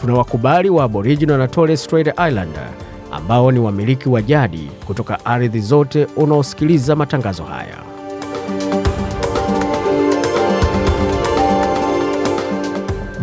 tuna 0.00 0.14
wakubali 0.14 0.70
wa 0.70 0.84
Aboriginal 0.84 1.38
na 1.38 1.48
Torres 1.48 1.84
Strait 1.84 2.06
Islander 2.08 2.68
ambao 3.12 3.52
ni 3.52 3.58
wamiliki 3.58 4.08
wa 4.08 4.22
jadi 4.22 4.70
kutoka 4.86 5.24
ardhi 5.24 5.60
zote 5.60 6.06
unaosikiliza 6.16 6.96
matangazo 6.96 7.44
haya. 7.44 7.88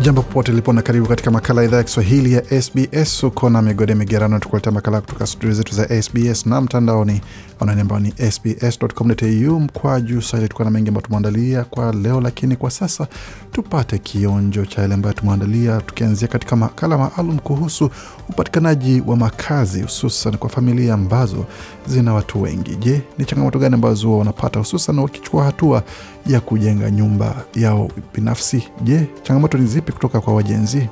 Jambo 0.06 0.22
popote 0.22 0.52
ulipo 0.52 0.72
na 0.72 0.82
karibu 0.82 1.06
katika 1.06 1.30
makala 1.30 1.60
ya 1.62 1.68
idhaa 1.68 1.76
ya 1.76 1.82
Kiswahili 1.84 2.32
ya 2.32 2.62
SBS. 2.62 3.22
Uko 3.24 3.50
na 3.50 3.62
migode 3.62 3.94
migerano, 3.94 4.38
tukuletea 4.38 4.72
makala 4.72 5.00
kutoka 5.00 5.26
studio 5.26 5.52
zetu 5.54 5.74
za 5.74 6.02
SBS 6.02 6.46
na 6.46 6.60
mtandaoni 6.60 7.20
anani 7.60 7.80
ambao 7.80 7.98
ni 8.00 8.12
sbs.com.au 8.30 9.60
mkwa 9.60 10.00
juu 10.00 10.20
swahili. 10.20 10.48
Tukuwa 10.48 10.64
na 10.64 10.70
mengi 10.70 10.88
ambayo 10.88 11.06
tumeandalia 11.06 11.64
kwa 11.64 11.92
leo, 11.92 12.20
lakini 12.20 12.56
kwa 12.56 12.70
sasa 12.70 13.06
tupate 13.56 13.98
kionjo 13.98 14.66
cha 14.66 14.82
yale 14.82 14.94
ambayo 14.94 15.14
tumeandalia, 15.14 15.80
tukianzia 15.80 16.28
katika 16.28 16.56
makala 16.56 16.98
maalum 16.98 17.38
kuhusu 17.38 17.90
upatikanaji 18.28 19.02
wa 19.06 19.16
makazi 19.16 19.82
hususan 19.82 20.36
kwa 20.36 20.50
familia 20.50 20.94
ambazo 20.94 21.44
zina 21.86 22.14
watu 22.14 22.42
wengi. 22.42 22.76
Je, 22.76 23.00
ni 23.18 23.24
changamoto 23.24 23.58
gani 23.58 23.74
ambazo 23.74 24.18
wanapata 24.18 24.58
hususan 24.58 24.98
wakichukua 24.98 25.44
hatua 25.44 25.82
ya 26.26 26.40
kujenga 26.40 26.90
nyumba 26.90 27.34
yao 27.54 27.90
binafsi? 28.14 28.68
Je, 28.82 29.06
changamoto 29.22 29.58
ni 29.58 29.66
zipi 29.66 29.92
kutoka 29.92 30.20
kwa 30.20 30.34
wajenzi? 30.34 30.88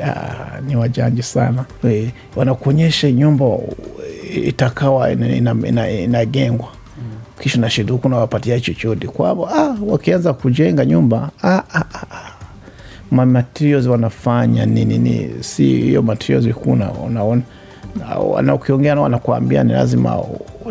Ya, 0.00 0.34
ni 0.66 0.76
wajanja 0.76 1.22
sana 1.22 1.64
e, 1.88 2.12
wanakuonyesha 2.36 3.10
nyumba 3.12 3.46
itakawa 4.34 5.12
inagengwa 5.12 5.68
ina, 5.68 5.68
ina, 5.68 5.90
ina 5.90 6.26
kisha 7.40 7.60
nashiduku 7.60 8.08
nawapatia 8.08 8.60
chochote 8.60 9.06
kwavo. 9.06 9.48
Ah, 9.48 9.76
wakianza 9.86 10.32
kujenga 10.32 10.84
nyumba 10.84 11.30
ah, 11.42 11.48
ah, 11.48 11.84
ah, 11.94 12.06
ah. 12.10 13.26
materials 13.26 13.86
wanafanya 13.86 14.66
nini 14.66 14.98
ni 14.98 15.30
si 15.40 15.64
hiyo 15.64 16.02
materials 16.02 16.54
kuna 16.54 16.92
unaona 16.92 17.42
na 18.42 18.54
ukiongea 18.54 18.94
nao 18.94 19.04
wanakuambia 19.04 19.64
ni 19.64 19.72
lazima 19.72 20.22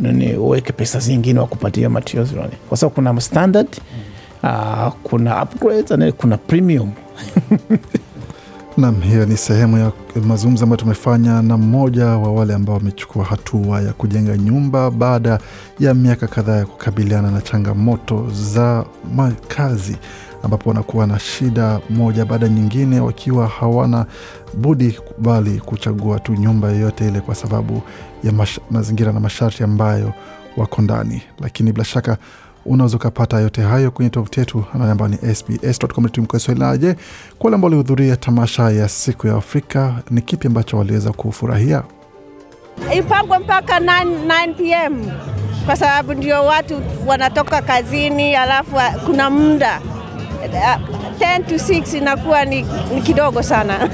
nini 0.02 0.34
uweke 0.36 0.74
pesa 0.74 1.00
zingine 1.00 1.40
wakupatia 1.40 1.90
materials 1.90 2.30
kwa 2.70 2.78
sababu 2.78 2.96
kuna 2.96 3.22
standard 3.22 3.68
uh, 4.44 4.94
kuna 5.04 5.44
upgrades, 5.44 6.14
kuna 6.18 6.38
premium 6.38 6.92
Nam, 8.78 9.02
hiyo 9.02 9.26
ni 9.26 9.38
sehemu 9.38 9.78
ya 9.78 9.92
mazungumzo 10.28 10.64
ambayo 10.64 10.78
tumefanya 10.78 11.42
na 11.42 11.58
mmoja 11.58 12.06
wa 12.06 12.34
wale 12.34 12.54
ambao 12.54 12.76
wamechukua 12.76 13.26
hatua 13.26 13.82
ya 13.82 13.94
kujenga 13.94 14.38
nyumba 14.38 14.92
baada 14.92 15.40
ya 15.80 15.94
miaka 15.94 16.28
kadhaa 16.28 16.56
ya 16.56 16.66
kukabiliana 16.66 17.32
na 17.32 17.42
changamoto 17.42 18.30
za 18.32 18.86
makazi, 19.16 19.98
ambapo 20.44 20.70
wanakuwa 20.70 21.08
na 21.08 21.20
shida 21.20 21.80
moja 21.90 22.26
baada 22.26 22.48
nyingine, 22.48 23.00
wakiwa 23.00 23.48
hawana 23.48 24.06
budi 24.54 25.00
bali 25.18 25.60
kuchagua 25.60 26.20
tu 26.20 26.34
nyumba 26.36 26.72
yoyote 26.72 27.08
ile 27.08 27.22
kwa 27.22 27.36
sababu 27.36 27.82
ya 28.24 28.34
mazingira 28.72 29.12
na 29.12 29.20
masharti 29.20 29.64
ambayo 29.64 30.14
wako 30.58 30.82
ndani, 30.82 31.22
lakini 31.40 31.72
bila 31.72 31.86
shaka 31.86 32.18
unaweza 32.66 32.96
ukapata 32.98 33.40
yote 33.40 33.62
hayo 33.62 33.92
kwenye 33.92 34.10
tovuti 34.10 34.40
yetu 34.40 34.64
ambayo 34.74 35.08
ni 35.12 35.36
sbs.com.au. 35.36 36.78
Je, 36.78 36.94
kwa 37.40 37.46
wale 37.48 37.56
ambao 37.56 37.64
walihudhuria 37.64 38.16
tamasha 38.16 38.70
ya 38.70 38.90
siku 38.90 39.28
ya 39.28 39.36
Afrika, 39.36 39.96
ni 40.12 40.22
kipi 40.22 40.48
ambacho 40.48 40.78
waliweza 40.78 41.12
kufurahia? 41.12 41.84
Ipangwe 42.98 43.40
mpaka 43.40 43.80
9, 43.80 44.04
9 44.28 44.54
pm 44.56 45.12
kwa 45.66 45.76
sababu 45.76 46.14
ndio 46.14 46.46
watu 46.46 46.82
wanatoka 47.06 47.62
kazini, 47.62 48.36
alafu 48.36 48.76
kuna 49.06 49.30
muda 49.30 49.82
10 51.20 51.46
to 51.46 51.56
6 51.56 51.98
inakuwa 51.98 52.46
ni, 52.46 52.66
ni 52.96 53.02
kidogo 53.02 53.44
sana 53.44 53.90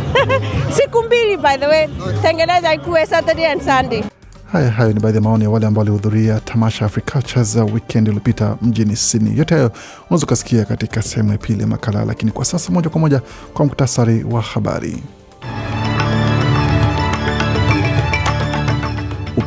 siku 0.76 1.02
mbili 1.02 1.36
by 1.36 1.56
the 1.58 1.66
way, 1.66 1.88
tengeneza 2.22 2.74
ikuwe 2.74 3.06
Saturday 3.06 3.46
and 3.46 3.60
Sunday. 3.62 4.04
Haya, 4.52 4.70
hayo 4.70 4.92
ni 4.92 5.00
baadhi 5.00 5.16
ya 5.16 5.22
maoni 5.22 5.44
ya 5.44 5.50
wale 5.50 5.66
ambao 5.66 5.80
walihudhuria 5.80 6.40
tamasha 6.40 6.84
Africultures 6.86 7.56
weekend 7.56 8.06
iliyopita 8.08 8.56
mjini 8.62 8.96
Sydney. 8.96 9.38
Yote 9.38 9.54
hayo 9.54 9.72
unaweza 10.06 10.26
ukasikia 10.26 10.64
katika 10.64 11.02
sehemu 11.02 11.32
ya 11.32 11.38
pili 11.38 11.60
ya 11.60 11.66
makala, 11.66 12.04
lakini 12.04 12.30
kwa 12.32 12.44
sasa 12.44 12.72
moja 12.72 12.88
kwa 12.90 13.00
moja 13.00 13.22
kwa 13.54 13.64
muktasari 13.64 14.24
wa 14.24 14.40
habari. 14.42 15.02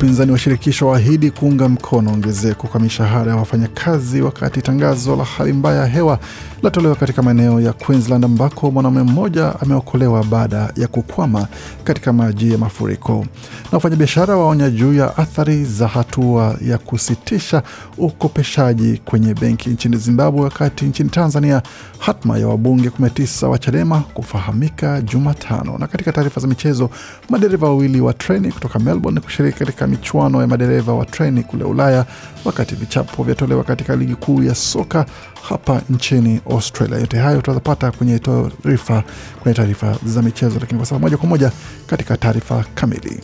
Upinzani 0.03 0.31
wa 0.31 0.37
shirikisho 0.37 0.87
waahidi 0.87 1.31
kuunga 1.31 1.69
mkono 1.69 2.11
ongezeko 2.13 2.67
kwa 2.67 2.79
mishahara 2.79 3.31
ya 3.31 3.37
wafanyakazi, 3.37 4.21
wakati 4.21 4.61
tangazo 4.61 5.15
la 5.15 5.23
hali 5.23 5.53
mbaya 5.53 5.79
ya 5.81 5.85
hewa 5.87 6.19
latolewa 6.63 6.95
katika 6.95 7.21
maeneo 7.21 7.61
ya 7.61 7.73
Queensland 7.73 8.25
ambako 8.25 8.71
mwanaume 8.71 9.03
mmoja 9.03 9.59
ameokolewa 9.61 10.23
baada 10.23 10.73
ya 10.77 10.87
kukwama 10.87 11.47
katika 11.83 12.13
maji 12.13 12.51
ya 12.51 12.57
mafuriko. 12.57 13.25
Na 13.63 13.69
wafanyabiashara 13.71 14.35
waonya 14.37 14.69
juu 14.69 14.93
ya 14.93 15.17
athari 15.17 15.63
za 15.65 15.87
hatua 15.87 16.55
ya 16.67 16.77
kusitisha 16.77 17.63
ukopeshaji 17.97 19.01
kwenye 19.05 19.33
benki 19.33 19.69
nchini 19.69 19.97
Zimbabwe, 19.97 20.41
wakati 20.41 20.85
nchini 20.85 21.09
Tanzania 21.09 21.61
hatma 21.99 22.37
ya 22.37 22.47
wabunge 22.47 22.89
19 22.89 23.45
wa 23.47 23.57
Chadema 23.59 23.99
kufahamika 24.13 25.01
Jumatano. 25.01 25.77
Na 25.77 25.87
katika 25.87 26.11
taarifa 26.11 26.41
za 26.41 26.47
michezo, 26.47 26.89
madereva 27.29 27.67
wawili 27.67 28.01
wa 28.01 28.13
treni 28.13 28.51
kutoka 28.51 28.79
Melbourne 28.79 29.19
kushiriki 29.21 29.59
katika 29.59 29.87
michuano 29.97 30.41
ya 30.41 30.47
madereva 30.47 30.93
wa 30.93 31.05
treni 31.05 31.43
kule 31.43 31.63
Ulaya, 31.63 32.05
wakati 32.45 32.75
vichapo 32.75 33.23
vyatolewa 33.23 33.63
katika 33.63 33.95
ligi 33.95 34.15
kuu 34.15 34.43
ya 34.43 34.55
soka 34.55 35.05
hapa 35.49 35.81
nchini 35.89 36.41
Australia. 36.51 36.97
Yote 36.97 37.17
hayo 37.17 37.41
tutapata 37.41 37.91
kwenye 37.91 38.19
taarifa 38.19 39.03
kwenye 39.43 39.55
taarifa 39.55 39.95
za 40.05 40.21
michezo, 40.21 40.59
lakini 40.59 40.77
kwa 40.79 40.85
sasa 40.85 40.99
moja 40.99 41.17
kwa 41.17 41.29
moja 41.29 41.51
katika 41.87 42.17
taarifa 42.17 42.65
kamili. 42.75 43.21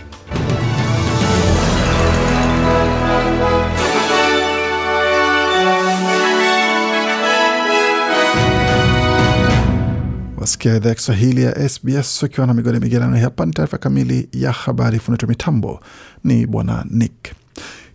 Wasikia 10.50 10.76
idhaa 10.76 10.90
ya 10.90 10.96
Kiswahili 10.96 11.44
ya 11.44 11.70
SBS 11.70 12.24
ukiwa 12.24 12.48
na 12.48 12.54
migodi 12.54 12.80
migerano. 12.80 13.18
Hapa 13.18 13.46
ni 13.46 13.52
taarifa 13.54 13.78
kamili 13.78 14.30
ya 14.34 14.52
habari. 14.52 15.02
Wa 15.08 15.28
mitambo 15.28 15.80
ni 16.24 16.46
bwana 16.48 16.86
Nick. 16.90 17.34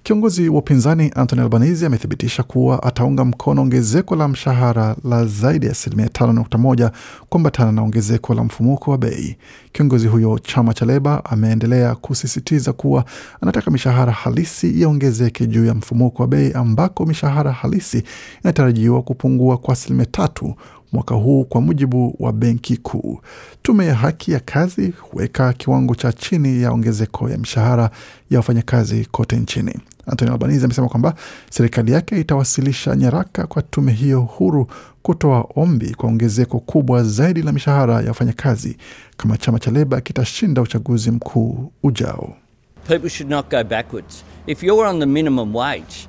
Kiongozi 0.04 0.48
wa 0.48 0.58
upinzani 0.58 1.12
Anthony 1.14 1.42
Albanese 1.42 1.86
amethibitisha 1.86 2.42
kuwa 2.42 2.82
ataunga 2.82 3.24
mkono 3.24 3.62
ongezeko 3.62 4.16
la 4.16 4.28
mshahara 4.28 4.96
la 5.04 5.26
zaidi 5.26 5.66
ya 5.66 5.72
asilimia 5.72 6.06
5.1 6.06 6.90
kuambatana 7.28 7.72
na 7.72 7.82
ongezeko 7.82 8.34
la 8.34 8.44
mfumuko 8.44 8.90
wa 8.90 8.98
bei. 8.98 9.36
Kiongozi 9.72 10.06
huyo 10.08 10.38
chama 10.38 10.74
cha 10.74 10.86
Leba 10.86 11.24
ameendelea 11.24 11.94
kusisitiza 11.94 12.72
kuwa 12.72 13.04
anataka 13.40 13.70
mishahara 13.70 14.12
halisi 14.12 14.70
iongezeke 14.70 15.46
juu 15.46 15.64
ya 15.66 15.74
mfumuko 15.74 16.22
wa 16.22 16.28
bei 16.28 16.52
ambako 16.52 17.06
mishahara 17.06 17.52
halisi 17.52 18.02
inatarajiwa 18.42 19.02
kupungua 19.02 19.58
kwa 19.58 19.72
asilimia 19.72 20.06
tatu 20.06 20.54
mwaka 20.94 21.14
huu 21.14 21.44
kwa 21.44 21.60
mujibu 21.60 22.16
wa 22.18 22.32
benki 22.32 22.76
kuu. 22.76 23.20
Tume 23.62 23.86
ya 23.86 23.94
haki 23.94 24.32
ya 24.32 24.40
kazi 24.40 24.92
huweka 25.00 25.52
kiwango 25.52 25.94
cha 25.94 26.12
chini 26.12 26.62
ya 26.62 26.72
ongezeko 26.72 27.30
ya 27.30 27.38
mishahara 27.38 27.90
ya 28.30 28.38
wafanyakazi 28.38 29.04
kote 29.10 29.36
nchini. 29.36 29.74
Anthony 30.06 30.30
Albanese 30.30 30.64
amesema 30.64 30.88
kwamba 30.88 31.14
serikali 31.50 31.92
yake 31.92 32.20
itawasilisha 32.20 32.96
nyaraka 32.96 33.46
kwa 33.46 33.62
tume 33.62 33.92
hiyo 33.92 34.20
huru 34.20 34.66
kutoa 35.02 35.46
ombi 35.56 35.94
kwa 35.94 36.08
ongezeko 36.08 36.60
kubwa 36.60 37.02
zaidi 37.04 37.42
la 37.42 37.52
mishahara 37.52 38.00
ya 38.00 38.08
wafanyakazi 38.08 38.76
kama 39.16 39.36
chama 39.36 39.58
cha 39.58 39.70
Leba 39.70 40.00
kitashinda 40.00 40.62
uchaguzi 40.62 41.10
mkuu 41.10 41.72
ujao. 41.82 42.34
People 42.88 43.08
should 43.08 43.30
not 43.30 43.50
go 43.50 43.64
backwards. 43.64 44.24
If 44.46 44.62
you're 44.62 44.88
on 44.88 45.00
the 45.00 45.06
minimum 45.06 45.56
wage, 45.56 46.08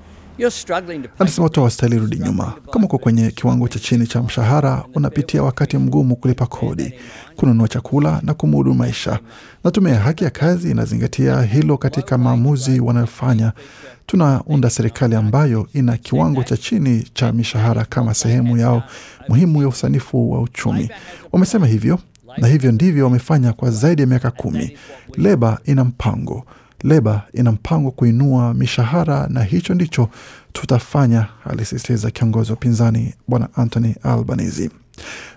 Anasema 1.20 1.44
watu 1.44 1.60
hawastahili 1.60 2.00
rudi 2.00 2.20
nyuma. 2.20 2.54
Kama 2.72 2.86
uko 2.86 2.98
kwenye 2.98 3.32
kiwango 3.32 3.68
cha 3.68 3.80
chini 3.80 4.08
cha 4.08 4.22
mshahara, 4.24 4.84
unapitia 4.96 5.44
wakati 5.44 5.78
mgumu 5.78 6.16
kulipa 6.16 6.46
kodi, 6.46 6.94
kununua 7.36 7.68
chakula 7.68 8.20
na 8.24 8.34
kumudu 8.34 8.74
maisha, 8.74 9.20
na 9.64 9.72
tume 9.72 9.92
ya 9.92 10.00
haki 10.00 10.24
ya 10.24 10.30
kazi 10.30 10.72
inazingatia 10.72 11.42
hilo 11.42 11.78
katika 11.78 12.18
maamuzi 12.18 12.80
wanayofanya. 12.80 13.52
Tunaunda 14.06 14.70
serikali 14.70 15.16
ambayo 15.16 15.68
ina 15.74 15.98
kiwango 15.98 16.44
cha 16.44 16.58
chini 16.58 17.04
cha 17.14 17.32
mishahara 17.32 17.86
kama 17.86 18.14
sehemu 18.14 18.58
yao 18.58 18.84
muhimu 19.30 19.62
ya 19.62 19.68
usanifu 19.68 20.32
wa 20.32 20.42
uchumi. 20.42 20.90
Wamesema 21.32 21.68
hivyo 21.68 22.00
na 22.38 22.48
hivyo 22.48 22.72
ndivyo 22.72 23.04
wamefanya 23.06 23.54
kwa 23.54 23.72
zaidi 23.72 24.02
ya 24.02 24.08
miaka 24.08 24.32
kumi. 24.32 24.78
Leba 25.18 25.60
ina 25.66 25.84
mpango, 25.84 26.46
Leba 26.84 27.22
ina 27.34 27.52
mpango 27.52 27.92
kuinua 27.92 28.54
mishahara, 28.54 29.28
na 29.30 29.44
hicho 29.44 29.74
ndicho 29.74 30.10
tutafanya, 30.54 31.28
alisisitiza 31.50 32.12
kiongozi 32.12 32.52
wa 32.52 32.58
upinzani 32.58 33.14
Bwana 33.28 33.50
Anthony 33.56 33.96
Albanese. 34.04 34.70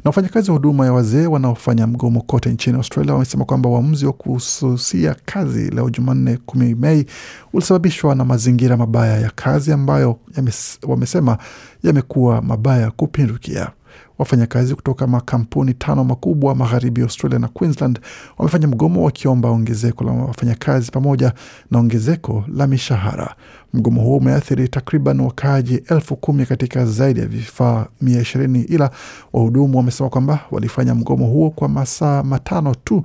Na 0.04 0.08
wafanyakazi 0.08 0.50
wa 0.50 0.56
huduma 0.56 0.86
ya 0.86 0.92
wazee 0.92 1.26
wanaofanya 1.26 1.86
mgomo 1.86 2.20
kote 2.20 2.50
nchini 2.50 2.76
Australia 2.76 3.12
wamesema 3.12 3.44
kwamba 3.44 3.68
uamuzi 3.68 4.06
wa 4.06 4.12
kususia 4.12 5.16
kazi 5.24 5.70
leo 5.70 5.90
Jumanne 5.90 6.36
kumi 6.46 6.74
Mei 6.74 7.06
ulisababishwa 7.52 8.14
na 8.14 8.24
mazingira 8.24 8.76
mabaya 8.76 9.18
ya 9.20 9.30
kazi 9.34 9.72
ambayo 9.72 10.18
yames, 10.36 10.78
wamesema 10.82 11.38
yamekuwa 11.82 12.42
mabaya 12.42 12.90
kupindukia. 12.90 13.70
Wafanyakazi 14.18 14.74
kutoka 14.74 15.06
makampuni 15.06 15.74
tano 15.74 16.04
makubwa 16.04 16.54
magharibi 16.54 17.02
Australia 17.02 17.38
na 17.38 17.48
Queensland 17.48 18.00
wamefanya 18.38 18.68
mgomo 18.68 19.04
wakiomba 19.04 19.50
ongezeko 19.50 20.04
la 20.04 20.12
wafanyakazi 20.12 20.90
pamoja 20.90 21.32
na 21.70 21.78
ongezeko 21.78 22.44
la 22.54 22.66
mishahara. 22.66 23.34
Mgomo 23.74 24.00
huo 24.02 24.16
umeathiri 24.16 24.68
takriban 24.68 25.20
wakaaji 25.20 25.74
elfu 25.88 26.16
kumi 26.16 26.46
katika 26.46 26.86
zaidi 26.86 27.20
ya 27.20 27.26
vifaa 27.26 27.86
mia 28.00 28.20
ishirini 28.20 28.60
ila 28.62 28.90
wahudumu 29.32 29.76
wamesema 29.78 30.08
kwamba 30.10 30.40
walifanya 30.50 30.94
mgomo 30.94 31.26
huo 31.26 31.50
kwa 31.50 31.68
masaa 31.68 32.22
matano 32.22 32.74
tu 32.74 33.02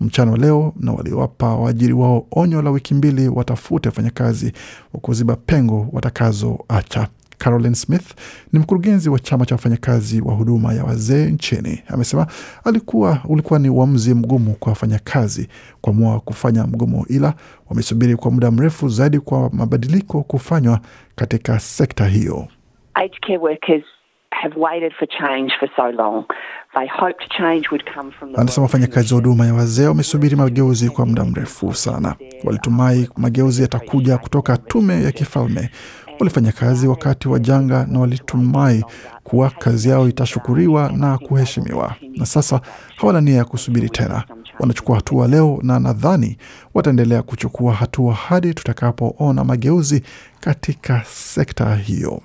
mchana 0.00 0.36
leo 0.36 0.72
na 0.80 0.92
waliwapa 0.92 1.54
waajiri 1.56 1.92
wao 1.92 2.26
onyo 2.30 2.62
la 2.62 2.70
wiki 2.70 2.94
mbili 2.94 3.28
watafute 3.28 3.88
wafanyakazi 3.88 4.52
wa 4.94 5.00
kuziba 5.00 5.36
pengo 5.36 5.88
watakazoacha. 5.92 7.08
Caroline 7.38 7.74
Smith 7.74 8.14
ni 8.52 8.58
mkurugenzi 8.58 9.08
wa 9.10 9.18
chama 9.18 9.46
cha 9.46 9.54
wafanyakazi 9.54 10.20
wa 10.20 10.34
huduma 10.34 10.74
ya 10.74 10.84
wazee 10.84 11.26
nchini. 11.26 11.82
Amesema 11.88 12.26
alikuwa 12.64 13.18
ulikuwa 13.28 13.58
ni 13.58 13.68
uamuzi 13.68 14.14
mgumu 14.14 14.54
kwa 14.54 14.70
wafanyakazi 14.70 15.48
kuamua 15.80 16.20
kufanya 16.20 16.66
mgomo, 16.66 17.06
ila 17.08 17.34
wamesubiri 17.70 18.16
kwa 18.16 18.30
muda 18.30 18.50
mrefu 18.50 18.88
zaidi 18.88 19.18
kwa 19.20 19.50
mabadiliko 19.52 20.22
kufanywa 20.22 20.80
katika 21.16 21.58
sekta 21.58 22.06
hiyo. 22.06 22.48
Aged 22.94 23.20
care 23.20 23.38
workers 23.38 23.84
have 24.30 24.54
waited 24.60 24.92
for 24.98 25.08
change 25.08 25.52
for 25.60 25.68
so 25.76 25.90
long. 25.92 26.24
They 26.74 26.86
hoped 26.88 27.28
change 27.38 27.68
would 27.70 27.84
come 27.94 28.10
from 28.12 28.32
the 28.32 28.40
Anasema 28.40 28.62
wafanyakazi 28.64 29.14
wa 29.14 29.20
huduma 29.20 29.46
ya 29.46 29.54
wazee 29.54 29.86
wamesubiri 29.86 30.36
mageuzi 30.36 30.90
kwa 30.90 31.06
muda 31.06 31.24
mrefu 31.24 31.74
sana. 31.74 32.14
Walitumai 32.44 33.08
mageuzi 33.16 33.62
yatakuja 33.62 34.18
kutoka 34.18 34.56
tume 34.56 35.02
ya 35.02 35.12
kifalme. 35.12 35.70
Walifanya 36.20 36.52
kazi 36.52 36.88
wakati 36.88 37.28
wa 37.28 37.38
janga 37.38 37.86
na 37.90 37.98
walitumai 38.00 38.84
kuwa 39.24 39.50
kazi 39.50 39.88
yao 39.88 40.08
itashukuriwa 40.08 40.92
na 40.92 41.18
kuheshimiwa, 41.18 41.94
na 42.16 42.26
sasa 42.26 42.60
hawana 42.96 43.20
nia 43.20 43.36
ya 43.36 43.44
kusubiri 43.44 43.90
tena. 43.90 44.24
Wanachukua 44.58 44.96
hatua 44.96 45.28
leo, 45.28 45.58
na 45.62 45.80
nadhani 45.80 46.36
wataendelea 46.74 47.22
kuchukua 47.22 47.74
hatua 47.74 48.14
hadi 48.14 48.54
tutakapoona 48.54 49.44
mageuzi 49.44 50.02
katika 50.40 51.02
sekta 51.14 51.76
hiyo. 51.76 52.20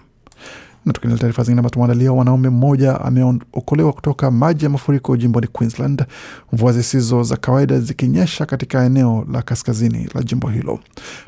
Na 0.85 0.93
tukiendelea 0.93 1.21
taarifa 1.21 1.43
zingine 1.43 1.59
ambazo 1.59 1.73
tumeandalia, 1.73 2.13
wanaume 2.13 2.49
mmoja 2.49 3.01
ameokolewa 3.01 3.93
kutoka 3.93 4.31
maji 4.31 4.63
ya 4.65 4.69
mafuriko 4.69 5.17
jimboni 5.17 5.47
Queensland, 5.47 6.05
mvua 6.53 6.71
zisizo 6.73 7.23
za 7.23 7.37
kawaida 7.37 7.79
zikinyesha 7.79 8.45
katika 8.45 8.83
eneo 8.85 9.25
la 9.31 9.41
kaskazini 9.41 10.07
la 10.15 10.23
jimbo 10.23 10.47
hilo. 10.49 10.79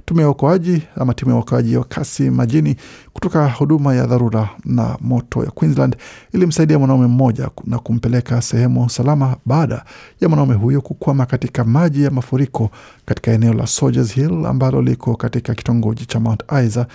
Tume 0.06 0.22
ya 0.22 0.28
uokoaji 0.28 0.82
ama 0.96 1.14
timu 1.14 1.32
ya 1.32 1.38
uokoaji 1.38 1.78
wa 1.78 1.84
kasi 1.84 2.30
majini 2.30 2.76
kutoka 3.14 3.50
huduma 3.50 3.96
ya 3.96 4.06
dharura 4.08 4.50
na 4.66 4.98
moto 5.02 5.44
ya 5.44 5.52
Queensland 5.52 5.96
ilimsaidia 6.34 6.80
mwanaume 6.80 7.08
mmoja 7.08 7.50
na 7.66 7.80
kumpeleka 7.80 8.42
sehemu 8.42 8.90
salama 8.90 9.36
baada 9.46 9.86
ya 10.22 10.30
mwanaume 10.30 10.54
huyo 10.56 10.82
kukwama 10.82 11.26
katika 11.26 11.64
maji 11.64 12.04
ya 12.04 12.12
mafuriko 12.12 12.70
katika 13.06 13.32
eneo 13.32 13.54
la 13.54 13.68
Soldiers 13.68 14.14
Hill 14.14 14.46
ambalo 14.46 14.82
liko 14.82 15.16
katika 15.16 15.56
kitongoji 15.56 16.06
cha 16.06 16.20
Mount 16.20 16.44
Isa 16.68 16.86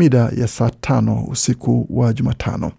mida 0.00 0.30
ya 0.36 0.48
saa 0.48 0.70
tano 0.80 1.24
usiku 1.28 1.86
wa 1.90 2.12
Jumatano. 2.12 2.72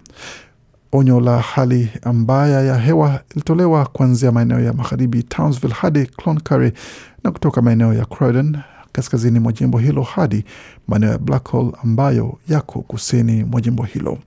Onyo 0.92 1.20
la 1.20 1.40
hali 1.40 1.90
mbaya 2.14 2.62
ya 2.62 2.78
hewa 2.78 3.20
ilitolewa 3.36 3.86
kuanzia 3.86 4.32
maeneo 4.32 4.60
ya 4.60 4.74
magharibi 4.74 5.24
Townsville 5.24 5.74
hadi 5.74 6.06
Cloncurry 6.06 6.72
na 7.24 7.32
kutoka 7.32 7.62
maeneo 7.62 7.94
ya 7.94 8.06
Croydon 8.06 8.58
kaskazini 8.92 9.40
mwa 9.40 9.52
jimbo 9.54 9.78
hilo 9.78 10.02
hadi 10.02 10.46
maeneo 10.88 11.10
ya 11.12 11.18
Blackhall 11.18 11.72
ambayo 11.84 12.38
yako 12.50 12.82
kusini 12.82 13.44
mwa 13.44 13.62
jimbo 13.62 13.84
hilo. 13.84 14.18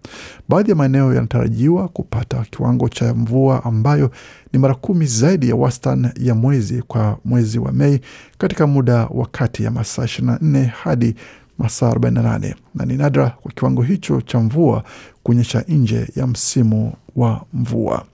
Baadhi 0.48 0.70
ya 0.70 0.76
maeneo 0.76 1.14
yanatarajiwa 1.14 1.88
kupata 1.88 2.44
kiwango 2.50 2.88
cha 2.88 3.14
mvua 3.14 3.64
ambayo 3.64 4.10
ni 4.52 4.58
mara 4.58 4.74
kumi 4.74 5.06
zaidi 5.06 5.48
ya 5.48 5.56
wastani 5.56 6.08
ya 6.20 6.34
mwezi 6.34 6.82
kwa 6.82 7.18
mwezi 7.24 7.58
wa 7.58 7.72
Mei 7.72 8.00
katika 8.38 8.66
muda 8.66 9.06
wa 9.06 9.26
kati 9.26 9.64
ya 9.64 9.70
masaa 9.70 10.04
24 10.04 10.64
hadi 10.66 11.14
masaa 11.58 11.90
48 11.92 12.54
na 12.74 12.84
ni 12.84 12.96
nadra 12.96 13.30
kwa 13.42 13.52
kiwango 13.52 13.82
hicho 13.82 14.20
cha 14.20 14.40
mvua 14.40 14.84
kuonyesha 15.22 15.64
nje 15.68 16.06
ya 16.16 16.26
msimu 16.26 16.92
wa 17.16 17.44
mvua. 17.52 18.04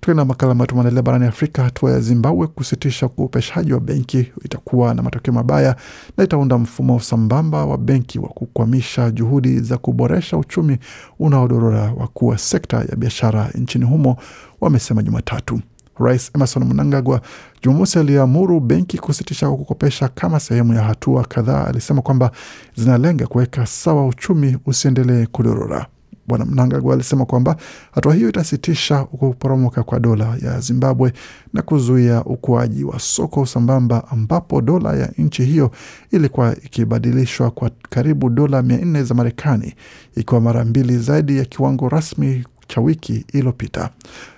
Tukienda 0.00 0.24
makala 0.24 0.52
ambayo 0.52 0.66
tumeandalia 0.66 1.02
barani 1.02 1.26
Afrika, 1.26 1.62
hatua 1.62 1.90
ya 1.90 2.00
Zimbabwe 2.00 2.46
kusitisha 2.46 3.06
ukopeshaji 3.06 3.72
wa 3.72 3.80
benki 3.80 4.32
itakuwa 4.44 4.94
na 4.94 5.02
matokeo 5.02 5.34
mabaya 5.34 5.76
na 6.16 6.24
itaunda 6.24 6.58
mfumo 6.58 7.00
sambamba 7.00 7.64
wa 7.66 7.78
benki 7.78 8.18
wa 8.18 8.28
kukwamisha 8.28 9.10
juhudi 9.10 9.60
za 9.60 9.78
kuboresha 9.78 10.36
uchumi 10.36 10.78
unaodorora 11.18 11.92
wakuu 11.96 12.26
wa 12.26 12.38
sekta 12.38 12.76
ya 12.76 12.96
biashara 12.96 13.50
nchini 13.54 13.84
humo 13.84 14.16
wamesema 14.60 15.02
Jumatatu. 15.02 15.60
Rais 15.98 16.30
Emerson 16.34 16.64
Mnangagwa 16.64 17.20
Jumamosi 17.62 17.98
aliamuru 17.98 18.60
benki 18.60 18.98
kusitisha 18.98 19.50
kukopesha 19.50 20.08
kama 20.08 20.40
sehemu 20.40 20.74
ya 20.74 20.82
hatua 20.82 21.24
kadhaa. 21.24 21.64
Alisema 21.66 22.02
kwamba 22.02 22.30
zinalenga 22.76 23.26
kuweka 23.26 23.66
sawa 23.66 24.06
uchumi 24.06 24.56
usiendelee 24.66 25.26
kudorora. 25.26 25.86
Bwana 26.26 26.44
Mnangagwa 26.44 26.94
alisema 26.94 27.24
kwamba 27.26 27.56
hatua 27.92 28.14
hiyo 28.14 28.28
itasitisha 28.28 29.04
kuporomoka 29.04 29.82
kwa 29.82 30.00
dola 30.00 30.36
ya 30.42 30.60
Zimbabwe 30.60 31.12
na 31.52 31.62
kuzuia 31.62 32.24
ukuaji 32.24 32.84
wa 32.84 32.98
soko 32.98 33.46
sambamba, 33.46 34.08
ambapo 34.10 34.60
dola 34.60 34.96
ya 34.96 35.12
nchi 35.18 35.44
hiyo 35.44 35.70
ilikuwa 36.10 36.56
ikibadilishwa 36.56 37.50
kwa 37.50 37.70
karibu 37.90 38.30
dola 38.30 38.62
mia 38.62 38.76
nne 38.78 39.02
za 39.02 39.14
Marekani, 39.14 39.74
ikiwa 40.16 40.40
mara 40.40 40.64
mbili 40.64 40.98
zaidi 40.98 41.38
ya 41.38 41.44
kiwango 41.44 41.88
rasmi 41.88 42.44
cha 42.74 42.80
wiki 42.80 43.24
iliyopita. 43.32 43.90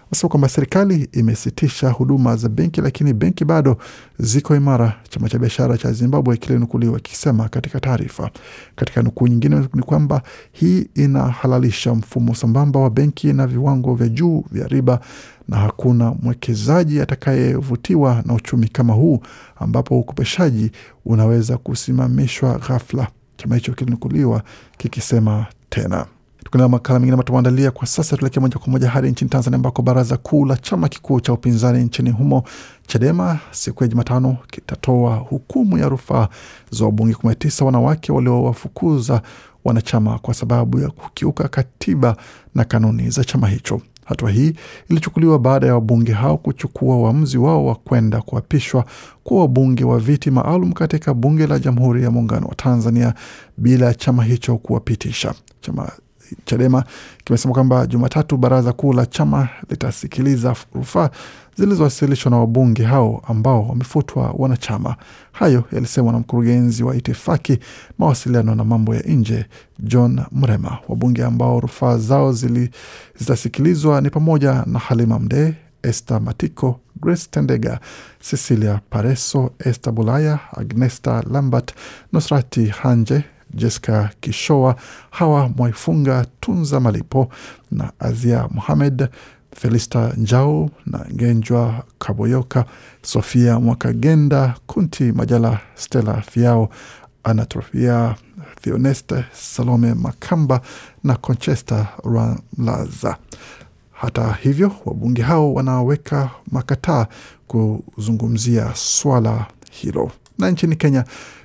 Anasema 0.07 0.29
kwamba 0.31 0.49
serikali 0.49 1.09
imesitisha 1.13 1.91
huduma 1.91 2.37
za 2.37 2.49
benki, 2.49 2.81
lakini 2.81 3.13
benki 3.13 3.45
bado 3.45 3.77
ziko 4.19 4.57
imara, 4.57 4.95
chama 5.09 5.29
cha 5.29 5.39
biashara 5.39 5.79
cha 5.79 5.93
Zimbabwe 5.93 6.37
kilinukuliwa 6.37 7.01
kikisema 7.01 7.49
katika 7.49 7.81
taarifa. 7.81 8.31
Katika 8.77 9.03
nukuu 9.03 9.27
nyingine 9.29 9.69
ni 9.75 9.83
kwamba 9.83 10.23
hii 10.53 10.87
inahalalisha 10.95 11.95
mfumo 11.95 12.35
sambamba 12.35 12.81
wa 12.81 12.91
benki 12.91 13.33
na 13.33 13.47
viwango 13.47 13.95
vya 13.95 14.09
juu 14.09 14.45
vya 14.53 14.67
riba, 14.69 15.01
na 15.49 15.57
hakuna 15.57 16.15
mwekezaji 16.23 17.01
atakayevutiwa 17.01 18.23
na 18.27 18.35
uchumi 18.35 18.69
kama 18.69 18.93
huu 18.93 19.21
ambapo 19.57 19.99
ukopeshaji 19.99 20.71
unaweza 21.05 21.57
kusimamishwa 21.59 22.59
ghafla, 22.69 23.09
chama 23.37 23.55
hicho 23.55 23.73
kilinukuliwa 23.75 24.43
kikisema 24.79 25.47
tena. 25.71 26.07
Tukiendelea 26.55 26.69
makala 26.79 26.99
mengine 26.99 27.13
ambayo 27.15 27.27
tumeandalia 27.27 27.71
kwa 27.71 27.87
sasa, 27.87 28.17
tuelekea 28.17 28.41
moja 28.41 28.59
kwa 28.59 28.69
moja 28.69 28.89
hadi 28.91 29.11
nchini 29.11 29.31
Tanzania 29.31 29.57
ambako 29.57 29.83
baraza 29.83 30.17
kuu 30.17 30.45
la 30.47 30.57
chama 30.57 30.89
kikuu 30.89 31.21
cha 31.21 31.33
upinzani 31.33 31.85
nchini 31.85 32.11
humo 32.11 32.45
Chadema 32.87 33.39
siku 33.51 33.85
ya 33.85 33.89
Jumatano 33.89 34.37
kitatoa 34.51 35.17
hukumu 35.17 35.79
ya 35.79 35.89
rufaa 35.89 36.29
za 36.71 36.85
wabunge 36.85 37.13
19 37.15 37.65
wanawake 37.65 38.13
waliowafukuza 38.13 39.23
wanachama 39.65 40.19
kwa 40.19 40.35
sababu 40.35 40.81
ya 40.81 40.91
kukiuka 40.91 41.49
katiba 41.49 42.17
na 42.55 42.65
kanuni 42.65 43.11
za 43.11 43.25
chama 43.25 43.49
hicho. 43.49 43.81
Hatua 44.05 44.31
hii 44.31 44.53
ilichukuliwa 44.91 45.39
baada 45.39 45.67
ya 45.67 45.75
wabunge 45.75 46.13
hao 46.13 46.37
kuchukua 46.37 46.97
uamuzi 46.97 47.39
wao 47.39 47.67
wa 47.67 47.75
kwenda 47.75 48.23
kuapishwa 48.23 48.85
kuwa 49.25 49.41
wabunge 49.41 49.85
wa 49.85 49.99
viti 49.99 50.31
maalum 50.31 50.73
katika 50.73 51.15
bunge 51.15 51.47
la 51.47 51.59
Jamhuri 51.59 52.03
ya 52.03 52.11
Muungano 52.11 52.47
wa 52.47 52.55
Tanzania 52.55 53.15
bila 53.57 53.95
chama 53.95 54.25
hicho 54.25 54.57
kuwapitisha. 54.57 55.35
Chama 55.61 55.93
Chadema 56.45 56.85
kimesema 57.25 57.55
kwamba 57.55 57.87
Jumatatu 57.87 58.37
baraza 58.37 58.73
kuu 58.73 58.93
la 58.93 59.07
chama 59.07 59.49
litasikiliza 59.71 60.57
rufaa 60.75 61.11
zilizowasilishwa 61.57 62.31
na 62.31 62.39
wabunge 62.39 62.85
hao 62.85 63.23
ambao 63.29 63.69
wamefutwa 63.69 64.35
wanachama. 64.39 64.97
Hayo 65.33 65.65
yalisemwa 65.73 66.13
na 66.13 66.19
mkurugenzi 66.19 66.83
wa 66.83 66.97
itifaki, 66.97 67.59
mawasiliano 67.99 68.55
na 68.55 68.65
mambo 68.65 68.95
ya 68.95 69.01
nje 69.03 69.47
John 69.79 70.21
Mrema. 70.33 70.79
Wabunge 70.89 71.25
ambao 71.25 71.61
rufaa 71.61 71.97
zao 71.99 72.33
zili, 72.33 72.71
zitasikilizwa 73.19 74.01
ni 74.01 74.11
pamoja 74.11 74.63
na 74.67 74.79
Halima 74.79 75.19
Mdee, 75.19 75.55
Esther 75.83 76.21
Matiko, 76.21 76.81
Grace 77.03 77.27
Tendega, 77.31 77.81
Cecilia 78.31 78.81
Pareso, 78.91 79.51
Esther 79.59 79.93
Bulaya, 79.93 80.39
Agnesta 80.57 81.23
Lambert, 81.31 81.75
Nusrati 82.13 82.67
Hanje, 82.67 83.25
Jessica 83.55 84.11
Kishoa, 84.21 84.77
Hawa 85.11 85.49
Mwaifunga, 85.49 86.27
Tunza 86.41 86.81
Malipo 86.81 87.29
na 87.71 87.93
Azia 87.99 88.49
Mohamed. 88.51 89.09
Felista 89.57 90.13
Njau 90.17 90.71
na 90.87 91.07
Ngenjwa 91.15 91.85
Kaboyoka, 91.99 92.65
Sofia 93.03 93.61
Mwakagenda, 93.61 94.55
Kunti 94.67 95.13
Majala, 95.13 95.61
Stella 95.75 96.21
Fiao, 96.23 96.69
Anatrofia 97.25 98.15
Theoneste, 98.61 99.25
Salome 99.33 99.95
Makamba 99.95 100.61
na 101.05 101.17
Conchesta 101.17 101.89
Ramlaza. 102.05 103.17
Hata 103.93 104.33
hivyo, 104.43 104.73
wabunge 104.85 105.23
hao 105.23 105.55
wanaweka 105.55 106.31
makataa 106.53 107.07
kuzungumzia 107.47 108.71
swala 108.75 109.47
hilo. 109.71 110.11
Na 110.39 110.51
nchini 110.51 110.77
Kenya, 110.77 111.05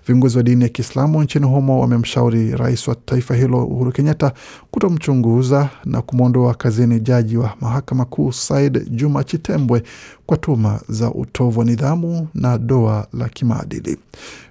viongozi 0.10 0.38
wa 0.38 0.44
dini 0.44 0.64
ya 0.64 0.70
Kiislamu 0.70 1.24
nchini 1.24 1.46
humo 1.46 1.80
wamemshauri 1.82 2.52
rais 2.56 2.88
wa 2.88 2.96
taifa 2.96 3.36
hilo 3.36 3.66
Uhuru 3.66 3.92
Kenyatta 3.92 4.32
kutomchunguza 4.72 5.70
na 5.86 6.02
kumwondoa 6.02 6.54
kazini 6.54 7.00
jaji 7.00 7.38
wa 7.38 7.54
mahakama 7.62 8.06
kuu 8.06 8.32
Said 8.32 8.90
Juma 8.92 9.24
Chitembwe 9.24 9.84
kwa 10.26 10.38
tuhuma 10.38 10.82
za 10.90 11.12
utovu 11.14 11.60
wa 11.60 11.66
nidhamu 11.66 12.28
na 12.36 12.58
doa 12.58 13.08
la 13.14 13.30
kimaadili. 13.30 13.98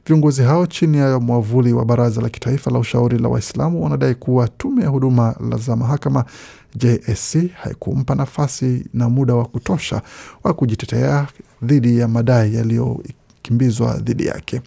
Viongozi 0.07 0.43
hao 0.43 0.67
chini 0.67 0.97
ya 0.99 1.19
mwavuli 1.21 1.73
wa 1.73 1.85
Baraza 1.85 2.21
la 2.21 2.29
Kitaifa 2.29 2.71
la 2.71 2.79
Ushauri 2.79 3.19
la 3.19 3.29
Waislamu 3.29 3.85
wanadai 3.85 4.15
kuwa 4.15 4.49
tume 4.49 4.83
ya 4.83 4.89
huduma 4.89 5.35
za 5.67 5.77
mahakama 5.77 6.25
JSC 6.77 7.37
haikumpa 7.63 8.15
nafasi 8.15 8.87
na 8.95 9.09
muda 9.09 9.35
wa 9.35 9.45
kutosha 9.45 10.03
wa 10.45 10.55
kujitetea 10.55 11.27
dhidi 11.63 11.99
ya 11.99 12.09
madai 12.09 12.55
yaliyokimbizwa 13.53 13.97
dhidi 13.97 14.27
yake. 14.27 14.61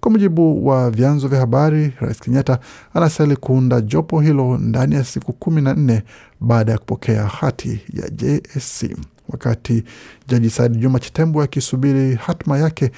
Kwa 0.00 0.10
mujibu 0.10 0.66
wa 0.66 0.90
vyanzo 0.90 1.28
vya 1.28 1.40
habari, 1.40 1.92
Rais 2.00 2.20
Kenyatta 2.20 2.58
anastahili 2.94 3.36
kuunda 3.36 3.80
jopo 3.80 4.20
hilo 4.20 4.58
ndani 4.58 4.94
ya 4.94 5.04
siku 5.04 5.32
kumi 5.32 5.62
na 5.62 5.74
nne 5.74 6.02
baada 6.40 6.72
ya 6.72 6.78
kupokea 6.78 7.26
hati 7.26 7.80
ya 7.92 8.08
JSC. 8.08 8.96
Wakati 9.28 9.84
Jaji 10.28 10.50
Said 10.50 10.78
Juma 10.78 10.98
Chitembwe 11.00 11.44
akisubiri 11.44 12.14
hatma 12.14 12.58
yake 12.58 12.90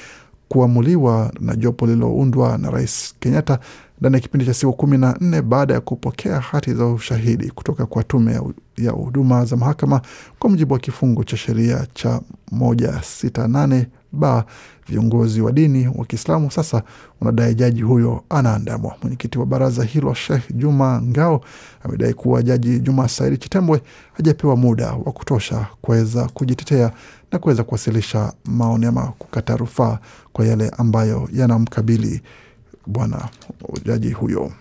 kuamuliwa 0.49 1.33
na 1.41 1.57
jopo 1.57 1.87
lililoundwa 1.87 2.59
na 2.59 2.71
Rais 2.71 3.15
Kenyatta 3.21 3.59
ndani 4.01 4.15
ya 4.15 4.21
kipindi 4.21 4.47
cha 4.47 4.55
siku 4.55 4.73
kumi 4.73 4.99
na 4.99 5.17
nne 5.21 5.43
baada 5.43 5.75
ya 5.75 5.81
kupokea 5.81 6.41
hati 6.41 6.75
za 6.75 6.87
ushahidi 6.87 7.51
kutoka 7.51 7.87
kwa 7.87 8.05
tume 8.05 8.41
ya 8.77 8.91
huduma 8.91 9.45
za 9.45 9.57
mahakama 9.57 10.01
kwa 10.39 10.51
mujibu 10.51 10.75
wa 10.75 10.81
kifungu 10.81 11.25
cha 11.25 11.37
sheria 11.37 11.87
cha 11.95 12.21
moja 12.53 13.03
sita 13.03 13.49
nane 13.49 13.87
ba 14.13 14.45
viongozi 14.89 15.41
wa 15.41 15.53
dini 15.53 15.89
wa 15.95 16.05
Kiislamu 16.05 16.51
sasa 16.51 16.83
wanadai 17.21 17.55
jaji 17.55 17.83
huyo 17.83 18.25
anaandamwa. 18.29 18.97
Mwenyekiti 19.03 19.39
wa 19.39 19.47
baraza 19.47 19.85
hilo 19.85 20.15
Sheikh 20.15 20.43
Juma 20.55 21.03
Ngao 21.03 21.41
amedai 21.85 22.15
kuwa 22.15 22.43
jaji 22.43 22.81
Juma 22.81 23.09
Saidi 23.09 23.37
Chitembwe 23.39 23.83
hajapewa 24.13 24.57
muda 24.57 24.93
wa 24.93 25.13
kutosha 25.13 25.67
kuweza 25.83 26.29
kujitetea 26.35 26.93
na 27.33 27.39
kuweza 27.39 27.65
kuwasilisha 27.65 28.33
maoni 28.45 28.87
ama 28.87 29.03
kukata 29.19 29.57
rufaa 29.57 29.99
kwa 30.33 30.47
yale 30.47 30.69
ambayo 30.79 31.29
yanamkabili 31.33 32.23
bwana 32.87 33.29
jaji 33.85 34.11
huyo. 34.11 34.53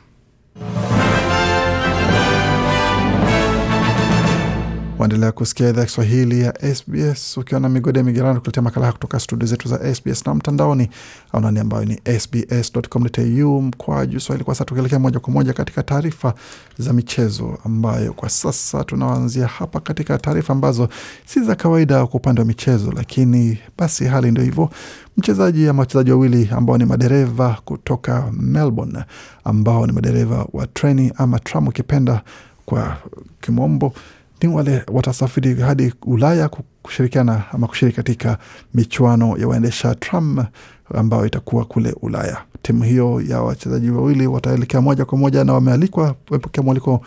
Waendelea 4.99 5.31
kusikia 5.31 5.69
idhaa 5.69 5.85
Kiswahili 5.85 6.41
ya 6.41 6.75
SBS 6.75 7.37
ukiwa 7.37 7.59
na 7.59 7.69
migode 7.69 7.99
ya 7.99 8.05
migerano 8.05 8.39
kuletea 8.39 8.63
makala 8.63 8.85
haya 8.85 8.93
kutoka 8.93 9.19
studio 9.19 9.47
zetu 9.47 9.67
za 9.69 9.95
SBS 9.95 10.25
na 10.27 10.35
mtandaoni 10.35 10.89
anani 11.33 11.59
ambayo 11.59 11.85
ni 11.85 11.99
sbs.com.au 12.19 13.61
mkwaju 13.61 14.19
swahili. 14.19 14.45
Kwa 14.45 14.55
sasa 14.55 14.65
tukielekea 14.65 14.99
moja 14.99 15.19
kwa 15.19 15.33
moja 15.33 15.53
katika 15.53 15.83
taarifa 15.83 16.33
za 16.77 16.93
michezo, 16.93 17.57
ambayo 17.65 18.13
kwa 18.13 18.29
sasa 18.29 18.83
tunaanzia 18.83 19.47
hapa 19.47 19.79
katika 19.79 20.17
taarifa 20.17 20.53
ambazo 20.53 20.89
si 21.25 21.43
za 21.43 21.55
kawaida 21.55 22.05
kwa 22.07 22.15
upande 22.19 22.41
wa 22.41 22.47
michezo, 22.47 22.91
lakini 22.91 23.57
basi 23.77 24.05
hali 24.05 24.31
ndio 24.31 24.43
hivyo. 24.43 24.69
Mchezaji 25.17 25.67
ama 25.67 25.79
wachezaji 25.79 26.11
wawili 26.11 26.49
ambao 26.51 26.77
ni 26.77 26.85
madereva 26.85 27.57
kutoka 27.65 28.31
Melbourne 28.31 29.03
ambao 29.43 29.87
ni 29.87 29.93
madereva 29.93 30.45
wa 30.53 30.67
treni 30.67 31.11
ama 31.17 31.39
tram 31.39 31.67
ukipenda 31.67 32.21
kwa 32.65 32.97
kimombo 33.41 33.93
ni 34.41 34.47
wale 34.49 34.83
watasafiri 34.91 35.55
hadi 35.55 35.93
Ulaya 36.05 36.49
kushirikiana 36.81 37.43
ama 37.51 37.67
kushiriki 37.67 37.95
katika 37.95 38.37
michuano 38.73 39.37
ya 39.37 39.47
waendesha 39.47 39.95
tram 39.95 40.45
ambayo 40.93 41.25
itakuwa 41.25 41.65
kule 41.65 41.95
Ulaya. 42.01 42.37
Timu 42.61 42.83
hiyo 42.83 43.21
ya 43.27 43.41
wachezaji 43.41 43.89
wawili 43.89 44.27
wataelekea 44.27 44.81
moja 44.81 45.05
kwa 45.05 45.17
moja 45.17 45.43
na 45.43 45.53
wamealikwa 45.53 46.15
wamepokea 46.29 46.63
mwaliko 46.63 47.01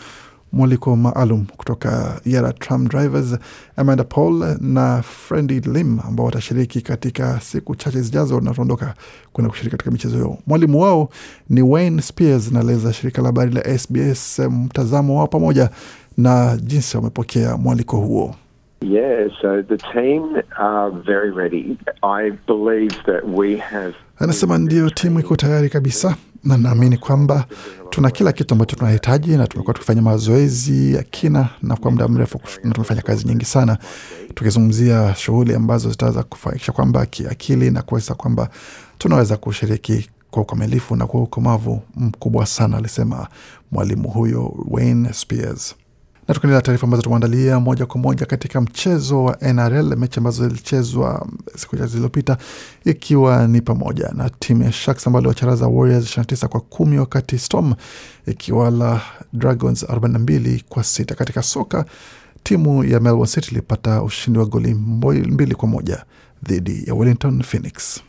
mwaliko 0.53 0.97
maalum 0.97 1.47
kutoka 1.57 2.21
Yara 2.25 2.53
Tram 2.53 2.89
Drivers 2.89 3.37
Amanda 3.77 4.05
Paul 4.05 4.57
na 4.61 5.03
Frendi 5.03 5.61
Lim 5.61 5.99
ambao 6.09 6.27
watashiriki 6.27 6.81
katika 6.81 7.41
siku 7.41 7.75
chache 7.77 8.01
zijazo 8.03 8.41
na 8.41 8.55
tuondoka 8.55 8.95
kwenda 9.33 9.51
kushiriki 9.51 9.71
katika 9.71 9.91
michezo 9.91 10.15
hiyo. 10.17 10.39
Mwalimu 10.47 10.81
wao 10.81 11.09
ni 11.49 11.63
Wayne 11.63 12.03
Spears, 12.03 12.53
naeleza 12.53 12.93
shirika 12.93 13.23
la 13.23 13.29
habari 13.29 13.51
la 13.53 13.79
SBS 13.79 14.39
mtazamo 14.39 15.17
wao 15.17 15.27
pamoja 15.27 15.71
na 16.17 16.57
jinsi 16.63 16.97
wamepokea 16.97 17.57
mwaliko 17.57 17.97
huo. 17.97 18.35
Yeah, 18.83 19.31
so 19.43 19.63
the 19.63 19.77
team 19.77 20.43
are 20.59 20.91
very 21.07 21.31
ready. 21.31 21.77
I 22.03 22.31
believe 22.47 22.95
that 23.07 23.25
we 23.39 23.57
have 23.57 23.95
Anasema 24.19 24.59
ndiyo, 24.59 24.91
timu 24.91 25.21
iko 25.21 25.37
tayari 25.37 25.69
kabisa, 25.69 26.17
na 26.45 26.57
naamini 26.59 26.97
kwamba 26.97 27.45
tuna 27.91 28.11
kila 28.11 28.33
kitu 28.33 28.55
ambacho 28.55 28.77
tunahitaji, 28.77 29.37
na 29.37 29.47
tumekuwa 29.47 29.75
tukifanya 29.75 30.03
mazoezi 30.03 30.95
ya 30.95 31.03
kina 31.03 31.49
na 31.63 31.77
kwa 31.77 31.91
muda 31.91 32.09
mrefu, 32.09 32.41
na 32.65 32.73
tumefanya 32.73 33.03
kazi 33.03 33.29
nyingi 33.29 33.45
sana 33.45 33.79
tukizungumzia 34.35 35.15
shughuli 35.15 35.55
ambazo 35.55 35.91
zitaweza 35.91 36.23
kufanikisha 36.23 36.73
kwamba 36.73 37.07
kiakili 37.07 37.71
na 37.71 37.83
kuweza 37.83 38.15
kwamba 38.15 38.49
tunaweza 38.99 39.37
kushiriki 39.37 40.11
kwa 40.31 40.43
ukamilifu 40.43 40.97
na 40.97 41.07
kwa 41.07 41.23
ukomavu 41.23 41.83
mkubwa 41.97 42.47
sana, 42.47 42.77
alisema 42.77 43.29
mwalimu 43.73 44.09
huyo 44.09 44.55
Wayne 44.71 45.13
Spears 45.13 45.75
na 46.31 46.35
tukaendelea 46.35 46.63
taarifa 46.63 46.85
ambazo 46.85 47.03
tumeandalia 47.03 47.61
moja 47.61 47.87
kwa 47.87 48.01
moja 48.01 48.27
katika 48.27 48.61
mchezo 48.61 49.25
wa 49.25 49.37
NRL, 49.53 49.97
mechi 49.97 50.19
ambazo 50.19 50.49
zilichezwa 50.49 51.27
siku 51.57 51.77
chache 51.77 51.89
zilizopita, 51.89 52.37
ikiwa 52.85 53.47
ni 53.49 53.61
pamoja 53.61 54.11
na 54.15 54.31
timu 54.31 54.63
ya 54.63 54.73
Sharks 54.73 55.07
ambayo 55.07 55.29
wacharaza 55.29 55.67
Warriors 55.69 56.19
29 56.19 56.47
kwa 56.49 56.61
kumi, 56.61 56.99
wakati 56.99 57.39
Storm 57.39 57.75
ikiwala 58.27 59.01
Dragons 59.33 59.83
42 59.85 60.63
kwa 60.69 60.85
sita. 60.85 61.15
Katika 61.15 61.43
soka 61.43 61.85
timu 62.43 62.85
ya 62.85 63.01
Melbourne 63.01 63.27
City 63.33 63.51
ilipata 63.51 64.03
ushindi 64.03 64.39
wa 64.39 64.47
goli 64.47 64.75
mbili 64.75 65.55
kwa 65.55 65.69
moja 65.69 66.05
dhidi 66.43 66.85
ya 66.87 66.95
Wellington 66.95 67.43
Phoenix. 67.43 68.01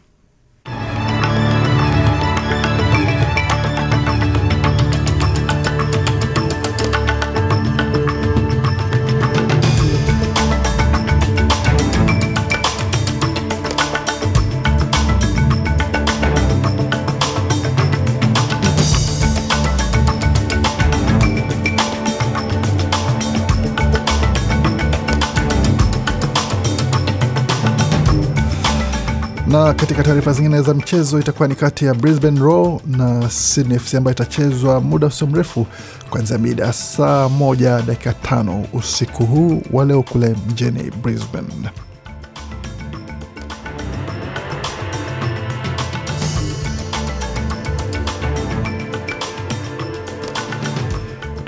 Na 29.52 29.74
katika 29.74 30.04
taarifa 30.04 30.34
zingine 30.34 30.62
za 30.62 30.74
mchezo 30.74 31.20
itakuwa 31.20 31.48
ni 31.48 31.56
kati 31.56 31.86
ya 31.86 31.94
Brisbane 31.94 32.40
Roar 32.40 32.80
na 32.88 33.30
Sydney 33.30 33.80
FC 33.80 33.96
ambayo 33.96 34.16
itachezwa 34.16 34.82
muda 34.82 35.08
usio 35.08 35.28
mrefu 35.28 35.68
kuanzia 36.10 36.38
mida 36.38 36.74
saa 36.74 37.30
moja 37.30 37.82
dakika 37.82 38.14
tano 38.14 38.66
usiku 38.74 39.26
huu 39.26 39.62
wa 39.72 39.86
leo 39.86 40.04
kule 40.04 40.36
mjini 40.50 40.92
Brisbane. 41.04 41.48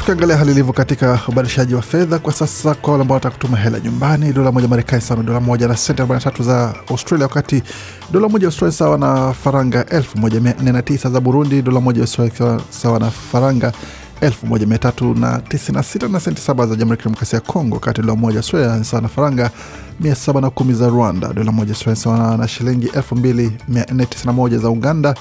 Tukiangalia 0.03 0.37
hali 0.37 0.51
ilivyo 0.51 0.73
katika 0.73 1.19
ubadilishaji 1.27 1.75
wa 1.75 1.81
fedha 1.81 2.19
kwa 2.19 2.33
sasa, 2.33 2.73
kwa 2.75 2.91
wale 2.91 3.01
ambao 3.01 3.15
wanataka 3.15 3.35
kutuma 3.35 3.57
hela 3.57 3.79
nyumbani, 3.79 4.33
dola 4.33 4.51
moja 4.51 4.67
Marekani 4.67 5.01
sawa 5.01 5.17
na 5.17 5.23
dola 5.27 5.39
moja 5.39 5.67
na 5.67 5.77
senti 5.77 6.01
arobaini 6.01 6.23
na 6.25 6.31
tatu 6.31 6.43
za 6.43 6.73
Australia, 6.89 7.25
wakati 7.27 7.63
dola 8.11 8.29
moja 8.29 8.47
Australia 8.47 8.71
sawa 8.77 8.97
na 8.97 9.33
faranga 9.33 9.85
elfu 9.89 10.17
moja 10.17 10.39
mia 10.39 10.55
nne 10.61 10.71
na 10.71 10.81
tisa 10.81 11.09
za 11.09 11.19
Burundi, 11.19 11.61
dola 11.61 11.79
moja 11.81 12.01
Australia 12.01 12.59
sawa 12.69 12.99
na 12.99 13.11
faranga 13.11 13.71
1396 14.21 16.09
na 16.11 16.19
senti 16.19 16.41
7 16.51 16.67
za 16.67 16.75
Jamhuri 16.75 16.89
ya 16.91 16.97
Kidemokrasia 16.97 17.37
ya 17.37 17.41
Kongo, 17.45 17.75
wakati 17.75 18.01
dola 18.01 18.15
moja 18.15 18.37
Australia 18.37 18.83
sawa 18.83 19.01
na 19.01 19.07
faranga 19.07 19.51
710 20.01 20.73
za 20.73 20.87
Rwanda, 20.89 21.33
dola 21.33 21.51
moja 21.51 21.71
Australia 21.71 21.95
sawa 22.03 22.37
na 22.37 22.47
shilingi 22.47 22.87
2491 22.87 24.57
za 24.57 24.69
Uganda, 24.69 25.15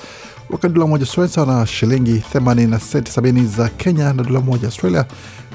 wakati 0.52 0.74
dola 0.74 0.86
moja 0.86 1.02
Australia 1.04 1.32
sawa 1.34 1.46
na 1.46 1.66
shilingi 1.66 2.22
80 2.34 2.68
na 2.68 2.80
senti 2.80 3.20
70 3.20 3.46
za 3.46 3.68
Kenya, 3.68 4.12
na 4.12 4.22
dola 4.22 4.40
moja 4.40 4.64
Australia 4.66 5.04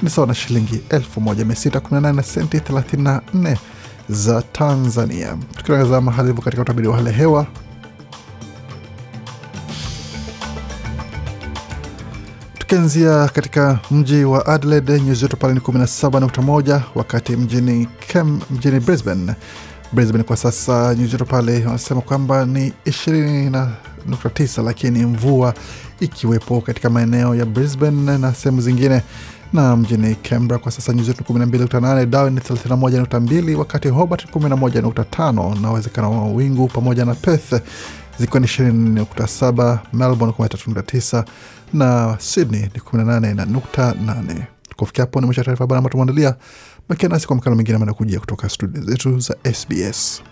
ni 0.02 0.10
sawa 0.10 0.26
na 0.26 0.34
shilingi 0.34 0.76
1618 0.90 2.12
na 2.14 2.22
senti 2.22 2.58
34 2.58 3.56
za 4.08 4.42
Tanzania. 4.42 5.36
Tukitazama 5.56 6.12
hali 6.12 6.28
hivyo 6.28 6.42
katika 6.42 6.62
utabiri 6.62 6.88
wa 6.88 6.96
hali 6.96 7.06
ya 7.08 7.12
hewa 7.14 7.46
tukianzia 12.58 13.28
katika 13.28 13.78
mji 13.90 14.24
wa 14.24 14.46
Adelaide 14.46 15.00
nyuzi 15.00 15.20
joto 15.20 15.36
pale 15.36 15.54
ni 15.54 15.60
17.1, 15.60 16.80
wakati 16.94 17.36
mjini 17.36 17.88
Kem, 18.08 18.40
mjini 18.50 18.80
Brisbane 18.80 19.34
Brisbane 19.92 20.24
kwa 20.24 20.36
sasa 20.36 20.94
nyuzi 20.94 21.12
joto 21.12 21.24
pale 21.24 21.66
wanasema 21.66 22.00
kwamba 22.00 22.46
ni 22.46 22.72
20.9, 24.16 24.64
lakini 24.64 25.06
mvua 25.06 25.54
ikiwepo 26.00 26.60
katika 26.60 26.90
maeneo 26.90 27.34
ya 27.34 27.46
Brisbane 27.46 28.18
na 28.18 28.34
sehemu 28.34 28.60
zingine 28.60 29.02
na 29.52 29.76
mjini 29.76 30.14
Canberra 30.14 30.58
kwa 30.58 30.72
sasa 30.72 30.92
nyuzi 30.92 31.06
joto 31.12 31.32
12.8, 31.34 32.06
Darwin 32.06 32.38
31.2, 32.38 33.54
wakati 33.54 33.88
Hobart 33.88 34.26
11.5 34.34 35.60
na 35.60 35.70
uwezekano 35.70 36.10
wa 36.22 36.28
wingu 36.32 36.68
pamoja 36.68 37.04
na 37.04 37.14
Perth 37.14 37.54
zikiwa 38.18 38.40
ni 38.40 38.46
20.7, 38.46 39.78
Melbourne 39.92 40.34
13.9 40.38 41.24
na 41.72 42.16
Sydney 42.20 42.60
ni 42.60 42.68
18.8. 42.92 44.42
Kufikia 44.76 45.04
hapo 45.04 45.20
ni 45.20 45.26
mwisho 45.26 45.40
wa 45.40 45.44
taarifa 45.44 45.64
habari 45.64 45.78
ambayo 45.78 45.90
tumeandalia. 45.92 46.34
Bakia 46.88 47.08
nasi 47.08 47.26
kwa 47.26 47.36
makala 47.36 47.56
mengine 47.56 47.78
manakujia 47.78 48.20
kutoka 48.20 48.48
studio 48.48 48.82
zetu 48.82 49.18
za 49.18 49.36
SBS. 49.52 50.22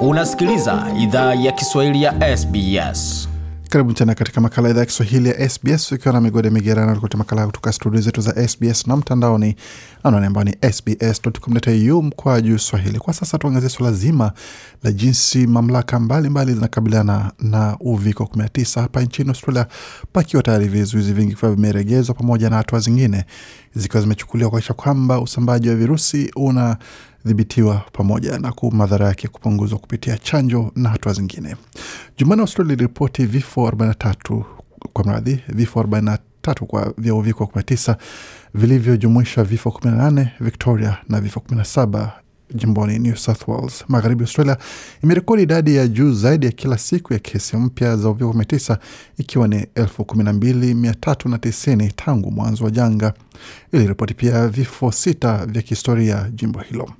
Unasikiliza 0.00 0.86
idhaa 1.00 1.34
ya 1.34 1.52
Kiswahili 1.52 2.02
ya 2.02 2.36
SBS. 2.36 3.28
Karibu 3.68 3.92
tena 3.92 4.14
katika 4.14 4.40
makala 4.40 4.68
idhaa 4.70 4.80
ya 4.80 4.86
Kiswahili 4.86 5.28
ya 5.28 5.48
SBS 5.50 5.92
ukiwa 5.92 6.14
na 6.14 6.20
migode 6.20 6.50
migerano 6.50 7.00
kuta 7.00 7.18
makala 7.18 7.46
kutoka 7.46 7.72
studio 7.72 8.00
zetu 8.00 8.20
za 8.20 8.48
SBS 8.48 8.86
na 8.86 8.96
mtandaoni, 8.96 9.56
anwani 10.02 10.26
ambayo 10.26 10.44
ni 10.44 10.72
sbs.com.au 10.72 12.02
mkwa 12.02 12.40
juu 12.40 12.58
Swahili. 12.58 12.98
Kwa 12.98 13.14
sasa 13.14 13.38
tuangazie 13.38 13.68
suala 13.68 13.92
zima 13.92 14.32
la 14.82 14.92
jinsi 14.92 15.46
mamlaka 15.46 16.00
mbalimbali 16.00 16.54
zinakabiliana 16.54 17.32
na 17.38 17.76
uviko 17.80 18.24
19 18.24 18.80
hapa 18.80 19.02
nchini 19.02 19.28
Australia, 19.28 19.66
pakiwa 20.12 20.42
tayari 20.42 20.68
vizuizi 20.68 21.12
vingi 21.12 21.30
vikiwa 21.34 21.54
vimeregezwa 21.54 22.14
pamoja 22.14 22.50
na 22.50 22.56
hatua 22.56 22.80
zingine 22.80 23.24
zikiwa 23.74 24.02
zimechukuliwa 24.02 24.50
kuakisha 24.50 24.74
kwamba 24.74 25.20
usambaji 25.20 25.68
wa 25.68 25.74
virusi 25.74 26.30
una 26.36 26.76
dhibitiwa 27.24 27.82
pamoja 27.92 28.38
na 28.38 28.52
madhara 28.72 29.06
yake 29.06 29.28
kupunguzwa 29.28 29.78
kupitia 29.78 30.18
chanjo 30.18 30.72
na 30.76 30.88
hatua 30.88 31.12
zingine. 31.12 31.56
Jumanne 32.18 32.42
Australia 32.42 32.72
iliripoti 32.72 33.26
vifo 33.26 33.68
43 33.68 34.44
kwa 34.92 35.04
mradhi 35.04 35.40
vifo 35.48 35.80
43 35.82 36.18
kwa 36.66 36.94
vya 36.98 37.14
uviko 37.14 37.44
19 37.44 37.96
vilivyojumuisha 38.54 39.44
vifo 39.44 39.70
18 39.70 40.26
Victoria 40.40 40.96
na 41.08 41.20
vifo 41.20 41.40
17 41.40 42.08
jimboni 42.54 42.98
New 42.98 43.16
South 43.16 43.48
Wales. 43.48 43.84
Magharibi 43.88 44.24
Australia 44.24 44.56
imerekodi 45.02 45.42
idadi 45.42 45.76
ya 45.76 45.88
juu 45.88 46.12
zaidi 46.12 46.46
ya 46.46 46.52
kila 46.52 46.78
siku 46.78 47.12
ya 47.12 47.18
kesi 47.18 47.56
mpya 47.56 47.96
za 47.96 48.08
uviko 48.08 48.30
19 48.32 48.76
ikiwa 49.18 49.48
ni 49.48 49.56
12390 49.76 51.90
tangu 51.96 52.30
mwanzo 52.30 52.64
wa 52.64 52.70
janga. 52.70 53.12
Iliripoti 53.72 54.14
pia 54.14 54.48
vifo 54.48 54.92
sita 54.92 55.46
vya 55.46 55.62
kihistoria 55.62 56.30
jimbo 56.34 56.60
hilo. 56.60 56.90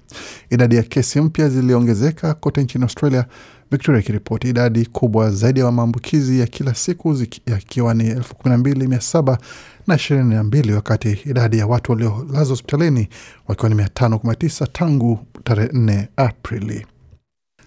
Idadi 0.51 0.77
ya 0.77 0.83
kesi 0.83 1.21
mpya 1.21 1.49
ziliongezeka 1.49 2.35
kote 2.35 2.63
nchini 2.63 2.85
Australia, 2.85 3.25
Victoria 3.71 4.01
ikiripoti 4.01 4.49
idadi 4.49 4.87
kubwa 4.87 5.31
zaidi 5.31 5.61
ya 5.61 5.73
maambukizi 5.73 6.41
ya 6.41 6.47
kila 6.47 6.75
siku 6.75 7.17
yakiwa 7.47 7.95
ni 7.95 8.15
12700 8.15 9.39
na 9.87 9.95
ishirini 9.95 10.35
na 10.35 10.45
mbili 10.45 10.73
wakati 10.73 11.19
idadi 11.27 11.59
ya 11.59 11.67
watu 11.67 11.93
waliolazwa 11.93 12.45
hospitalini 12.45 13.09
wakiwa 13.49 13.69
ni 13.69 13.75
mia 13.75 13.89
tano 13.89 14.19
kumi 14.19 14.31
na 14.31 14.37
tisa 14.37 14.67
tangu 14.67 15.19
tarehe 15.45 15.69
4 15.69 16.07
Aprili. 16.17 16.87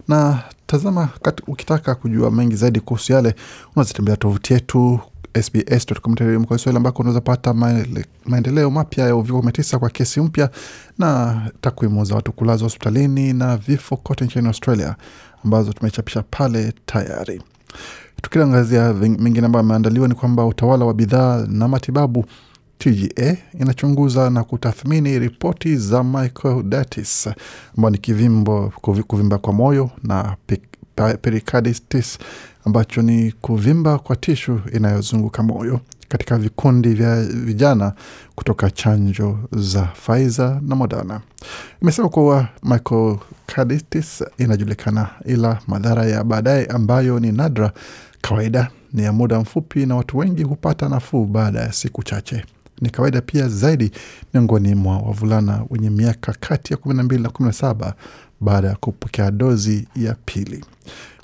Na 0.08 0.42
tazama, 0.66 1.08
ukitaka 1.46 1.94
kujua 1.94 2.30
mengi 2.30 2.56
zaidi 2.56 2.80
kuhusu 2.80 3.12
yale, 3.12 3.34
unazitembea 3.76 4.16
tovuti 4.16 4.52
yetu 4.52 5.00
sbs.com.au 5.42 6.76
ambako 6.76 7.02
unaweza 7.02 7.20
pata 7.20 7.54
maendeleo 8.26 8.70
mapya 8.70 9.04
ya 9.06 9.16
uviko 9.16 9.38
19 9.38 9.78
kwa 9.78 9.90
kesi 9.90 10.20
mpya 10.20 10.50
na 10.98 11.40
takwimu 11.60 12.04
za 12.04 12.14
watu 12.14 12.32
kulazwa 12.32 12.66
hospitalini 12.66 13.32
na 13.32 13.56
vifo 13.56 13.96
kote 13.96 14.24
nchini 14.24 14.46
Australia 14.48 14.96
ambazo 15.44 15.72
tumechapisha 15.72 16.22
pale 16.22 16.72
tayari. 16.86 17.42
Tukiangazia 18.22 18.92
mengine 18.94 19.46
ambayo 19.46 19.64
ameandaliwa 19.64 20.08
ni 20.08 20.14
kwamba 20.14 20.46
utawala 20.46 20.84
wa 20.84 20.94
bidhaa 20.94 21.46
na 21.48 21.68
matibabu 21.68 22.24
TGA 22.78 23.36
inachunguza 23.60 24.30
na 24.30 24.44
kutathmini 24.44 25.18
ripoti 25.18 25.76
za 25.76 26.04
myocarditis 26.04 27.28
ambayo 27.76 27.90
ni 27.90 27.98
kivimbo, 27.98 28.72
kuvimba 29.06 29.38
kwa 29.38 29.52
moyo 29.52 29.90
na 30.02 30.36
pericarditis 31.22 32.18
ambacho 32.64 33.02
ni 33.02 33.32
kuvimba 33.32 33.98
kwa 33.98 34.16
tishu 34.16 34.60
inayozunguka 34.72 35.42
moyo 35.42 35.80
katika 36.08 36.38
vikundi 36.38 36.88
vya 36.94 37.22
vijana 37.24 37.92
kutoka 38.34 38.70
chanjo 38.70 39.38
za 39.52 39.82
Pfizer 39.82 40.60
na 40.62 40.76
Moderna. 40.76 41.20
Imesema 41.82 42.08
kuwa 42.08 42.48
myocarditis 42.62 44.24
inajulikana, 44.38 45.08
ila 45.24 45.58
madhara 45.66 46.04
ya 46.06 46.24
baadaye 46.24 46.66
ambayo 46.66 47.20
ni 47.20 47.32
nadra 47.32 47.72
kawaida 48.20 48.70
ni 48.92 49.02
ya 49.02 49.12
muda 49.12 49.40
mfupi 49.40 49.86
na 49.86 49.96
watu 49.96 50.18
wengi 50.18 50.42
hupata 50.42 50.88
nafuu 50.88 51.24
baada 51.24 51.60
ya 51.60 51.72
siku 51.72 52.02
chache. 52.02 52.44
Ni 52.80 52.90
kawaida 52.90 53.20
pia 53.20 53.48
zaidi 53.48 53.90
miongoni 54.34 54.74
mwa 54.74 54.98
wavulana 54.98 55.64
wenye 55.70 55.90
miaka 55.90 56.32
kati 56.40 56.72
ya 56.72 56.78
12 56.78 57.20
na 57.22 57.28
17 57.28 57.92
baada 58.40 58.68
ya 58.68 58.76
kupokea 58.76 59.30
dozi 59.30 59.88
ya 59.96 60.16
pili. 60.24 60.64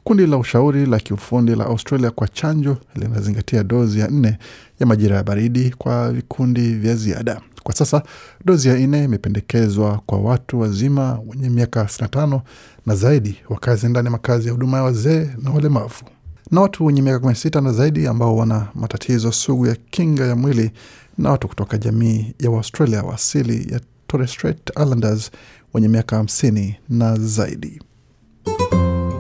Kundi 0.05 0.27
la 0.27 0.37
ushauri 0.37 0.87
la 0.87 0.99
kiufundi 1.01 1.55
la 1.55 1.65
Australia 1.67 2.11
kwa 2.11 2.29
chanjo 2.29 2.77
linazingatia 2.95 3.63
dozi 3.65 4.01
ya 4.01 4.09
nne 4.09 4.39
ya 4.81 4.87
majira 4.87 5.17
ya 5.17 5.23
baridi 5.25 5.71
kwa 5.79 6.13
vikundi 6.13 6.75
vya 6.75 6.97
ziada. 6.97 7.41
Kwa 7.63 7.75
sasa 7.75 8.03
dozi 8.45 8.69
ya 8.69 8.79
nne 8.87 9.05
imependekezwa 9.05 10.01
kwa 10.07 10.19
watu 10.19 10.61
wazima 10.61 11.21
wenye 11.27 11.51
miaka 11.51 11.83
65 11.85 12.41
na 12.87 12.97
zaidi, 12.97 13.37
wakazi 13.49 13.89
ndani 13.89 14.07
ya 14.07 14.11
makazi 14.11 14.47
ya 14.47 14.53
huduma 14.53 14.77
ya 14.77 14.83
wazee 14.83 15.31
na 15.43 15.51
walemavu 15.51 16.05
na 16.51 16.61
watu 16.61 16.85
wenye 16.87 17.03
miaka 17.03 17.27
16 17.27 17.61
na 17.61 17.73
zaidi 17.73 18.07
ambao 18.07 18.37
wana 18.37 18.69
matatizo 18.75 19.33
sugu 19.33 19.67
ya 19.67 19.77
kinga 19.91 20.25
ya 20.27 20.37
mwili 20.37 20.71
na 21.19 21.31
watu 21.31 21.49
kutoka 21.49 21.79
jamii 21.79 22.35
ya 22.41 22.51
Waustralia 22.51 23.03
wa 23.03 23.15
asili 23.15 23.73
ya 23.73 23.81
Torres 24.07 24.31
Strait 24.31 24.71
Islanders 24.71 25.31
wenye 25.75 25.89
miaka 25.89 26.19
50 26.23 26.75
na 26.89 27.17
zaidi. 27.17 27.81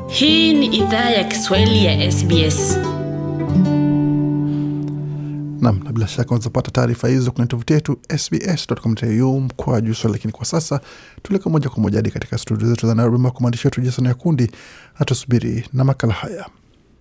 Hii 0.08 0.54
ni 0.54 0.66
idhaa 0.66 1.10
ya 1.10 1.24
Kiswahili 1.24 1.84
ya 1.84 2.12
SBS. 2.12 2.78
Nam, 5.60 5.80
na 5.84 5.92
bila 5.92 6.08
shaka 6.08 6.30
unazopata 6.30 6.70
taarifa 6.70 7.08
hizo 7.08 7.30
kwenye 7.30 7.46
tovuti 7.48 7.72
yetu 7.72 7.98
sbs.com.au 8.18 9.40
mkoa 9.40 9.80
juu 9.80 9.94
swali. 9.94 10.12
Lakini 10.12 10.32
kwa 10.32 10.44
sasa 10.44 10.80
tuleka 11.22 11.50
moja 11.50 11.68
kwa 11.68 11.82
moja 11.82 11.98
hadi 11.98 12.10
katika 12.10 12.38
studio 12.38 12.68
zetu 12.68 12.87
za 12.87 12.94
Nairobi 12.94 13.16
ambako 13.16 13.40
mwandishi 13.40 13.66
wetu 13.66 13.80
Jason 13.80 14.06
Yakundi 14.06 14.50
atusubiri 14.98 15.68
na 15.72 15.84
makala 15.84 16.12
haya. 16.12 16.46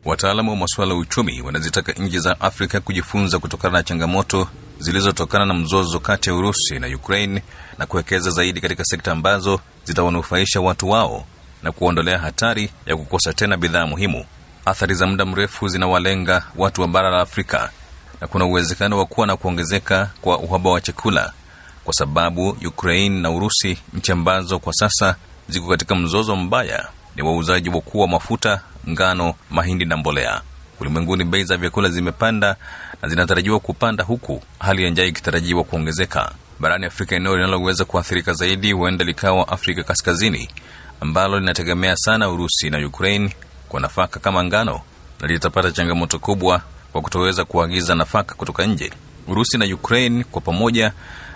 Wataalamu 0.06 0.52
wa 0.52 0.58
masuala 0.58 0.94
ya 0.94 1.00
uchumi 1.00 1.42
wanazitaka 1.42 1.92
nchi 1.92 2.20
za 2.20 2.42
Afrika 2.42 2.80
kujifunza 2.80 3.40
kutokana 3.40 3.74
na 3.78 3.84
changamoto 3.84 4.48
zilizotokana 4.80 5.46
na 5.46 5.54
mzozo 5.54 6.00
kati 6.00 6.30
ya 6.30 6.36
Urusi 6.36 6.80
na 6.80 6.88
Ukraine 6.88 7.44
na 7.78 7.86
kuwekeza 7.86 8.32
zaidi 8.32 8.62
katika 8.62 8.84
sekta 8.86 9.12
ambazo 9.12 9.60
zitawanufaisha 9.84 10.62
watu 10.62 10.90
wao 10.90 11.26
na 11.64 11.72
kuondolea 11.72 12.20
hatari 12.20 12.70
ya 12.86 12.96
kukosa 12.98 13.34
tena 13.34 13.58
bidhaa 13.58 13.86
muhimu. 13.86 14.26
Athari 14.66 14.96
za 14.96 15.08
muda 15.08 15.26
mrefu 15.26 15.68
zinawalenga 15.68 16.44
watu 16.56 16.82
wa 16.82 16.88
bara 16.88 17.10
la 17.10 17.22
Afrika 17.22 17.70
na 18.22 18.28
kuna 18.28 18.46
uwezekano 18.46 18.98
wa 18.98 19.06
kuwa 19.06 19.28
na 19.28 19.38
kuongezeka 19.38 20.10
kwa 20.22 20.40
uhaba 20.40 20.70
wa 20.70 20.82
chakula 20.82 21.34
kwa 21.84 21.94
sababu 21.94 22.50
Ukraine 22.50 23.22
na 23.22 23.32
Urusi, 23.32 23.78
nchi 23.94 24.12
ambazo 24.12 24.60
kwa 24.60 24.74
sasa 24.74 25.16
ziko 25.50 25.68
katika 25.68 25.96
mzozo 25.96 26.36
mbaya, 26.36 26.88
ni 27.16 27.22
wauzaji 27.24 27.70
wakuu 27.70 28.00
wa 28.00 28.08
mafuta, 28.08 28.62
ngano, 28.90 29.34
mahindi 29.50 29.86
na 29.86 29.98
mbolea. 29.98 30.42
Ulimwenguni 30.80 31.24
bei 31.24 31.44
za 31.44 31.58
vyakula 31.58 31.90
zimepanda 31.90 32.56
na 33.02 33.10
zinatarajiwa 33.10 33.60
kupanda 33.60 34.04
huku 34.04 34.44
hali 34.60 34.84
ya 34.84 34.90
njaa 34.90 35.04
ikitarajiwa 35.04 35.64
kuongezeka. 35.64 36.32
Barani 36.60 36.86
Afrika, 36.86 37.16
eneo 37.16 37.36
linaloweza 37.36 37.86
kuathirika 37.86 38.34
zaidi 38.34 38.72
huenda 38.72 39.06
likawa 39.06 39.48
Afrika 39.48 39.84
Kaskazini 39.84 40.50
ambalo 41.02 41.40
linategemea 41.40 41.96
sana 41.98 42.30
Urusi 42.30 42.70
na 42.70 42.88
Ukraine 42.88 43.36
kwa 43.70 43.80
nafaka 43.80 44.20
kama 44.20 44.44
ngano 44.44 44.82
na 45.22 45.28
litapata 45.28 45.72
changamoto 45.72 46.20
kubwa 46.20 46.62
kwa 46.92 47.02
kutoweza 47.02 47.46
kuagiza 47.46 47.96
nafaka 47.96 48.36
kutoka 48.36 48.66
nje. 48.66 48.92
Urusi 49.28 49.58
na 49.58 49.66
Ukraine 49.66 50.24
kwa 50.24 50.42
pamoja 50.42 50.92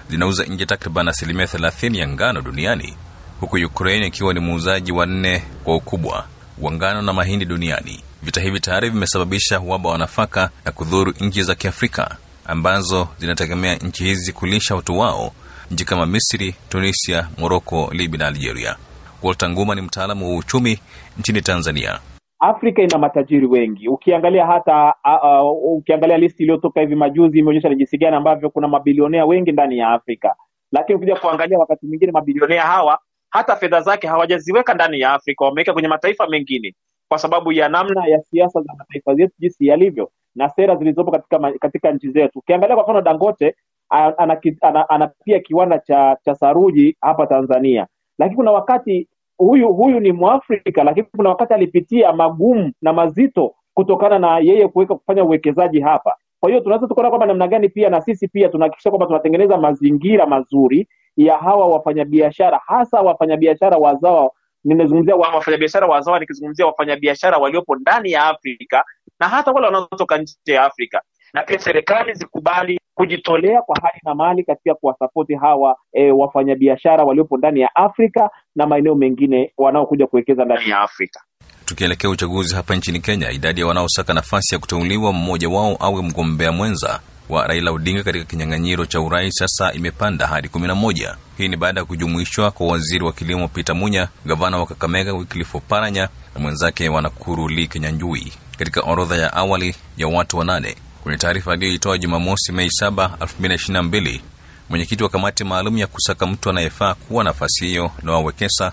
zinauza 0.10 0.44
nje 0.44 0.66
takriban 0.66 1.08
asilimia 1.08 1.48
thelathini 1.48 1.98
ya 2.00 2.08
ngano 2.08 2.42
duniani 2.42 2.96
huku 3.40 3.56
Ukraine 3.56 4.08
ikiwa 4.08 4.34
ni 4.34 4.40
muuzaji 4.40 4.92
wa 4.92 5.06
nne 5.06 5.44
kwa 5.64 5.76
ukubwa 5.76 6.26
wa 6.62 6.72
ngano 6.72 7.02
na 7.02 7.14
mahindi 7.14 7.46
duniani. 7.46 8.04
Vita 8.24 8.42
hivi 8.42 8.60
tayari 8.60 8.90
vimesababisha 8.90 9.60
uhaba 9.60 9.90
wa 9.90 9.98
nafaka 9.98 10.50
na 10.66 10.72
kudhuru 10.72 11.14
nchi 11.22 11.44
za 11.44 11.56
Kiafrika 11.56 12.18
ambazo 12.46 13.08
zinategemea 13.18 13.76
nchi 13.76 14.04
hizi 14.04 14.34
kulisha 14.34 14.76
watu 14.76 15.00
wao, 15.00 15.32
nchi 15.72 15.86
kama 15.86 16.06
Misri, 16.06 16.56
Tunisia, 16.70 17.30
Moroko, 17.38 17.90
Libya 17.94 18.20
na 18.20 18.28
Algeria. 18.28 18.76
Walter 19.24 19.50
Nguma 19.50 19.76
ni 19.76 19.82
mtaalamu 19.82 20.30
wa 20.32 20.38
uchumi 20.38 20.80
nchini 21.20 21.42
Tanzania. 21.42 22.00
Afrika 22.40 22.82
ina 22.82 22.98
matajiri 22.98 23.46
wengi. 23.48 23.88
Ukiangalia 23.88 24.46
hata 24.46 24.94
uh, 25.06 25.44
uh, 25.66 25.78
ukiangalia 25.78 26.18
listi 26.18 26.44
iliyotoka 26.44 26.82
hivi 26.82 26.96
majuzi 26.96 27.40
imeonyesha 27.40 27.70
ni 27.70 27.76
jinsi 27.76 27.98
gani 27.98 28.16
ambavyo 28.16 28.50
kuna 28.50 28.68
mabilionea 28.68 29.26
wengi 29.26 29.52
ndani 29.52 29.78
ya 29.78 29.90
Afrika, 29.90 30.36
lakini 30.72 30.98
ukija 30.98 31.16
kuangalia 31.16 31.60
wakati 31.60 31.86
mwingine 31.88 32.12
mabilionea 32.12 32.62
hawa 32.64 33.00
hata 33.30 33.56
fedha 33.56 33.82
zake 33.82 34.08
hawajaziweka 34.08 34.74
ndani 34.74 35.00
ya 35.00 35.14
Afrika, 35.14 35.46
wameweka 35.46 35.74
kwenye 35.74 35.88
mataifa 35.88 36.28
mengine 36.28 36.76
kwa 37.10 37.18
sababu 37.18 37.52
ya 37.52 37.70
namna 37.70 38.08
ya 38.08 38.22
siasa 38.22 38.62
za 38.62 38.74
mataifa 38.78 39.12
yetu 39.18 39.34
jinsi 39.40 39.68
yalivyo 39.68 40.12
na 40.36 40.50
sera 40.50 40.76
zilizopo 40.76 41.12
katika 41.12 41.52
katika 41.60 41.92
nchi 41.92 42.10
zetu. 42.12 42.40
Ukiangalia 42.40 42.76
kwa 42.76 42.84
mfano 42.84 43.02
Dangote 43.02 43.56
ana, 43.90 44.18
ana, 44.18 44.42
ana, 44.62 44.90
ana 44.90 45.08
pia 45.08 45.40
kiwanda 45.40 45.80
cha 45.80 46.18
cha 46.26 46.36
saruji 46.36 46.98
hapa 47.02 47.28
Tanzania, 47.28 47.88
lakini 48.20 48.36
kuna 48.36 48.52
wakati 48.52 49.08
huyu 49.38 49.74
huyu 49.74 50.00
ni 50.00 50.12
Mwafrika, 50.12 50.84
lakini 50.84 51.08
kuna 51.16 51.30
wakati 51.30 51.54
alipitia 51.54 52.14
magumu 52.14 52.72
na 52.82 52.94
mazito 52.94 53.56
kutokana 53.74 54.20
na 54.20 54.40
yeye 54.40 54.68
kuweka 54.68 54.96
kufanya 54.96 55.24
uwekezaji 55.24 55.80
hapa. 55.80 56.16
Kwa 56.40 56.50
hiyo 56.50 56.62
tunaweza 56.62 56.88
tukaona 56.88 57.10
kwamba 57.10 57.26
namna 57.26 57.48
gani 57.48 57.70
pia 57.70 57.90
na 57.90 58.02
sisi 58.02 58.28
pia 58.28 58.50
tunahakikisha 58.50 58.90
kwamba 58.90 59.06
tunatengeneza 59.08 59.58
mazingira 59.58 60.26
mazuri 60.26 60.88
ya 61.18 61.38
hawa 61.38 61.68
wafanyabiashara, 61.68 62.62
hasa 62.68 63.02
wafanyabiashara 63.02 63.78
wazawa. 63.78 64.32
Nimezungumzia 64.64 65.16
wa 65.16 65.30
wafanyabiashara 65.30 65.88
wazawa, 65.88 66.20
nikizungumzia 66.20 66.66
wafanyabiashara 66.66 67.38
waliopo 67.38 67.76
ndani 67.76 68.12
ya 68.12 68.26
Afrika 68.26 68.84
na 69.20 69.28
hata 69.28 69.52
wale 69.52 69.66
wanaotoka 69.66 70.18
nje 70.18 70.34
ya 70.54 70.64
Afrika, 70.66 71.02
na 71.34 71.44
pia 71.44 71.60
serikali 71.60 72.14
zikubali 72.14 72.80
kujitolea 72.94 73.62
kwa 73.62 73.76
hali 73.82 74.00
na 74.04 74.16
mali 74.16 74.44
katika 74.44 74.76
kuwasapoti 74.76 75.36
hawa 75.36 75.76
e, 75.94 76.12
wafanyabiashara 76.12 77.04
waliopo 77.04 77.38
ndani 77.38 77.60
ya 77.60 77.76
Afrika 77.76 78.30
na 78.56 78.68
maeneo 78.68 78.96
mengine 78.96 79.54
wanaokuja 79.58 80.08
kuwekeza 80.08 80.46
ndani 80.46 80.70
ya 80.70 80.80
Afrika. 80.80 81.22
Tukielekea 81.66 82.10
uchaguzi 82.10 82.56
hapa 82.56 82.76
nchini 82.76 83.00
Kenya, 83.00 83.32
idadi 83.32 83.62
ya 83.62 83.68
wanaosaka 83.68 84.14
nafasi 84.14 84.56
ya 84.56 84.60
kuteuliwa 84.60 85.14
mmoja 85.14 85.50
wao 85.50 85.78
awe 85.80 86.02
mgombea 86.02 86.52
mwenza 86.52 87.00
wa 87.30 87.48
Raila 87.48 87.72
Odinga 87.72 88.04
katika 88.04 88.26
kinyang'anyiro 88.26 88.86
cha 88.86 89.02
urais 89.02 89.36
sasa 89.36 89.74
imepanda 89.74 90.28
hadi 90.28 90.50
kumi 90.50 90.68
na 90.68 90.76
moja. 90.76 91.16
Hii 91.38 91.48
ni 91.48 91.58
baada 91.58 91.80
ya 91.80 91.86
kujumuishwa 91.86 92.52
kwa 92.52 92.68
waziri 92.68 93.04
wa 93.06 93.14
kilimo 93.14 93.48
Peter 93.48 93.76
Munya, 93.76 94.08
gavana 94.26 94.58
wa 94.58 94.66
Kakamega 94.66 95.14
Wycliffe 95.14 95.58
Oparanya 95.58 96.10
na 96.36 96.42
mwenzake 96.42 96.90
wa 96.90 97.02
Nakuru 97.02 97.48
Lee 97.50 97.68
Kinyanjui 97.68 98.34
katika 98.58 98.82
orodha 98.82 99.16
ya 99.16 99.34
awali 99.34 99.76
ya 99.98 100.08
watu 100.08 100.38
wanane. 100.38 100.76
Kwenye 101.04 101.18
taarifa 101.18 101.54
aliyoitoa 101.54 101.98
Jumamosi 101.98 102.52
Mei 102.52 102.68
7, 102.82 103.10
2022, 103.20 104.22
mwenyekiti 104.70 105.04
wa 105.04 105.10
kamati 105.10 105.44
maalum 105.44 105.78
ya 105.78 105.88
kusaka 105.88 106.28
mtu 106.28 106.50
anayefaa 106.50 106.94
kuwa 106.94 107.24
nafasi 107.24 107.66
hiyo 107.68 107.92
Noah 108.04 108.26
Wekesa 108.26 108.72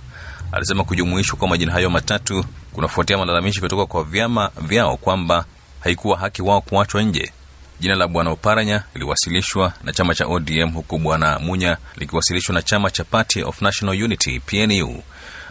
alisema 0.52 0.84
kujumuishwa 0.84 1.38
kwa 1.38 1.48
majina 1.48 1.72
hayo 1.72 1.90
matatu 1.90 2.44
kunafuatia 2.72 3.18
malalamishi 3.18 3.60
kutoka 3.60 3.86
kwa 3.86 4.04
vyama 4.04 4.50
vyao 4.60 4.96
kwamba 4.96 5.44
haikuwa 5.80 6.18
haki 6.18 6.42
wao 6.42 6.60
kuachwa 6.60 7.02
nje. 7.02 7.32
Jina 7.80 7.94
la 7.94 8.08
bwana 8.08 8.30
Oparanya 8.30 8.82
liliwasilishwa 8.94 9.72
na 9.84 9.92
chama 9.92 10.14
cha 10.14 10.26
ODM 10.26 10.70
huku 10.72 10.98
bwana 10.98 11.38
Munya 11.38 11.76
likiwasilishwa 11.96 12.54
na 12.54 12.62
chama 12.62 12.90
cha 12.90 13.04
Party 13.04 13.42
of 13.42 13.62
National 13.62 14.02
Unity 14.04 14.40
PNU, 14.40 15.02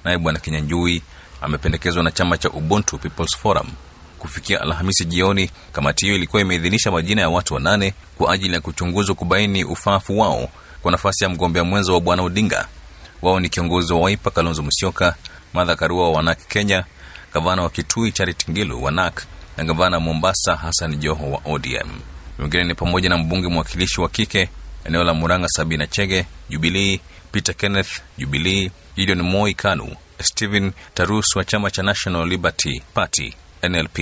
naye 0.03 0.17
bwana 0.17 0.39
Kinyanjui 0.39 1.01
amependekezwa 1.41 2.03
na 2.03 2.11
chama 2.11 2.37
cha 2.37 2.49
Ubuntu 2.49 2.97
People's 2.97 3.37
Forum. 3.37 3.67
Kufikia 4.19 4.61
Alhamisi 4.61 5.05
jioni, 5.05 5.49
kamati 5.71 6.05
hiyo 6.05 6.15
ilikuwa 6.17 6.41
imeidhinisha 6.41 6.91
majina 6.91 7.21
ya 7.21 7.29
watu 7.29 7.53
wanane 7.53 7.93
kwa 8.17 8.33
ajili 8.33 8.53
ya 8.53 8.61
kuchunguzwa 8.61 9.15
kubaini 9.15 9.63
ufaafu 9.63 10.19
wao 10.19 10.49
kwa 10.81 10.91
nafasi 10.91 11.23
ya 11.23 11.29
mgombea 11.29 11.63
mwenza 11.63 11.93
wa 11.93 12.01
bwana 12.01 12.23
Odinga. 12.23 12.67
Wao 13.21 13.39
ni 13.39 13.49
kiongozi 13.49 13.93
wa 13.93 13.99
Waipa 13.99 14.31
Kalonzo 14.31 14.63
Musyoka, 14.63 15.15
Martha 15.53 15.75
Karua 15.75 16.03
wa 16.03 16.11
Wanak 16.11 16.47
Kenya, 16.47 16.85
gavana 17.33 17.61
wa 17.61 17.69
Kitui 17.69 18.11
Charity 18.11 18.51
Ngilu 18.51 18.83
wa 18.83 18.91
NAK 18.91 19.23
na 19.57 19.63
gavana 19.63 19.99
Mombasa 19.99 20.55
Hassan 20.55 20.95
Joho 20.99 21.31
wa 21.31 21.41
ODM. 21.45 21.89
Wengine 22.39 22.63
ni 22.63 22.75
pamoja 22.75 23.09
na 23.09 23.17
mbunge 23.17 23.47
mwakilishi 23.47 24.01
wa 24.01 24.09
kike 24.09 24.49
eneo 24.85 25.03
la 25.03 25.13
Murang'a 25.13 25.47
Sabina 25.47 25.87
Chege 25.87 26.25
Jubilii, 26.49 26.99
Peter 27.31 27.55
Kenneth 27.55 28.01
Jubilii, 28.17 28.71
Gideon 28.95 29.21
Moi 29.21 29.53
Kanu, 29.53 29.95
Stephen 30.21 30.71
Tarus 30.93 31.35
wa 31.35 31.45
chama 31.45 31.71
cha 31.71 31.83
National 31.83 32.27
Liberty 32.27 32.81
Party 32.93 33.33
NLP. 33.69 33.99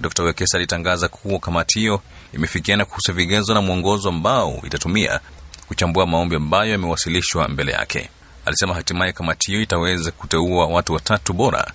Dr. 0.00 0.22
Wekesa 0.24 0.58
alitangaza 0.58 1.08
kuwa 1.08 1.38
kamati 1.38 1.78
hiyo 1.78 2.00
imefikiana 2.32 2.84
kuhusu 2.84 3.12
vigezo 3.12 3.54
na 3.54 3.60
mwongozo 3.60 4.08
ambao 4.08 4.62
itatumia 4.66 5.20
kuchambua 5.68 6.06
maombi 6.06 6.36
ambayo 6.36 6.72
yamewasilishwa 6.72 7.48
mbele 7.48 7.72
yake. 7.72 8.08
Alisema 8.46 8.74
hatimaye 8.74 9.12
kamati 9.12 9.50
hiyo 9.50 9.62
itaweza 9.62 10.10
kuteua 10.10 10.66
watu 10.66 10.92
watatu 10.92 11.32
bora 11.32 11.72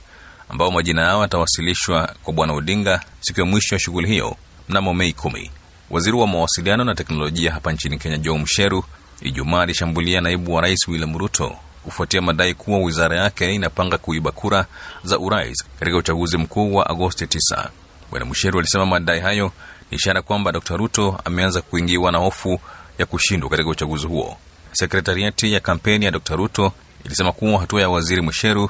ambao 0.50 0.72
majina 0.72 1.02
yao 1.02 1.22
yatawasilishwa 1.22 2.16
kwa 2.24 2.34
bwana 2.34 2.54
Odinga 2.54 3.02
siku 3.20 3.40
ya 3.40 3.46
mwisho 3.46 3.76
ya 3.76 3.80
shughuli 3.80 4.08
hiyo 4.08 4.38
mnamo 4.70 4.94
Mei 4.94 5.14
kumi. 5.14 5.52
Waziri 5.92 6.18
wa 6.18 6.28
mawasiliano 6.28 6.84
na 6.84 6.96
teknolojia 6.96 7.52
hapa 7.52 7.72
nchini 7.72 7.98
Kenya, 7.98 8.18
Joe 8.18 8.38
Msheru, 8.40 8.84
Ijumaa 9.22 9.62
alishambulia 9.62 10.22
naibu 10.22 10.54
wa 10.54 10.62
rais 10.62 10.88
William 10.88 11.18
Ruto 11.18 11.56
kufuatia 11.84 12.22
madai 12.22 12.54
kuwa 12.54 12.80
wizara 12.80 13.18
yake 13.18 13.56
inapanga 13.56 13.98
kuiba 13.98 14.32
kura 14.32 14.66
za 15.04 15.20
urais 15.20 15.64
katika 15.80 15.98
uchaguzi 15.98 16.38
mkuu 16.38 16.76
wa 16.76 16.90
Agosti 16.90 17.26
9. 17.26 17.68
Bwana 18.12 18.26
Msheru 18.26 18.60
alisema 18.60 18.86
madai 18.86 19.20
hayo 19.20 19.52
ni 19.92 19.98
ishara 19.98 20.22
kwamba 20.22 20.52
Dr 20.52 20.78
Ruto 20.78 21.20
ameanza 21.26 21.62
kuingiwa 21.62 22.12
na 22.12 22.18
hofu 22.18 22.60
ya 23.00 23.06
kushindwa 23.06 23.50
katika 23.50 23.70
uchaguzi 23.70 24.08
huo. 24.08 24.38
Sekretariati 24.72 25.54
ya 25.54 25.60
kampeni 25.60 26.06
ya 26.06 26.12
Dr 26.12 26.36
Ruto 26.36 26.72
ilisema 27.06 27.32
kuwa 27.32 27.60
hatua 27.60 27.82
ya 27.82 27.90
waziri 27.90 28.22
Msheru 28.22 28.70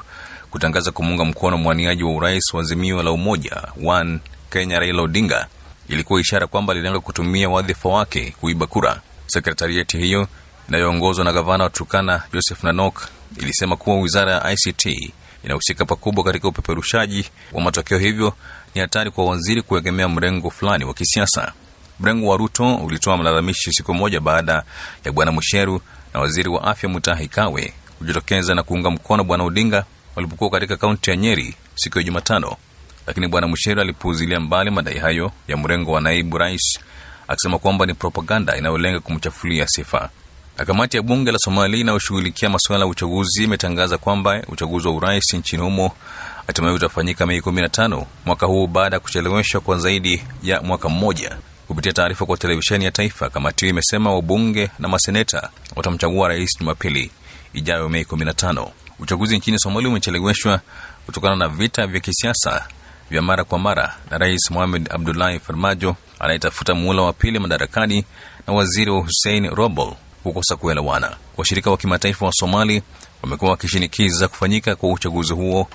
kutangaza 0.50 0.92
kumuunga 0.92 1.24
mkono 1.24 1.58
mwaniaji 1.58 2.02
wa 2.02 2.12
urais 2.14 2.54
wa 2.54 2.60
Azimio 2.60 3.02
la 3.02 3.10
Umoja 3.12 3.62
One 3.86 4.18
Kenya 4.50 4.78
Raila 4.80 5.02
Odinga 5.02 5.46
ilikuwa 5.88 6.20
ishara 6.20 6.46
kwamba 6.46 6.72
alilenga 6.72 7.00
kutumia 7.00 7.48
wadhifa 7.48 7.88
wake 7.88 8.34
kuiba 8.40 8.66
kura. 8.66 9.00
Sekretarieti 9.26 9.98
hiyo 9.98 10.28
inayoongozwa 10.68 11.24
na 11.24 11.32
gavana 11.32 11.64
wa 11.64 11.70
Turkana 11.70 12.22
Joseph 12.32 12.64
Nanok 12.64 13.08
ilisema 13.36 13.76
kuwa 13.76 13.96
wizara 14.00 14.32
ya 14.32 14.52
ICT 14.52 15.12
inahusika 15.44 15.84
pakubwa 15.84 16.24
katika 16.24 16.48
upeperushaji 16.48 17.24
wa 17.52 17.60
matokeo, 17.62 17.98
hivyo 17.98 18.34
ni 18.74 18.80
hatari 18.80 19.10
kwa 19.10 19.24
waziri 19.24 19.62
kuegemea 19.62 20.08
mrengo 20.08 20.50
fulani 20.50 20.84
wa 20.84 20.94
kisiasa. 20.94 21.52
Mrengo 22.00 22.26
wa 22.28 22.36
Ruto 22.36 22.74
ulitoa 22.76 23.16
malalamishi 23.16 23.72
siku 23.72 23.94
moja 23.94 24.20
baada 24.20 24.62
ya 25.04 25.12
bwana 25.12 25.32
Musheru 25.32 25.80
na 26.14 26.20
waziri 26.20 26.48
wa 26.48 26.64
afya 26.64 26.88
Mutahi 26.88 27.28
Kagwe 27.28 27.72
kujitokeza 27.98 28.54
na 28.54 28.62
kuunga 28.62 28.90
mkono 28.90 29.24
bwana 29.24 29.44
Odinga 29.44 29.84
walipokuwa 30.16 30.50
katika 30.50 30.76
kaunti 30.76 31.10
ya 31.10 31.16
Nyeri 31.16 31.54
siku 31.74 31.98
ya 31.98 32.04
Jumatano, 32.04 32.56
lakini 33.06 33.28
bwana 33.28 33.46
Musheru 33.48 33.80
alipuuzilia 33.80 34.40
mbali 34.40 34.70
madai 34.70 34.98
hayo 34.98 35.32
ya 35.48 35.56
mrengo 35.56 35.92
wa 35.92 36.00
naibu 36.00 36.38
rais 36.38 36.78
akisema 37.28 37.58
kwamba 37.58 37.86
ni 37.86 37.94
propaganda 37.94 38.56
inayolenga 38.56 39.00
kumchafulia 39.00 39.68
sifa. 39.68 40.10
Kamati 40.66 40.96
ya 40.96 41.02
bunge 41.02 41.32
la 41.32 41.38
Somalia 41.38 41.80
inayoshughulikia 41.80 42.48
masuala 42.50 42.84
ya 42.84 42.90
uchaguzi 42.90 43.44
imetangaza 43.44 43.98
kwamba 43.98 44.42
uchaguzi 44.48 44.88
wa 44.88 44.94
urais 44.94 45.34
nchini 45.34 45.62
humo 45.62 45.90
hatimaye 46.46 46.74
utafanyika 46.74 47.26
Mei 47.26 47.40
15 47.40 48.04
mwaka 48.24 48.46
huu 48.46 48.66
baada 48.66 48.96
ya 48.96 49.00
kucheleweshwa 49.00 49.60
kwa 49.60 49.78
zaidi 49.78 50.22
ya 50.42 50.62
mwaka 50.62 50.88
mmoja. 50.88 51.36
Kupitia 51.68 51.92
taarifa 51.92 52.26
kwa 52.26 52.36
televisheni 52.36 52.84
ya 52.84 52.90
taifa, 52.90 53.30
kamati 53.30 53.64
hiyo 53.64 53.70
imesema 53.72 54.14
wabunge 54.14 54.70
na 54.78 54.88
maseneta 54.88 55.50
watamchagua 55.76 56.28
rais 56.28 56.58
Jumapili 56.60 57.10
ijayo 57.52 57.88
Mei 57.88 58.02
15. 58.04 58.68
Uchaguzi 58.98 59.36
nchini 59.36 59.58
Somalia 59.58 59.88
umecheleweshwa 59.88 60.60
kutokana 61.06 61.36
na 61.36 61.48
vita 61.48 61.86
vya 61.86 62.00
kisiasa 62.00 62.66
vya 63.12 63.22
mara 63.22 63.44
kwa 63.44 63.58
mara 63.58 63.96
na 64.10 64.18
rais 64.18 64.50
Mohamed 64.50 64.88
Abdullahi 64.92 65.38
Farmajo 65.38 65.96
anayetafuta 66.18 66.74
muhula 66.74 67.02
wa 67.02 67.12
pili 67.12 67.38
madarakani 67.38 68.04
na 68.46 68.52
waziri 68.54 68.90
wa 68.90 69.00
Hussein 69.00 69.48
Robol 69.54 69.92
kukosa 70.22 70.56
kuelewana. 70.56 71.16
Washirika 71.36 71.70
wa 71.70 71.76
kimataifa 71.76 72.26
wa 72.26 72.32
Somali 72.32 72.82
wamekuwa 73.22 73.50
wakishinikiza 73.50 74.28
kufanyika 74.28 74.76
kwa 74.76 74.92
uchaguzi 74.92 75.32
huo, 75.32 75.68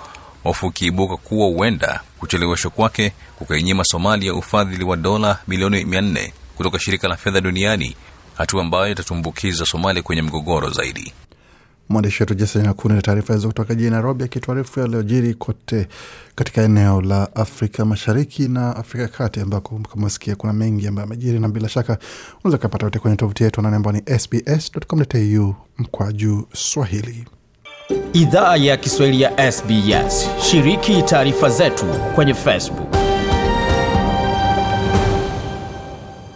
hofu 0.43 0.67
ikiibuka 0.67 1.17
kuwa 1.17 1.47
huenda 1.47 2.02
kucheleweshwa 2.19 2.71
kwake 2.71 3.13
kukainyima 3.36 3.84
Somalia 3.84 4.34
ufadhili 4.34 4.84
wa 4.84 4.97
dola 4.97 5.39
milioni 5.47 5.86
mia 5.86 6.02
nne 6.02 6.34
kutoka 6.56 6.80
shirika 6.80 7.08
la 7.08 7.15
fedha 7.17 7.41
duniani, 7.41 7.95
hatua 8.38 8.62
ambayo 8.62 8.91
itatumbukiza 8.91 9.65
Somalia 9.65 10.04
kwenye 10.04 10.21
mgogoro 10.21 10.69
zaidi. 10.69 11.13
Mwandishi 11.89 12.23
wetu 12.23 12.34
Jason 12.34 12.62
Nyakuni 12.63 12.95
na 12.95 13.02
taarifa 13.02 13.34
hizo 13.34 13.47
kutoka 13.47 13.76
jijini 13.76 13.91
Nairobi, 13.91 14.23
akituarifu 14.23 14.80
yaliyojiri 14.80 15.34
kote 15.34 15.88
katika 16.36 16.62
eneo 16.62 17.02
la 17.02 17.36
Afrika 17.36 17.86
Mashariki 17.86 18.47
na 18.47 18.76
Afrika 18.76 19.04
ya 19.04 19.10
Kati, 19.10 19.39
ambako 19.39 19.80
kama 19.93 20.10
sikia 20.10 20.36
kuna 20.36 20.54
mengi 20.54 20.88
ambayo 20.88 21.06
amejiri, 21.08 21.39
na 21.39 21.50
bila 21.50 21.69
shaka 21.69 21.97
unaweza 22.43 22.58
kupata 22.67 22.86
yote 22.86 23.00
kwenye 23.00 23.17
tovuti 23.17 23.43
yetu 23.43 23.60
anani 23.60 23.76
ambao 23.76 23.93
ni 23.93 24.02
sbs.com.au 24.19 25.56
mkwaju 25.78 26.47
Swahili. 26.54 27.26
Idhaa 28.13 28.56
ya 28.56 28.78
Kiswahili 28.78 29.21
ya 29.21 29.52
SBS. 29.52 30.30
Shiriki 30.41 31.02
taarifa 31.02 31.50
zetu 31.50 31.86
kwenye 32.15 32.34
Facebook. 32.34 32.97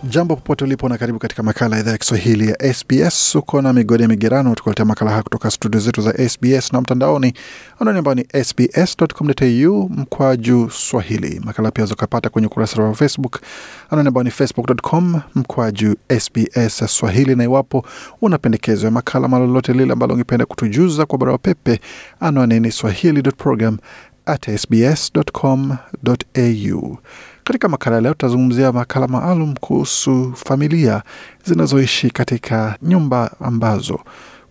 Jambo 0.04 0.36
popote 0.36 0.64
ulipo 0.64 0.90
na 0.90 0.98
karibu 0.98 1.20
katika 1.20 1.44
makala 1.44 1.76
ya 1.76 1.82
idhaa 1.82 1.92
ya 1.92 1.98
Kiswahili 1.98 2.48
ya 2.50 2.74
SBS. 2.74 3.36
Uko 3.36 3.62
na 3.62 3.74
migode 3.74 4.08
migerano, 4.08 4.56
tukuletea 4.56 4.86
makala 4.86 5.12
haya 5.12 5.24
kutoka 5.24 5.52
studio 5.52 5.80
zetu 5.80 6.02
za 6.02 6.30
SBS 6.30 6.74
na 6.74 6.82
mtandaoni 6.82 7.34
anwani 7.80 8.00
ambao 8.00 8.16
ni 8.16 8.26
sbs.com.au 8.44 9.90
mkwaju 9.90 10.70
swahili. 10.70 11.40
Makala 11.44 11.72
pia 11.72 11.86
zokapata 11.86 12.30
kwenye 12.30 12.48
ukurasa 12.48 12.84
wa 12.84 12.96
Facebook 12.96 13.42
anwani 13.90 14.08
ambao 14.08 14.24
ni 14.24 14.32
facebook.com 14.32 15.22
mkwaju 15.36 15.96
SBS 16.20 16.84
swahili, 16.98 17.36
na 17.36 17.44
iwapo 17.44 17.86
una 18.22 18.38
pendekezo 18.38 18.86
ya 18.86 18.92
makala 18.92 19.28
malolote 19.28 19.74
lile 19.74 19.94
ambalo 19.94 20.14
ungependa 20.14 20.46
kutujuza 20.46 21.06
kwa 21.06 21.18
barua 21.20 21.38
pepe, 21.38 21.80
anwani 22.20 22.60
ni 22.60 22.72
swahili.program 22.72 23.78
at 24.26 24.50
sbs.com.au. 24.58 25.78
Katika 27.44 27.70
makala 27.70 28.02
leo 28.02 28.12
tutazungumzia 28.12 28.72
makala 28.72 29.08
maalum 29.08 29.54
kuhusu 29.56 30.34
familia 30.36 31.04
zinazoishi 31.46 32.10
katika 32.12 32.78
nyumba 32.82 33.32
ambazo 33.40 34.00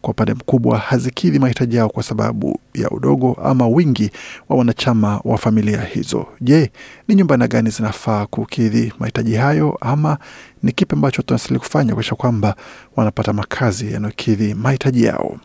kwa 0.01 0.11
upande 0.11 0.35
mkubwa 0.35 0.79
hazikidhi 0.79 1.39
mahitaji 1.39 1.77
yao 1.77 1.89
kwa 1.89 2.03
sababu 2.03 2.61
ya 2.75 2.91
udogo 2.91 3.37
ama 3.45 3.69
wingi 3.69 4.11
wa 4.49 4.57
wanachama 4.57 5.21
wa 5.25 5.39
familia 5.39 5.81
hizo. 5.81 6.27
Je, 6.41 6.71
ni 7.09 7.15
nyumba 7.15 7.37
na 7.37 7.49
gani 7.49 7.71
zinafaa 7.71 8.27
kukidhi 8.27 8.93
mahitaji 8.99 9.35
hayo, 9.35 9.79
ama 9.81 10.19
ni 10.63 10.73
kipi 10.73 10.95
ambacho 10.95 11.23
tunastahili 11.23 11.59
kufanya 11.61 11.93
kuakisha 11.95 12.15
kwamba 12.15 12.55
wanapata 12.97 13.33
makazi 13.33 13.93
yanayokidhi 13.93 14.55
mahitaji 14.55 15.05
yao? 15.05 15.39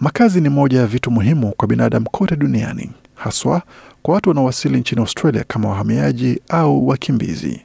Makazi 0.00 0.40
ni 0.40 0.48
moja 0.48 0.78
ya 0.80 0.86
vitu 0.86 1.10
muhimu 1.10 1.52
kwa 1.56 1.68
binadamu 1.68 2.10
kote 2.10 2.36
duniani, 2.36 2.90
haswa 3.14 3.62
kwa 4.02 4.14
watu 4.14 4.28
wanaowasili 4.28 4.80
nchini 4.80 5.00
Australia 5.00 5.44
kama 5.48 5.68
wahamiaji 5.68 6.40
au 6.48 6.88
wakimbizi. 6.88 7.60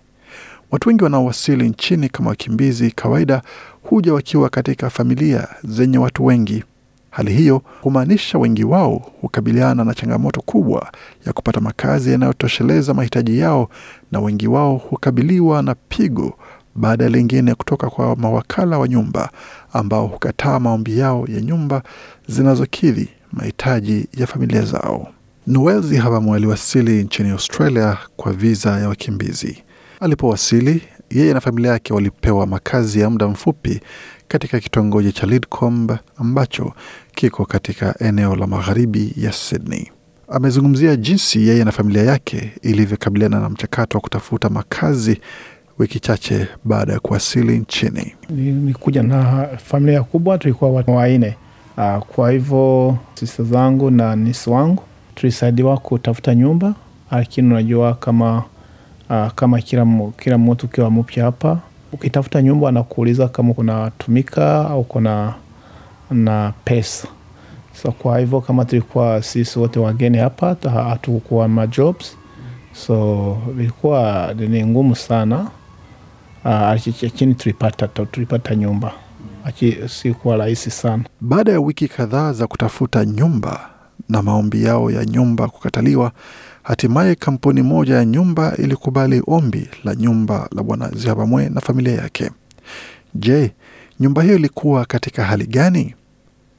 Watu 0.71 0.89
wengi 0.89 1.04
wanaowasili 1.04 1.69
nchini 1.69 2.10
kama 2.10 2.30
wakimbizi 2.30 2.91
kawaida 2.91 3.41
huja 3.84 4.13
wakiwa 4.13 4.50
katika 4.50 4.89
familia 4.89 5.47
zenye 5.63 5.97
watu 5.97 6.26
wengi. 6.26 6.63
Hali 7.10 7.34
hiyo 7.34 7.62
humaanisha 7.82 8.38
wengi 8.38 8.63
wao 8.63 9.12
hukabiliana 9.21 9.84
na 9.84 9.93
changamoto 9.93 10.41
kubwa 10.41 10.91
ya 11.26 11.34
kupata 11.34 11.62
makazi 11.62 12.12
yanayotosheleza 12.12 12.93
mahitaji 12.93 13.39
yao, 13.39 13.69
na 14.12 14.19
wengi 14.19 14.47
wao 14.47 14.76
hukabiliwa 14.78 15.62
na 15.62 15.76
pigo 15.76 16.34
baada 16.76 17.04
ya 17.04 17.10
lingine 17.10 17.56
kutoka 17.56 17.89
kwa 17.89 18.15
mawakala 18.15 18.80
wa 18.80 18.88
nyumba 18.88 19.30
ambao 19.73 20.08
hukataa 20.08 20.60
maombi 20.60 20.97
yao 21.00 21.26
ya 21.28 21.41
nyumba 21.41 21.84
zinazokidhi 22.28 23.10
mahitaji 23.32 24.08
ya 24.17 24.28
familia 24.28 24.62
zao. 24.62 25.08
Noel 25.48 25.82
Zihabamu 25.82 26.36
aliwasili 26.36 27.04
nchini 27.04 27.30
Australia 27.30 27.98
kwa 28.18 28.34
viza 28.34 28.80
ya 28.80 28.90
wakimbizi. 28.90 29.64
Alipowasili, 30.00 30.82
yeye 31.10 31.34
na 31.34 31.42
familia 31.42 31.72
yake 31.72 31.94
walipewa 31.94 32.48
makazi 32.48 33.00
ya 33.00 33.10
muda 33.10 33.28
mfupi 33.28 33.82
katika 34.28 34.60
kitongoji 34.60 35.12
cha 35.12 35.28
Lidcombe 35.28 35.98
ambacho 36.18 36.74
kiko 37.16 37.46
katika 37.46 37.96
eneo 38.00 38.36
la 38.36 38.48
magharibi 38.48 39.14
ya 39.18 39.32
Sydney. 39.32 39.92
Amezungumzia 40.28 40.96
jinsi 40.96 41.48
yeye 41.48 41.64
na 41.64 41.72
familia 41.72 42.04
yake 42.04 42.52
ilivyokabiliana 42.62 43.40
na 43.40 43.50
mchakato 43.50 43.98
wa 43.98 44.02
kutafuta 44.02 44.50
makazi 44.50 45.22
wiki 45.80 46.00
chache 46.00 46.48
baada 46.64 46.94
ya 46.94 47.00
kuwasili 47.00 47.60
nchini. 47.60 48.16
Nilikuja 48.30 49.04
na 49.04 49.48
familia 49.66 50.04
kubwa, 50.04 50.38
tulikuwa 50.38 50.72
watu 50.72 50.92
wanne. 50.96 51.36
Uh, 51.78 51.98
kwa 52.04 52.32
hivyo 52.32 52.98
sista 53.14 53.44
zangu 53.44 53.92
na 53.92 54.16
nisi 54.16 54.50
wangu 54.50 54.84
tulisaidiwa 55.17 55.77
kutafuta 55.77 56.36
nyumba, 56.36 56.73
lakini 57.12 57.47
unajua 57.51 57.93
kama 57.93 58.43
uh, 59.10 59.27
kama 59.36 59.62
kila, 59.62 59.88
kila 60.17 60.38
mtu 60.38 60.65
ukiwa 60.65 60.91
mpya 60.91 61.23
hapa, 61.25 61.60
ukitafuta 61.91 62.41
nyumba 62.41 62.69
anakuuliza 62.69 63.27
kama 63.27 63.53
kuna 63.53 63.91
tumika 63.97 64.69
au 64.69 64.84
kuna 64.84 65.34
na 66.12 66.53
pesa. 66.65 67.08
So 67.82 67.91
kwa 67.91 68.19
hivyo 68.19 68.41
kama 68.41 68.65
tulikuwa 68.65 69.23
sisi 69.23 69.60
wote 69.60 69.80
wageni 69.80 70.17
hapa, 70.17 70.56
hatukuwa 70.71 71.47
ma 71.47 71.67
so 72.73 73.38
ilikuwa 73.60 74.34
ni 74.38 74.65
ngumu 74.65 74.95
sana 74.95 75.47
lakini 76.43 77.32
uh, 77.32 77.38
tulipata, 77.38 77.88
tulipata 77.88 78.56
nyumba 78.56 78.91
sikuwa 79.88 80.38
rahisi 80.38 80.71
sana. 80.71 81.03
Baada 81.21 81.51
ya 81.51 81.60
wiki 81.60 81.88
kadhaa 81.88 82.34
za 82.34 82.47
kutafuta 82.47 83.06
nyumba 83.06 83.77
na 84.10 84.22
maombi 84.22 84.63
yao 84.63 84.91
ya 84.91 85.06
nyumba 85.06 85.48
kukataliwa, 85.48 86.12
hatimaye 86.63 87.15
kampuni 87.15 87.62
moja 87.62 87.96
ya 87.96 88.06
nyumba 88.06 88.56
ilikubali 88.58 89.22
ombi 89.28 89.67
la 89.84 89.96
nyumba 89.96 90.50
la 90.56 90.63
Bwana 90.63 90.89
Zihabamwe 90.96 91.50
na 91.50 91.62
familia 91.62 91.93
yake. 91.96 92.32
Je, 93.15 93.52
nyumba 94.00 94.24
hiyo 94.24 94.36
ilikuwa 94.36 94.86
katika 94.86 95.24
hali 95.24 95.46
gani? 95.48 95.96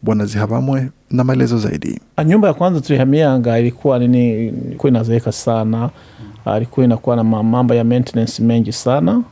Bwana 0.03 0.27
Zihabamwe 0.27 0.89
na 1.11 1.25
maelezo 1.25 1.59
zaidi. 1.59 2.01
Nyumba 2.27 2.49
ya 2.49 2.55
kwanza 2.55 2.81
tulihamianga 2.81 3.59
ilikuwa 3.59 3.99
nini, 3.99 4.49
ilikuwa 4.49 4.91
inazeeka 4.91 5.33
sana, 5.33 5.91
ilikuwa 6.57 6.87
inakuwa 6.87 7.17
na 7.17 7.25
mambo 7.25 7.75
ya 7.75 7.85
maintenance 7.85 8.43
mengi 8.43 8.73
sana 8.73 9.23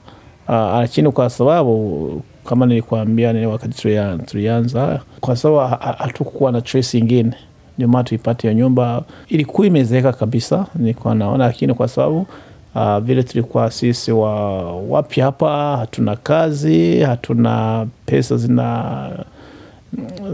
lakini 0.48 1.08
uh, 1.08 1.14
kwa 1.14 1.30
sababu 1.30 2.22
kama 2.44 2.66
nilikuambia 2.66 3.32
ni 3.32 3.46
wakati 3.46 3.82
tulianza, 4.26 5.00
kwa 5.20 5.36
sababu 5.36 5.76
hatukuwa 5.98 6.52
na 6.52 6.60
choice 6.60 6.98
ingine, 6.98 7.32
ndio 7.78 7.88
maana 7.88 8.04
tuipate 8.04 8.48
hiyo 8.48 8.60
nyumba. 8.60 9.02
Ilikuwa 9.28 9.66
imezeeka 9.66 10.12
kabisa, 10.12 10.66
nilikuwa 10.74 11.14
naona, 11.14 11.44
lakini 11.46 11.74
kwa 11.74 11.88
sababu 11.88 12.26
uh, 12.74 12.98
vile 12.98 13.22
tulikuwa 13.22 13.70
sisi 13.70 14.12
wa 14.12 14.62
wapya 14.76 15.24
hapa, 15.24 15.76
hatuna 15.76 16.16
kazi, 16.16 17.00
hatuna 17.00 17.86
pesa 18.06 18.36
zina 18.36 19.10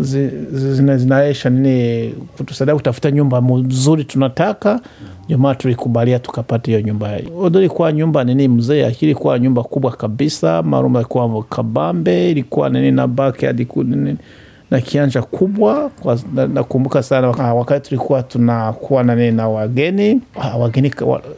zina, 0.01 0.97
zinaisha 0.97 1.51
nini 1.51 2.09
kutusaidia 2.37 2.75
kutafuta 2.75 3.11
nyumba 3.11 3.41
mzuri 3.43 4.05
tunataka, 4.05 4.81
maana 5.39 5.55
tulikubalia 5.55 6.19
tukapata 6.19 6.67
hiyo 6.71 6.81
nyumba. 6.81 7.19
Ilikuwa 7.55 7.93
nyumba 7.93 8.25
nini 8.25 8.49
mzee, 8.49 8.93
ilikuwa 9.01 9.39
nyumba 9.39 9.63
kubwa 9.63 9.91
kabisa, 9.91 10.63
marumba 10.63 11.01
ilikuwa 11.01 11.43
kabambe, 11.45 12.31
ilikuwa 12.31 12.69
nini 12.71 12.91
na 12.91 13.07
backyard 13.07 13.67
nini 13.77 14.17
na 14.73 14.81
kianja 14.81 15.23
kubwa. 15.23 15.91
Nakumbuka 16.55 16.99
na 16.99 17.03
sana 17.03 17.29
wakati 17.55 17.89
tulikuwa 17.89 18.23
tunakuwa 18.23 19.03
nani 19.05 19.31
na 19.31 19.49
wageni, 19.49 20.21
wageni 20.59 20.93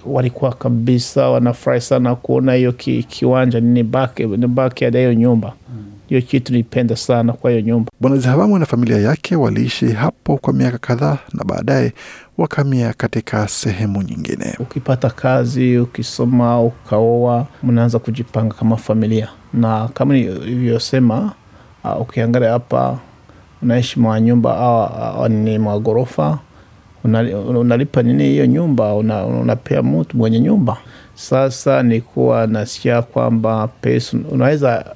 walikuwa 0.06 0.52
kabisa 0.52 1.28
wanafurahi 1.30 1.80
sana 1.80 2.14
kuona 2.14 2.54
hiyo 2.54 2.72
ki, 2.72 3.02
kiwanja 3.02 3.60
nini 3.60 3.82
backyard 4.48 4.94
ya 4.94 5.00
hiyo 5.00 5.14
nyumba 5.14 5.52
hiyo 6.06 6.22
kitu 6.22 6.52
nilipenda 6.52 6.96
sana 6.96 7.32
kwa 7.32 7.50
hiyo 7.50 7.62
nyumba. 7.62 7.90
Bwana 8.00 8.16
Zihabamu 8.16 8.58
na 8.58 8.66
familia 8.66 8.98
yake 8.98 9.36
waliishi 9.36 9.92
hapo 9.92 10.36
kwa 10.36 10.52
miaka 10.52 10.78
kadhaa 10.78 11.18
na 11.32 11.44
baadaye 11.44 11.92
wakamia 12.38 12.92
katika 12.92 13.48
sehemu 13.48 14.02
nyingine. 14.02 14.54
Ukipata 14.58 15.10
kazi, 15.10 15.78
ukisoma, 15.78 16.60
ukaoa, 16.62 17.46
mnaanza 17.62 17.98
kujipanga 17.98 18.54
kama 18.54 18.76
familia, 18.76 19.28
na 19.54 19.88
kama 19.88 20.14
nilivyosema, 20.14 21.32
uh, 21.84 22.00
ukiangalia 22.00 22.50
hapa 22.50 22.98
unaishi 23.64 24.00
mwa 24.00 24.20
nyumba 24.20 24.58
au 24.58 25.28
ni 25.28 25.58
mwa 25.58 25.78
ghorofa, 25.80 26.38
unalipa 27.48 28.02
nini 28.02 28.24
hiyo 28.24 28.46
nyumba, 28.46 28.94
unapea 28.94 29.82
mtu 29.82 30.16
mwenye 30.16 30.40
nyumba. 30.40 30.76
Sasa 31.14 31.82
nikuwa 31.82 32.46
nasikia 32.46 33.02
kwamba 33.02 33.68
pesa 33.68 34.16
unaweza 34.30 34.94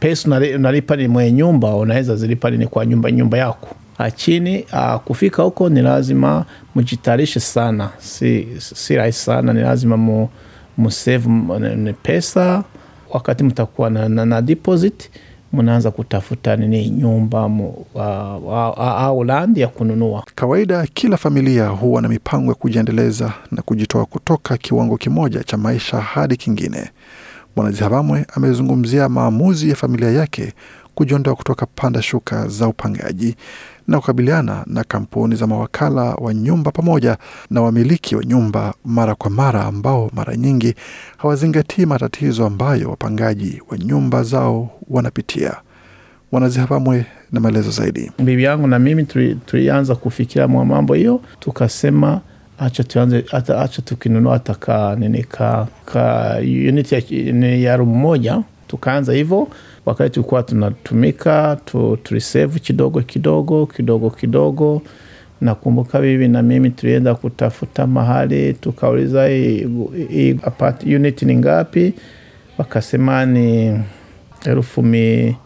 pesa 0.00 0.28
unalipa 0.56 0.96
ni 0.96 1.08
mwenye 1.08 1.32
nyumba, 1.32 1.74
unaweza 1.76 2.16
zilipa 2.16 2.50
nini 2.50 2.66
kwa 2.66 2.86
nyumba 2.86 3.10
nyumba 3.10 3.38
yako 3.38 3.68
achini. 3.98 4.64
Uh, 4.72 4.94
kufika 4.96 5.42
huko 5.42 5.68
ni 5.68 5.82
lazima 5.82 6.44
mjitayarishe 6.76 7.40
sana, 7.40 7.90
si, 7.98 8.48
si 8.58 8.96
rahisi 8.96 9.18
sana. 9.24 9.52
Ni 9.52 9.60
lazima 9.60 9.96
mu, 9.96 10.28
musave 10.76 11.28
pesa. 12.02 12.64
Wakati 13.10 13.44
mtakuwa 13.44 13.90
na, 13.90 14.08
na, 14.08 14.24
na 14.26 14.42
deposit 14.42 15.10
mnaanza 15.52 15.90
kutafuta 15.90 16.56
nini 16.56 16.90
nyumba 16.90 17.50
au 18.78 19.24
landi 19.24 19.60
ya 19.60 19.68
kununua. 19.68 20.24
Kawaida 20.34 20.86
kila 20.86 21.16
familia 21.16 21.68
huwa 21.68 22.02
na 22.02 22.08
mipango 22.08 22.48
ya 22.48 22.54
kujiendeleza 22.54 23.32
na 23.52 23.62
kujitoa 23.62 24.06
kutoka 24.06 24.56
kiwango 24.56 24.96
kimoja 24.96 25.42
cha 25.44 25.56
maisha 25.56 26.00
hadi 26.00 26.36
kingine. 26.36 26.90
Bwana 27.56 27.70
Zihabamwe 27.70 28.26
amezungumzia 28.34 29.08
maamuzi 29.08 29.68
ya 29.70 29.76
familia 29.76 30.10
yake 30.10 30.52
kujiondoa 30.94 31.34
kutoka 31.34 31.66
panda 31.66 32.02
shuka 32.02 32.48
za 32.48 32.68
upangaji 32.68 33.36
na 33.88 34.00
kukabiliana 34.00 34.62
na 34.66 34.84
kampuni 34.84 35.36
za 35.36 35.46
mawakala 35.46 36.02
wa 36.02 36.34
nyumba 36.34 36.70
pamoja 36.70 37.16
na 37.50 37.62
wamiliki 37.62 38.16
wa 38.16 38.24
nyumba 38.24 38.74
mara 38.84 39.14
kwa 39.14 39.30
mara 39.30 39.64
ambao 39.64 40.10
mara 40.14 40.36
nyingi 40.36 40.74
hawazingatii 41.16 41.86
matatizo 41.86 42.46
ambayo 42.46 42.90
wapangaji 42.90 43.62
wa 43.70 43.78
nyumba 43.78 44.22
zao 44.22 44.70
wanapitia. 44.90 45.54
Bwana 46.32 46.48
Zihabamwe 46.48 47.06
na 47.32 47.40
maelezo 47.40 47.70
zaidi. 47.70 48.12
bibi 48.18 48.42
yangu 48.42 48.66
na 48.66 48.78
mimi 48.78 49.02
tuli- 49.04 49.34
tulianza 49.46 49.94
kufikiria 49.94 50.48
mwa 50.48 50.64
mambo 50.64 50.94
hiyo, 50.94 51.20
tukasema 51.40 52.20
acha 52.58 52.84
tuanze 52.84 53.24
acha 53.32 53.82
tukinunua 53.84 54.32
hata 54.32 54.54
ka 54.54 54.96
nini 54.98 55.24
ka, 55.24 55.66
ka 55.84 56.34
unit 56.40 56.92
ya, 56.92 57.02
ya 57.56 57.76
rumu 57.76 57.94
moja, 57.94 58.42
tukaanza 58.68 59.12
hivyo. 59.12 59.48
Wakati 59.86 60.10
tulikuwa 60.10 60.42
tunatumika 60.42 61.56
tu, 61.64 61.98
tulisave 62.02 62.58
kidogo 62.60 63.00
kidogo 63.02 63.66
kidogo 63.66 64.10
kidogo. 64.10 64.82
Nakumbuka 65.40 66.00
bibi 66.00 66.28
na 66.28 66.42
mimi 66.42 66.70
tulienda 66.70 67.14
kutafuta 67.14 67.86
mahali, 67.86 68.54
tukauliza 68.54 69.26
hii 69.26 70.36
apart 70.42 70.82
unit 70.82 71.22
ni 71.22 71.36
ngapi, 71.36 71.94
wakasema 72.58 73.26
ni 73.26 73.80
elfu 74.44 74.82
mi 74.82 75.36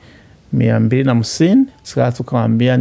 mia 0.52 0.80
mbili 0.80 1.04
na 1.04 1.10
hamsini. 1.14 1.66
Sasa 1.82 2.12
tukawambia 2.12 2.78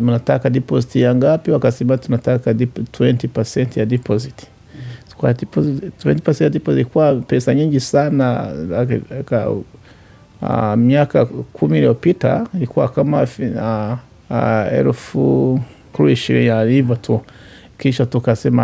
mnataka 0.00 0.50
deposit 0.50 0.96
ya 0.96 1.14
ngapi? 1.14 1.50
Wakasema 1.50 1.98
tunataka 1.98 2.52
20% 2.52 3.78
ya 3.78 3.86
deposit. 3.86 4.46
Kwa 5.18 5.32
deposit- 5.32 5.90
20% 6.04 6.44
ya 6.44 6.50
deposit 6.50 6.76
ilikuwa 6.80 7.14
pesa 7.14 7.54
nyingi 7.54 7.80
sana. 7.80 8.48
Aka- 9.20 9.50
ah, 10.42 10.76
miaka 10.76 11.26
kumi 11.26 11.78
iliyopita 11.78 12.46
ilikuwa 12.54 12.88
kama 12.88 13.22
uh, 13.22 13.98
ah, 14.36 14.66
elfu 14.72 15.60
kuru 15.92 16.08
ishirini 16.08 16.72
hivyo 16.72 16.96
tu, 16.96 17.20
kisha 17.78 18.06
tukasema 18.06 18.62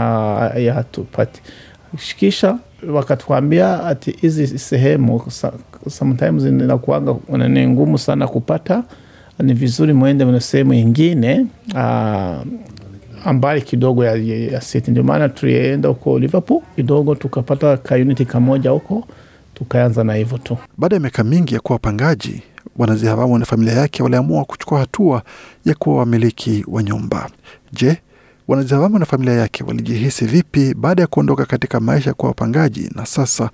ya 0.56 0.74
hatupati 0.74 1.42
kisha 2.18 2.58
wakatuambia 2.88 3.84
ati 3.84 4.10
hizi 4.10 4.58
sehemu 4.58 5.22
sometimes 5.90 6.44
inakuanga 6.44 7.14
ni 7.48 7.68
ngumu 7.68 7.98
sana 7.98 8.28
kupata, 8.28 8.82
ni 9.38 9.54
vizuri 9.54 9.92
mwende 9.92 10.24
na 10.24 10.40
sehemu 10.40 10.74
ingine 10.74 11.46
ah, 11.76 12.44
ambali 13.24 13.62
kidogo 13.62 14.04
ya, 14.04 14.14
ya, 14.14 14.61
city. 14.61 14.90
Ndio 14.90 15.02
maana 15.02 15.28
tulienda 15.28 15.88
huko 15.88 16.18
Liverpool 16.18 16.61
kidogo 16.76 17.14
tukapata 17.14 17.76
kaunit 17.76 18.26
kamoja 18.26 18.70
huko, 18.70 19.04
tukaanza 19.54 20.04
na 20.04 20.14
hivyo 20.14 20.38
tu. 20.38 20.58
Baada 20.78 20.96
ya 20.96 21.00
miaka 21.00 21.24
mingi 21.24 21.54
ya 21.54 21.61
kuwa 21.61 21.74
wapangaji, 21.74 22.42
Zihabamu 22.94 23.38
na 23.38 23.44
familia 23.44 23.72
yake 23.74 24.02
waliamua 24.02 24.44
kuchukua 24.44 24.78
hatua 24.80 25.22
ya 25.64 25.74
kuwa 25.74 25.96
wamiliki 25.96 26.64
wa 26.68 26.82
nyumba. 26.82 27.30
Je, 27.72 27.96
Zihabamu 28.61 28.98
na 28.98 29.06
familia 29.06 29.35
yake 29.35 29.64
walijihisi 29.64 30.24
vipi 30.26 30.74
baada 30.74 31.02
ya 31.02 31.06
kuondoka 31.06 31.44
katika 31.46 31.80
maisha 31.80 32.11
ya 32.11 32.14
kuwa 32.14 32.28
wapangaji 32.28 32.90
na 32.94 33.06
sasa 33.06 33.50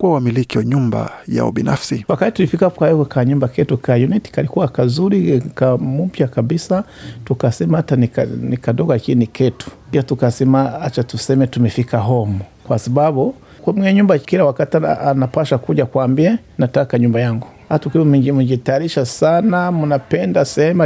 kuwa 0.00 0.12
wamiliki 0.14 0.58
wa 0.58 0.64
nyumba 0.64 1.10
yao 1.28 1.52
binafsi? 1.52 2.04
Wakati 2.08 2.36
tulifika 2.36 2.70
kwa 2.70 3.04
ka 3.06 3.24
nyumba 3.24 3.48
ketu 3.48 3.76
ka 3.78 3.94
unit 3.94 4.30
kalikuwa 4.30 4.68
kazuri 4.68 5.40
ka 5.54 5.76
mpya 5.78 6.28
kabisa, 6.28 6.84
tukasema 7.24 7.76
hata 7.76 7.96
ni 7.96 8.08
ka- 8.08 8.26
kadogo 8.60 8.92
lakini 8.92 9.26
ketu. 9.26 9.70
Pia 9.90 10.02
tukasema 10.02 10.80
acha 10.80 11.02
tuseme 11.02 11.46
tumefika 11.46 11.98
home, 11.98 12.38
kwa 12.66 12.78
sababu 12.78 13.34
mwenye 13.66 13.94
nyumba 13.94 14.18
kila 14.18 14.44
wakati 14.44 14.76
anapasha 14.76 15.58
kuja 15.58 15.86
kuambia 15.86 16.38
nataka 16.58 16.98
nyumba 16.98 17.20
yangu. 17.20 17.46
Hata 17.70 17.90
mjitayarisha 18.04 19.06
sana, 19.06 19.72
mnapenda 19.72 20.44
sehemu 20.44 20.82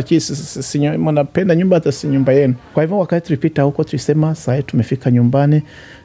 mnapenda 0.99 1.55
nyumba 1.55 1.77
hata 1.77 1.93
si 1.93 2.07
nyumba 2.07 2.33
yenu. 2.33 2.55
Kwa 2.75 2.83
hivyo 2.83 2.99
wakati 2.99 3.27
tulipita 3.27 3.63
huko 3.63 3.85
tulisema 3.85 4.35
sahii 4.35 4.63
tumefika 4.63 5.11
nyumbani 5.11 5.63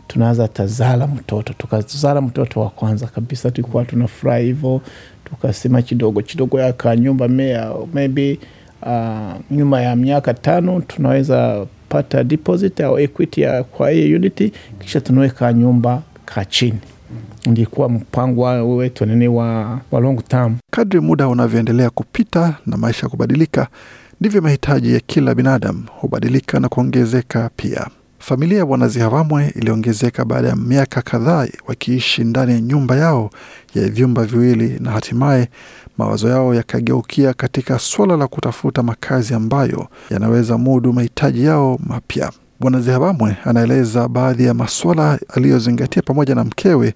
tunaanza 0.07 0.47
tazala 0.47 1.07
mtoto, 1.07 1.53
tukazala 1.53 2.21
mtoto 2.21 2.59
wa 2.59 2.69
kwanza 2.69 3.07
kabisa, 3.07 3.51
tulikuwa 3.51 3.85
tunafurahi 3.85 4.45
hivyo, 4.45 4.81
tukasema 5.25 5.81
kidogo 5.81 6.21
kidogo 6.21 6.59
yaka 6.59 6.95
nyumba 6.95 7.27
mea, 7.27 7.71
maybe 7.93 8.39
uh, 8.81 9.33
nyuma 9.51 9.81
ya 9.81 9.95
miaka 9.95 10.33
tano 10.33 10.81
tunaweza 10.87 11.65
pata 11.89 12.23
deposit 12.23 12.81
au 12.81 12.99
equity 12.99 13.41
ya 13.41 13.63
kwa 13.63 13.89
hiyo 13.89 14.17
unity, 14.17 14.51
kisha 14.79 15.01
tunaweka 15.01 15.53
nyumba 15.53 16.01
ka. 16.25 16.45
Ndikuwa 17.45 17.89
mpango 17.89 18.43
wetu 18.75 19.05
nini 19.05 19.27
wa, 19.27 19.79
wa 19.91 19.99
long 19.99 20.23
term. 20.27 20.55
Kadri 20.71 20.99
muda 20.99 21.27
unavyoendelea 21.27 21.89
kupita 21.89 22.55
na 22.65 22.77
maisha 22.77 23.09
kubadilika, 23.09 23.67
ndivyo 24.19 24.41
mahitaji 24.41 24.93
ya 24.93 24.99
kila 24.99 25.35
binadamu 25.35 25.83
hubadilika 26.01 26.59
na 26.59 26.69
kuongezeka 26.69 27.49
pia. 27.55 27.87
Familia 28.19 28.57
ya 28.57 28.65
Bwana 28.65 28.87
Zihavamwe 28.87 29.53
iliongezeka 29.55 30.25
baada 30.25 30.47
ya 30.47 30.55
miaka 30.55 31.01
kadhaa 31.01 31.47
wakiishi 31.67 32.23
ndani 32.23 32.51
ya 32.51 32.61
nyumba 32.61 32.95
yao 32.95 33.29
ya 33.75 33.89
vyumba 33.89 34.23
viwili, 34.25 34.77
na 34.79 34.91
hatimaye 34.91 35.49
mawazo 35.97 36.29
yao 36.29 36.55
yakageukia 36.55 37.33
katika 37.33 37.79
suala 37.79 38.17
la 38.17 38.27
kutafuta 38.27 38.83
makazi 38.83 39.33
ambayo 39.33 39.87
yanaweza 40.09 40.57
mudu 40.57 40.93
mahitaji 40.93 41.43
yao 41.43 41.79
mapya. 41.87 42.31
Bwana 42.59 42.81
Zihabamwe 42.81 43.35
anaeleza 43.45 44.07
baadhi 44.07 44.45
ya 44.45 44.53
masuala 44.53 45.19
aliyozingatia 45.33 46.01
pamoja 46.01 46.35
na 46.35 46.43
mkewe 46.43 46.93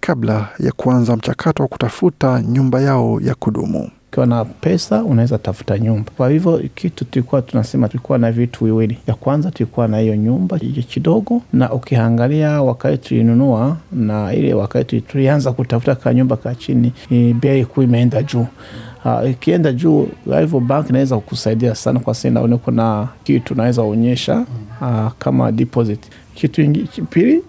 kabla 0.00 0.48
ya 0.60 0.72
kuanza 0.72 1.16
mchakato 1.16 1.62
wa 1.62 1.68
kutafuta 1.68 2.42
nyumba 2.42 2.80
yao 2.80 3.20
ya 3.20 3.34
kudumu. 3.34 3.90
Ukiwa 4.10 4.26
na 4.26 4.44
pesa 4.44 5.02
unaweza 5.04 5.38
tafuta 5.38 5.78
nyumba. 5.78 6.10
Kwa 6.16 6.30
hivyo 6.30 6.62
kitu 6.74 7.04
tulikuwa 7.04 7.42
tunasema, 7.42 7.88
tulikuwa 7.88 8.18
na 8.18 8.32
vitu 8.32 8.64
viwili. 8.64 8.98
Ya 9.06 9.14
kwanza 9.14 9.50
tulikuwa 9.50 9.88
na 9.88 9.98
hiyo 9.98 10.16
nyumba 10.16 10.58
kidogo, 10.58 11.42
na 11.52 11.72
ukiangalia 11.72 12.62
wakati 12.62 12.98
tulinunua 13.08 13.76
na 13.92 14.32
ile 14.34 14.54
wakati 14.54 15.00
tulianza 15.00 15.52
kutafuta 15.52 15.94
ka 15.94 16.14
nyumba 16.14 16.36
ka 16.36 16.54
chini, 16.54 16.92
bei 17.40 17.64
kuu 17.64 17.82
imeenda 17.82 18.22
juu. 18.22 18.46
Uh, 19.04 19.74
juu, 19.74 20.08
hivyo 20.40 20.60
bank 20.60 20.88
inaweza 20.90 21.16
kukusaidia 21.16 21.74
sana, 21.74 22.00
kwa 22.00 22.14
sababu 22.14 22.58
kuna 22.58 23.08
kitu 23.24 23.54
unaweza 23.54 23.82
onyesha 23.82 24.46
uh, 24.80 25.12
kama 25.18 25.52
deposit. 25.52 26.00
Kitu 26.34 26.62
ingi, 26.62 26.88
pili 27.10 27.42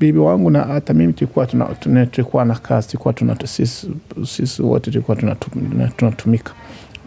bibi 0.00 0.18
wangu 0.18 0.50
na 0.50 0.60
hata 0.64 0.94
mimi 0.94 1.12
tulikuwa 1.12 1.46
tuna, 1.46 1.64
tuna, 1.64 2.06
tulikuwa 2.06 2.44
na 2.44 2.54
kazi 2.54 2.86
tulikuwa 2.88 3.14
tuna, 3.14 3.36
sisi, 3.46 4.62
wote 4.62 4.90
tulikuwa 4.90 5.16
tunatum- 5.16 5.90
tunatumika. 5.96 6.52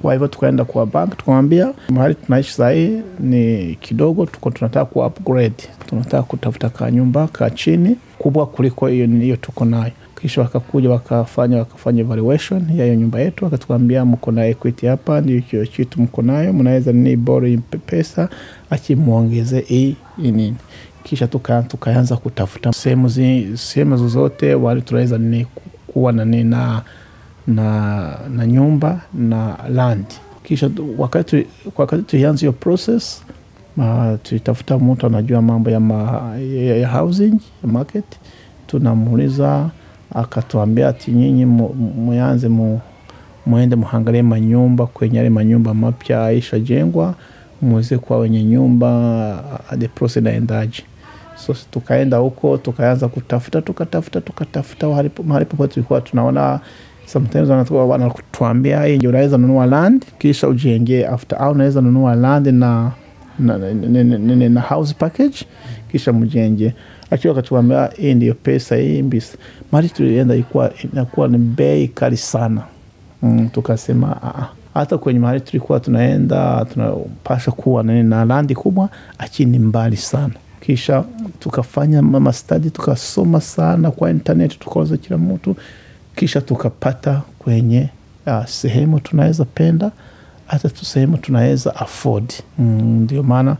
Kwa 0.01 0.13
hivyo 0.13 0.27
tukaenda 0.27 0.65
kwa 0.65 0.85
bank 0.85 1.17
tukamwambia 1.17 1.73
mahali 1.89 2.15
tunaishi 2.15 2.53
sahii 2.53 3.01
ni 3.19 3.75
kidogo 3.81 4.25
tuko 4.25 4.51
tunataka 4.51 4.85
ku 4.85 4.99
upgrade. 4.99 5.63
Tunataka 5.89 6.23
kutafuta 6.23 6.69
ka 6.69 6.91
nyumba 6.91 7.27
ka 7.27 7.49
chini 7.49 7.95
kubwa 8.17 8.45
kuliko 8.45 8.87
hiyo 8.87 9.35
tuko 9.35 9.65
nayo 9.65 9.91
kisha 10.21 10.41
wakakuja 10.41 10.89
wakafanya 10.89 11.57
wakafanya 11.57 12.01
evaluation 12.01 12.61
ya 12.75 12.83
hiyo 12.85 12.95
nyumba 12.95 13.19
yetu. 13.19 13.45
Wakatuambia 13.45 14.05
mko 14.05 14.31
na 14.31 14.45
equity 14.45 14.85
hapa 14.87 15.21
ndio 15.21 15.41
chitu 15.41 15.71
kitu 15.71 16.01
mko 16.01 16.21
nayo. 16.21 16.53
Mnaweza 16.53 16.91
nini 16.91 17.15
borrow 17.15 17.57
pesa 17.85 18.29
akimwongeze 18.69 19.59
hii 19.59 19.95
nini. 20.17 20.55
Kisha 21.03 21.27
tuka- 21.27 21.63
tukaanza 21.63 22.17
kutafuta 22.17 22.73
sehemu 22.73 23.09
sehemu 23.57 23.97
zozote 23.97 24.53
wali 24.55 24.81
tunaweza 24.81 25.17
nini 25.17 25.47
kuwa 25.87 26.11
na 26.11 26.25
na, 26.25 26.81
na, 27.47 28.19
na 28.29 28.45
nyumba 28.47 29.01
na 29.13 29.57
land. 29.69 30.05
Kisha 30.43 30.69
wakati 30.97 31.45
wakati 31.75 32.03
tulianza 32.03 32.39
hiyo 32.39 32.51
process 32.53 33.23
ma, 33.77 34.17
tulitafuta 34.23 34.77
mtu 34.79 35.05
anajua 35.05 35.41
mambo 35.41 35.69
ya, 35.69 35.79
ma, 35.79 36.31
ya, 36.55 36.75
ya 36.77 36.89
housing 36.89 37.39
ya 37.63 37.69
market. 37.71 38.05
Tunamuuliza 38.67 39.69
akatuambia 40.15 40.87
ati 40.87 41.11
nyinyi 41.11 41.45
mu- 41.45 41.73
muanze 42.05 42.47
mu, 42.47 42.79
muende 43.45 43.75
muhangalie 43.75 44.21
manyumba 44.21 44.85
kwenye 44.87 45.17
yale 45.17 45.29
manyumba 45.29 45.73
mapya 45.73 46.25
aishajengwa 46.25 47.15
muweze 47.61 47.97
kuwa 47.97 48.19
wenye 48.19 48.43
nyumba 48.43 49.43
the 49.79 49.87
process 49.87 50.21
inaendaje? 50.21 50.83
So 51.35 51.55
tukaenda 51.71 52.17
huko 52.17 52.57
tukaanza 52.57 53.07
kutafuta 53.07 53.61
tukatafuta 53.61 54.21
tukatafuta 54.21 54.87
mahali 55.23 55.45
popote 55.45 55.73
tulikuwa 55.73 56.01
tunaona 56.01 56.59
sometimes 57.05 57.49
wanatuambia 57.73 58.83
hii 58.83 59.07
unaweza 59.07 59.37
nunua 59.37 59.65
land 59.65 60.05
kisha 60.17 60.47
ujenge 60.47 61.07
after 61.07 61.41
au 61.41 61.51
unaweza 61.51 61.81
nunua 61.81 62.15
land 62.15 62.47
na, 62.47 62.91
na, 63.39 63.57
na, 63.57 63.73
na, 64.03 64.17
na, 64.35 64.49
na 64.49 64.61
house 64.61 64.95
package 64.99 65.37
kisha 65.91 66.13
mjenge 66.13 66.73
akiwa 67.11 67.33
wakatuambia 67.35 67.89
hii 67.97 68.13
ndio 68.13 68.33
pesa 68.33 68.75
hii 68.75 69.01
mbisa. 69.01 69.37
Mali 69.71 69.89
tulienda 69.89 70.33
ilikuwa 70.35 70.71
inakuwa 70.93 71.27
ni 71.27 71.37
bei 71.37 71.87
kali 71.87 72.17
sana. 72.17 72.61
Mm, 73.21 73.49
tukasema 73.49 74.21
"Ah, 74.23 74.41
ah." 74.41 74.49
hata 74.73 74.97
kwenye 74.97 75.19
mahali 75.19 75.41
tulikuwa 75.41 75.79
tunaenda 75.79 76.65
tunapasha 76.73 77.51
kuwa 77.51 77.83
nini 77.83 78.03
na 78.03 78.25
landi 78.25 78.55
kubwa 78.55 78.89
achini 79.17 79.59
mbali 79.59 79.97
sana. 79.97 80.33
Kisha 80.61 81.03
tukafanya 81.39 82.01
mama 82.01 82.33
tukasoma 82.73 83.41
sana 83.41 83.91
kwa 83.91 84.11
internet 84.11 84.59
tukauza 84.59 84.97
kila 84.97 85.17
mtu. 85.17 85.55
Kisha 86.15 86.41
tukapata 86.41 87.21
kwenye 87.39 87.89
uh, 88.27 88.45
sehemu 88.45 88.99
tunaweza 88.99 89.45
penda 89.45 89.91
hata 90.47 90.69
tu 90.69 90.85
sehemu 90.85 91.17
tunaweza 91.17 91.75
afford. 91.75 92.33
Mm, 92.59 93.07
maana 93.23 93.57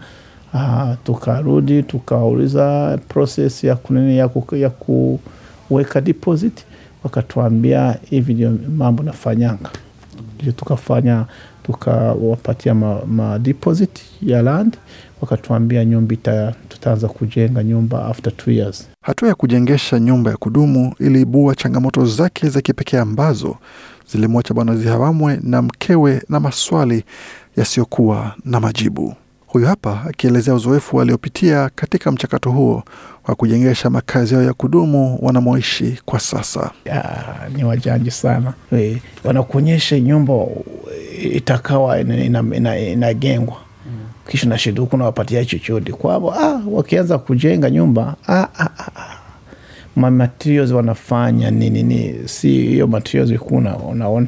uh, 0.53 0.89
tukarudi 1.03 1.83
tukauliza 1.83 2.99
process 3.07 3.63
ya 3.63 3.75
kunini 3.75 4.17
ya, 4.17 4.27
ku, 4.27 4.55
ya 4.55 4.69
kuweka 4.69 6.01
deposit 6.01 6.65
wakatuambia 7.03 7.97
hivi 8.09 8.33
ndio 8.33 8.57
mambo 8.77 9.03
nafanyanga 9.03 9.69
ndio 10.39 10.51
tukafanya 10.51 11.25
tukawapatia 11.63 12.73
ma, 12.75 12.99
ma 13.05 13.39
deposit 13.39 14.01
ya 14.21 14.41
land 14.41 14.77
wakatuambia 15.21 15.85
nyumba 15.85 16.53
tutaanza 16.69 17.07
kujenga 17.07 17.63
nyumba 17.63 18.05
after 18.05 18.37
two 18.37 18.51
years. 18.51 18.89
Hatua 19.03 19.29
ya 19.29 19.35
kujengesha 19.35 19.99
nyumba 19.99 20.31
ya 20.31 20.37
kudumu 20.37 20.93
iliibua 20.99 21.55
changamoto 21.55 22.05
zake 22.05 22.49
za 22.49 22.61
kipekee 22.61 22.97
ambazo 22.97 23.55
zilimwacha 24.11 24.53
Bwana 24.53 24.75
zihawamwe 24.75 25.39
na 25.43 25.61
mkewe 25.61 26.21
na 26.29 26.39
maswali 26.39 27.03
yasiyokuwa 27.57 28.35
na 28.45 28.59
majibu. 28.59 29.15
Huyu 29.51 29.65
hapa 29.65 30.01
akielezea 30.09 30.53
uzoefu 30.53 31.01
aliopitia 31.01 31.69
katika 31.75 32.11
mchakato 32.11 32.51
huo 32.51 32.83
wa 33.27 33.35
kujengesha 33.35 33.89
makazi 33.89 34.33
yao 34.33 34.43
ya 34.43 34.53
kudumu 34.53 35.19
wanamoishi 35.21 35.99
kwa 36.05 36.19
sasa. 36.19 36.71
Ya, 36.85 37.23
ni 37.55 37.63
wajanja 37.63 38.11
sana 38.11 38.53
e, 38.77 39.01
wanakuonyesha 39.23 39.99
nyumba 39.99 40.33
itakawa 41.21 41.99
inagengwa 41.99 42.57
ina, 42.57 42.79
ina, 42.79 43.13
ina 43.13 43.53
kisha 44.27 44.47
nashiduku 44.49 44.97
nawapatia 44.97 45.45
chochote 45.45 45.91
kwavo. 45.91 46.33
Ah, 46.33 46.61
wakianza 46.71 47.17
kujenga 47.17 47.69
nyumba 47.69 48.15
ah, 48.27 48.47
ah, 48.59 48.69
ah. 48.77 49.17
Ma 49.95 50.11
materials 50.11 50.71
wanafanya 50.71 51.51
nini 51.51 51.83
ni 51.83 52.15
si 52.27 52.47
hiyo 52.47 52.87
materials 52.87 53.39
kuna 53.39 53.77
unaona 53.77 54.27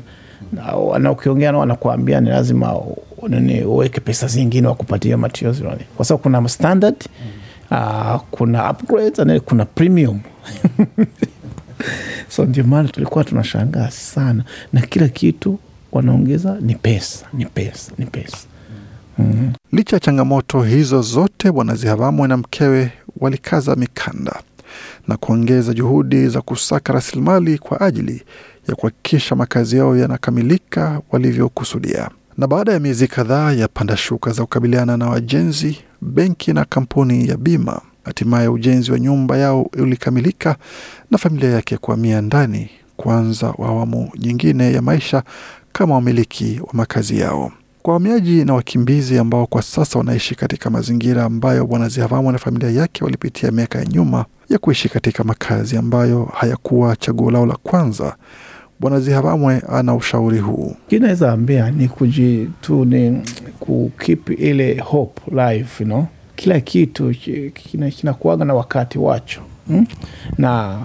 na 1.00 1.12
ukiongea 1.12 1.52
nao 1.52 1.60
wanakuambia 1.62 2.22
ni 2.22 2.30
lazima 2.30 2.76
nini 3.28 3.64
uweke 3.64 4.00
pesa 4.02 4.28
zingine 4.28 4.68
wakupatia 4.68 5.18
materials 5.18 5.64
kwa 5.96 6.06
sababu 6.06 6.24
kuna 6.24 6.50
standard 6.50 6.96
uh, 7.72 8.22
kuna 8.32 8.72
upgrades 8.72 9.42
kuna 9.46 9.66
premium. 9.66 10.20
So 12.30 12.46
ndio 12.46 12.64
maana 12.64 12.90
tulikuwa 12.90 13.24
tunashangaa 13.24 13.90
sana. 13.92 14.44
Na 14.74 14.82
kila 14.82 15.08
kitu 15.08 15.60
wanaongeza 15.92 16.58
ni 16.62 16.76
pesa 16.76 17.26
ni 17.34 17.46
pesa 17.46 17.92
ni 17.98 18.06
pesa. 18.06 18.38
Mm-hmm. 19.20 19.54
Licha 19.72 19.96
ya 19.96 20.00
changamoto 20.00 20.64
hizo 20.64 21.02
zote, 21.02 21.52
Bwana 21.52 21.76
Zihavamwe 21.76 22.28
na 22.28 22.38
mkewe 22.38 22.92
walikaza 23.20 23.76
mikanda 23.76 24.42
na 25.08 25.18
kuongeza 25.18 25.74
juhudi 25.74 26.28
za 26.28 26.42
kusaka 26.42 26.94
rasilimali 26.94 27.58
kwa 27.58 27.82
ajili 27.82 28.24
ya 28.68 28.76
kuhakikisha 28.76 29.36
makazi 29.36 29.78
yao 29.78 29.98
yanakamilika 29.98 31.02
walivyokusudia. 31.12 32.10
Na 32.38 32.48
baada 32.48 32.72
ya 32.72 32.80
miezi 32.80 33.08
kadhaa 33.08 33.52
ya 33.52 33.68
panda 33.68 33.98
shuka 33.98 34.32
za 34.32 34.42
kukabiliana 34.42 34.98
na 34.98 35.10
wajenzi, 35.10 35.78
benki 36.02 36.54
na 36.54 36.66
kampuni 36.66 37.28
ya 37.28 37.38
bima, 37.38 37.82
hatimaye 38.06 38.48
ujenzi 38.48 38.92
wa 38.92 39.00
nyumba 39.00 39.38
yao 39.38 39.62
ulikamilika 39.78 40.56
na 41.12 41.18
familia 41.18 41.50
yake 41.50 41.78
kuhamia 41.78 42.22
ndani 42.22 42.70
kuanza 42.98 43.48
awamu 43.48 44.10
nyingine 44.20 44.74
ya 44.74 44.82
maisha 44.82 45.24
kama 45.72 45.96
wamiliki 45.96 46.60
wa 46.64 46.70
makazi 46.74 47.20
yao. 47.20 47.52
Kwa 47.82 47.94
wahamiaji 47.94 48.46
na 48.46 48.54
wakimbizi 48.54 49.18
ambao 49.18 49.46
kwa 49.48 49.62
sasa 49.62 50.00
wanaishi 50.00 50.36
katika 50.36 50.70
mazingira 50.70 51.24
ambayo 51.24 51.66
Bwana 51.66 51.90
Zihavamwe 51.90 52.32
na 52.32 52.38
familia 52.40 52.70
yake 52.72 53.04
walipitia 53.04 53.52
miaka 53.52 53.80
ya 53.80 53.86
nyuma 53.86 54.26
ya 54.50 54.58
kuishi 54.58 54.90
katika 54.90 55.24
makazi 55.24 55.78
ambayo 55.78 56.26
hayakuwa 56.36 56.96
chaguo 56.96 57.32
lao 57.32 57.46
la 57.46 57.56
kwanza, 57.64 58.16
Bwana 58.84 59.00
Zihabamwe 59.00 59.62
ana 59.70 59.96
ushauri 59.96 60.40
huu. 60.40 60.76
Kinaweza 60.90 61.32
ambia 61.32 61.72
ni 61.72 61.88
kujitu 61.88 62.86
ni 62.86 63.22
kukip 63.60 64.30
ile 64.40 64.80
hope 64.80 65.22
life, 65.32 65.84
you 65.84 65.90
know? 65.90 66.06
Kila 66.36 66.60
kitu 66.60 67.16
kinakuaga 67.92 68.38
kina 68.38 68.46
na 68.46 68.54
wakati 68.54 69.00
wacho 69.00 69.42
hmm? 69.68 69.86
na 70.38 70.80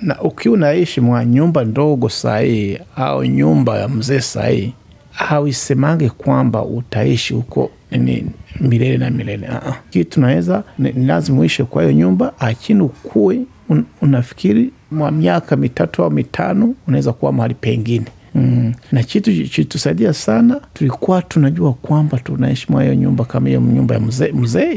na 0.00 0.20
ukiwa 0.22 0.54
unaishi 0.54 1.00
mwa 1.00 1.24
nyumba 1.24 1.64
ndogo 1.64 2.08
sahii 2.08 2.78
au 2.96 3.24
nyumba 3.24 3.78
ya 3.78 3.88
mzee 3.88 4.20
sahii 4.20 4.72
hauisemange 5.12 6.08
kwamba 6.10 6.64
utaishi 6.64 7.34
huko 7.34 7.70
ni 7.90 8.26
milele 8.60 8.98
na 8.98 9.10
milele. 9.10 9.48
Kitu 9.90 10.20
naweza 10.20 10.62
ni 10.78 10.92
lazima 10.92 11.40
uishi 11.40 11.64
kwa 11.64 11.82
hiyo 11.82 11.94
nyumba, 11.94 12.32
lakini 12.40 12.80
ukuwe 12.82 13.38
un, 13.68 13.84
unafikiri 14.02 14.70
mwa 14.90 15.10
miaka 15.10 15.56
mitatu 15.56 16.02
au 16.04 16.10
mitano 16.10 16.74
unaweza 16.86 17.12
kuwa 17.12 17.32
mahali 17.32 17.54
pengine. 17.54 18.06
Mm. 18.34 18.72
Na 18.92 19.02
kitu 19.02 19.48
chitusaidia 19.48 20.12
sana, 20.12 20.60
tulikuwa 20.74 21.22
tunajua 21.22 21.72
kwamba 21.72 22.18
tunaishi 22.18 22.66
hiyo 22.72 22.94
nyumba 22.94 23.24
kama 23.24 23.48
hiyo 23.48 23.60
nyumba 23.60 23.94
ya 23.94 24.00
mzee 24.00 24.32
mzee 24.32 24.72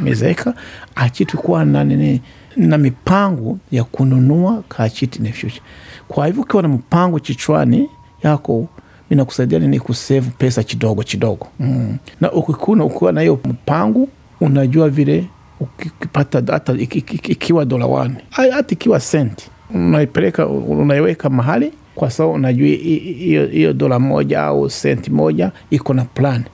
imezeeka, 0.00 0.54
achi 0.94 1.24
tulikuwa 1.24 1.64
na 1.64 1.84
nini 1.84 2.20
na 2.56 2.78
mipango 2.78 3.58
ya 3.72 3.84
kununua 3.84 4.62
kachiti 4.68 5.32
future. 5.32 5.60
Kwa 6.08 6.26
hivyo 6.26 6.42
ukiwa 6.42 6.62
na 6.62 6.68
mpango 6.68 7.18
chichwani 7.20 7.88
yako 8.22 8.68
inakusaidia 9.10 9.58
nini 9.58 9.80
kusevu 9.80 10.30
pesa 10.30 10.62
kidogo 10.62 11.02
kidogo 11.02 11.46
mm. 11.60 11.96
na 12.20 12.32
ukikuna 12.32 12.84
ukiwa 12.84 13.12
na 13.12 13.20
hiyo 13.20 13.40
mpango 13.44 14.08
unajua 14.40 14.88
vile 14.88 15.24
ukipata 15.60 16.42
hata 16.52 16.72
ikiwa 16.72 17.64
dola 17.64 18.10
hata 18.30 18.72
ikiwa 18.72 19.00
senti 19.00 19.50
unaipeleka 19.74 20.46
unaiweka 20.46 21.30
mahali 21.30 21.72
kwa 21.94 22.10
sababu 22.10 22.34
unajua 22.34 22.66
hiyo 22.66 23.72
dola 23.72 23.98
moja 23.98 24.42
au 24.42 24.70
senti 24.70 25.10
moja 25.10 25.52
iko 25.70 25.94
na 25.94 26.04
plan. 26.04 26.44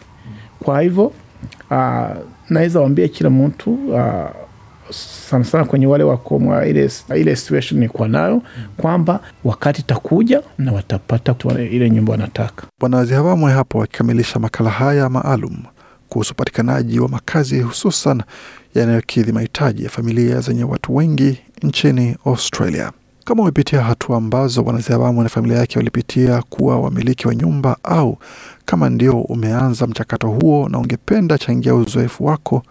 Kwa 0.64 0.80
hivyo 0.80 1.12
uh, 1.70 2.06
naweza 2.50 2.80
wambia 2.80 3.08
kila 3.08 3.30
mtu 3.30 3.74
uh, 3.74 4.30
sana 4.90 5.44
sana 5.44 5.64
kwenye 5.64 5.86
wale 5.86 6.04
wako 6.04 6.40
ile, 6.66 6.90
ile 7.16 7.36
situation 7.36 7.80
nikuwa 7.80 8.08
nayo 8.08 8.42
kwamba 8.76 9.20
wakati 9.44 9.82
takuja 9.82 10.42
na 10.58 10.72
watapata 10.72 11.34
ile 11.58 11.90
nyumba 11.90 12.12
wanataka. 12.12 12.66
Bwana 12.80 13.04
Zihavamwe 13.04 13.52
hapo 13.52 13.82
akikamilisha 13.82 14.38
makala 14.38 14.70
haya 14.70 15.08
maalum 15.08 15.56
kuhusu 16.08 16.32
upatikanaji 16.32 17.00
wa 17.00 17.08
makazi 17.08 17.60
hususan 17.60 18.22
yanayokidhi 18.74 19.32
mahitaji 19.32 19.84
ya 19.84 19.90
familia 19.90 20.40
zenye 20.40 20.64
watu 20.64 20.96
wengi 20.96 21.38
nchini 21.62 22.16
Australia. 22.24 22.92
Kama 23.24 23.42
umepitia 23.42 23.82
hatua 23.82 24.16
ambazo 24.16 24.62
Bwana 24.62 24.78
Zihavamwe 24.80 25.22
na 25.22 25.28
familia 25.28 25.58
yake 25.58 25.78
walipitia 25.78 26.42
kuwa 26.42 26.80
wamiliki 26.80 27.28
wa 27.28 27.34
nyumba, 27.34 27.76
au 27.82 28.18
kama 28.64 28.90
ndio 28.90 29.20
umeanza 29.20 29.86
mchakato 29.86 30.28
huo 30.28 30.68
na 30.68 30.78
ungependa 30.78 31.38
changia 31.38 31.74
uzoefu 31.74 32.24
wako 32.24 32.62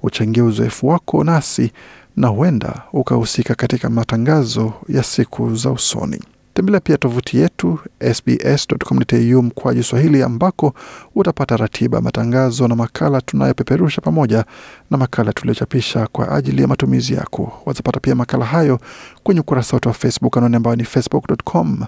Uchangie 0.03 0.43
uzoefu 0.43 0.87
wako 0.87 1.23
nasi 1.23 1.71
na 2.15 2.27
huenda 2.27 2.81
ukahusika 2.93 3.55
katika 3.55 3.89
matangazo 3.89 4.73
ya 4.89 5.03
siku 5.03 5.55
za 5.55 5.71
usoni. 5.71 6.19
Tembelea 6.55 6.79
pia 6.79 6.97
tovuti 6.97 7.37
yetu 7.37 7.79
sbs.com.au 8.13 9.43
mkwaju 9.43 9.83
Swahili, 9.83 10.23
ambako 10.23 10.73
utapata 11.15 11.57
ratiba, 11.57 12.01
matangazo 12.01 12.67
na 12.67 12.75
makala 12.75 13.21
tunayopeperusha 13.21 14.01
pamoja 14.01 14.45
na 14.91 14.97
makala 14.97 15.33
tuliochapisha 15.33 16.07
kwa 16.07 16.31
ajili 16.31 16.61
ya 16.61 16.67
matumizi 16.67 17.13
yako. 17.13 17.61
Wazapata 17.65 17.99
pia 17.99 18.15
makala 18.15 18.45
hayo 18.45 18.79
kwenye 19.23 19.39
ukurasa 19.41 19.75
wetu 19.75 19.87
wa 19.89 19.93
Facebook, 19.93 20.37
anwani 20.37 20.55
ambayo 20.55 20.75
ni 20.75 20.83
facebook.com 20.83 21.83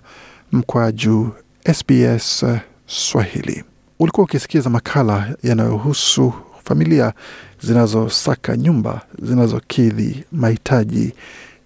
mkwaju 0.51 1.29
SBS 1.73 2.45
Swahili. 2.87 3.63
Ulikuwa 3.99 4.23
ukisikiza 4.23 4.69
makala 4.69 5.35
yanayohusu 5.43 6.33
familia 6.63 7.13
zinazosaka 7.61 8.57
nyumba 8.57 9.01
zinazokidhi 9.21 10.23
mahitaji 10.31 11.13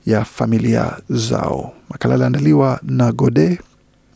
ya 0.06 0.26
familia 0.26 0.97
zao. 1.10 1.74
Makala 1.89 2.16
aliandaliwa 2.16 2.80
na 2.84 3.12
Gode 3.12 3.60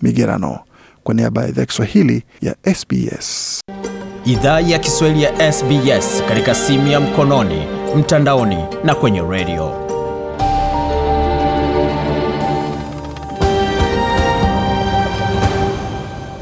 Migerano 0.02 0.60
kwa 1.04 1.14
niaba 1.16 1.42
ya 1.42 1.48
idhaa 1.50 1.62
ya 1.62 1.66
Kiswahili 1.66 2.24
ya 2.42 2.56
SBS. 2.76 3.60
Idhaa 4.26 4.60
ya 4.60 4.80
Kiswahili 4.80 5.24
ya 5.24 5.52
SBS 5.54 6.24
katika 6.28 6.56
simu 6.56 6.88
ya 6.88 7.00
mkononi, 7.00 7.62
mtandaoni 7.98 8.58
na 8.84 8.96
kwenye 8.96 9.22
redio. 9.22 9.85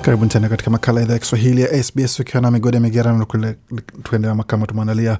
Karibuni 0.03 0.29
tena 0.29 0.49
katika 0.49 0.71
makala 0.71 0.99
ya 0.99 1.03
idhaa 1.05 1.13
ya 1.13 1.19
Kiswahili 1.19 1.61
ya 1.61 1.83
SBS 1.83 2.19
ukiwa 2.19 2.41
na 2.41 2.51
migode 2.51 2.79
migerano, 2.79 3.25
tuendelea 4.03 4.35
makama 4.35 4.67
tumeandalia. 4.67 5.17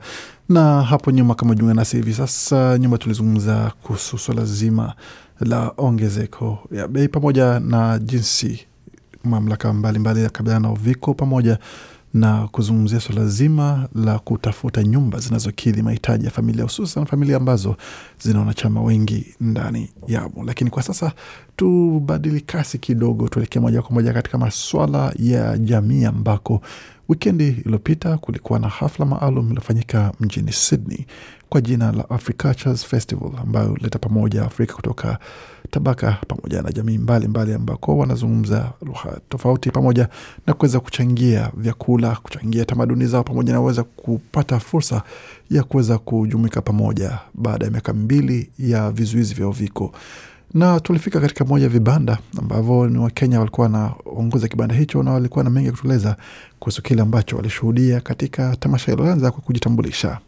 Na 0.50 0.82
hapo 0.82 1.12
nyuma, 1.12 1.36
kama 1.36 1.56
jiunga 1.56 1.74
nasi 1.74 1.96
hivi 1.98 2.14
sasa, 2.14 2.78
nyuma 2.78 2.98
tulizungumza 2.98 3.72
kuhusu 3.84 4.18
swala 4.18 4.46
zima 4.46 4.94
la 5.40 5.72
ongezeko 5.78 6.60
ya 6.72 6.88
bei 6.88 7.08
pamoja 7.08 7.60
na 7.60 8.00
jinsi 8.00 8.66
mamlaka 9.24 9.74
mbalimbali 9.74 10.24
ya 10.24 10.30
kabiliana 10.30 10.68
na 10.68 10.74
uviko 10.74 11.14
pamoja 11.14 11.58
na 12.14 12.48
kuzungumzia 12.48 13.00
swala 13.00 13.26
zima 13.28 13.88
la 13.96 14.20
kutafuta 14.20 14.84
nyumba 14.84 15.20
zinazokidhi 15.20 15.82
mahitaji 15.82 16.26
ya 16.26 16.32
familia, 16.32 16.64
hususan 16.64 17.06
familia 17.06 17.38
ambazo 17.38 17.76
zina 18.22 18.40
wanachama 18.40 18.82
wengi 18.82 19.36
ndani 19.42 19.90
yamo. 20.08 20.44
Lakini 20.46 20.70
kwa 20.70 20.84
sasa 20.84 21.12
tubadili 21.56 22.42
kasi 22.42 22.78
kidogo, 22.78 23.28
tuelekee 23.28 23.60
moja 23.60 23.82
kwa 23.82 23.92
moja 23.92 24.14
katika 24.14 24.38
maswala 24.38 25.14
ya 25.20 25.58
jamii 25.58 26.06
ambako 26.06 26.62
Wikendi 27.10 27.48
iliyopita 27.48 28.18
kulikuwa 28.18 28.60
na 28.60 28.68
hafla 28.68 29.06
maalum 29.06 29.46
iliyofanyika 29.48 30.12
mjini 30.20 30.52
Sydney 30.54 31.06
kwa 31.50 31.62
jina 31.62 31.92
la 31.92 32.10
Africultures 32.10 32.86
Festival 32.86 33.32
ambayo 33.42 33.68
huleta 33.70 34.00
pamoja 34.00 34.44
Afrika 34.46 34.74
kutoka 34.74 35.20
tabaka 35.74 36.18
pamoja 36.28 36.62
na 36.62 36.72
jamii 36.72 36.98
mbalimbali 36.98 37.54
ambako 37.54 37.98
wanazungumza 37.98 38.72
lugha 38.82 39.18
tofauti 39.30 39.72
pamoja 39.72 40.08
na 40.48 40.54
kuweza 40.54 40.80
kuchangia 40.80 41.52
vyakula, 41.58 42.16
kuchangia 42.16 42.66
tamaduni 42.66 43.06
zao 43.08 43.24
pamoja 43.24 43.54
na 43.54 43.60
kuweza 43.60 43.84
kupata 43.84 44.60
fursa 44.60 45.02
ya 45.50 45.64
kuweza 45.64 45.98
kujumuika 45.98 46.62
pamoja 46.62 47.20
baada 47.34 47.66
ya 47.66 47.72
miaka 47.72 47.94
mbili 47.94 48.50
ya 48.60 48.92
vizuizi 48.92 49.34
vya 49.34 49.48
uviko 49.48 49.92
na 50.54 50.80
tulifika 50.80 51.20
katika 51.20 51.46
moja 51.46 51.70
vibanda 51.70 52.18
ambavyo 52.40 52.88
ni 52.88 52.98
Wakenya 52.98 53.40
walikuwa 53.40 53.68
wanaongoza 53.68 54.48
kibanda 54.48 54.76
hicho 54.76 55.04
na 55.04 55.12
walikuwa 55.12 55.44
na 55.44 55.50
mengi 55.50 55.66
ya 55.68 55.72
kutueleza 55.74 56.18
kuhusu 56.60 56.82
kile 56.82 57.02
ambacho 57.02 57.36
walishuhudia 57.36 58.02
katika 58.02 58.56
tamasha 58.56 58.92
hilo. 58.92 59.16
Kwa 59.22 59.32
kujitambulisha. 59.32 60.20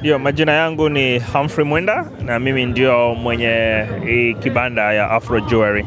Ndio, 0.00 0.18
majina 0.18 0.52
yangu 0.52 0.88
ni 0.88 1.18
Humphrey 1.18 1.66
Mwenda 1.66 2.04
na 2.24 2.38
mimi 2.38 2.66
ndio 2.66 3.14
mwenye 3.14 3.84
hii 4.06 4.34
kibanda 4.34 4.92
ya 4.92 5.10
Afro 5.10 5.40
Jewelry. 5.40 5.86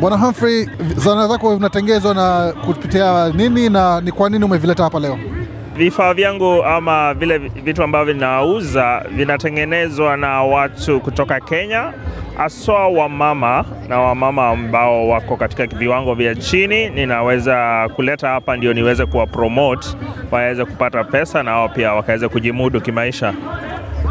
Bwana 0.00 0.16
Humphrey, 0.16 0.68
zana 0.96 1.28
zako 1.28 1.56
vinatengezwa 1.56 2.14
na 2.14 2.52
kupitia 2.66 3.28
nini 3.32 3.68
na 3.68 4.00
ni 4.00 4.12
kwa 4.12 4.30
nini 4.30 4.44
umevileta 4.44 4.82
hapa 4.84 5.00
leo? 5.00 5.18
Vifaa 5.78 6.14
vyangu 6.14 6.64
ama 6.64 7.14
vile 7.14 7.38
vitu 7.38 7.82
ambavyo 7.82 8.14
ninauza 8.14 9.02
vinatengenezwa 9.10 10.16
na 10.16 10.42
watu 10.42 11.00
kutoka 11.00 11.40
Kenya, 11.40 11.92
haswa 12.36 12.88
wamama 12.88 13.64
na 13.88 13.98
wamama 14.00 14.48
ambao 14.48 15.08
wako 15.08 15.36
katika 15.36 15.66
viwango 15.66 16.14
vya 16.14 16.34
chini. 16.34 16.90
Ninaweza 16.90 17.88
kuleta 17.96 18.28
hapa 18.28 18.56
ndio 18.56 18.72
niweze 18.72 19.06
kuwa 19.06 19.26
promote 19.26 19.88
waweze 20.30 20.64
kupata 20.64 21.04
pesa 21.04 21.42
na 21.42 21.52
wao 21.56 21.68
pia 21.68 21.92
wakaweze 21.94 22.28
kujimudu 22.28 22.80
kimaisha. 22.80 23.34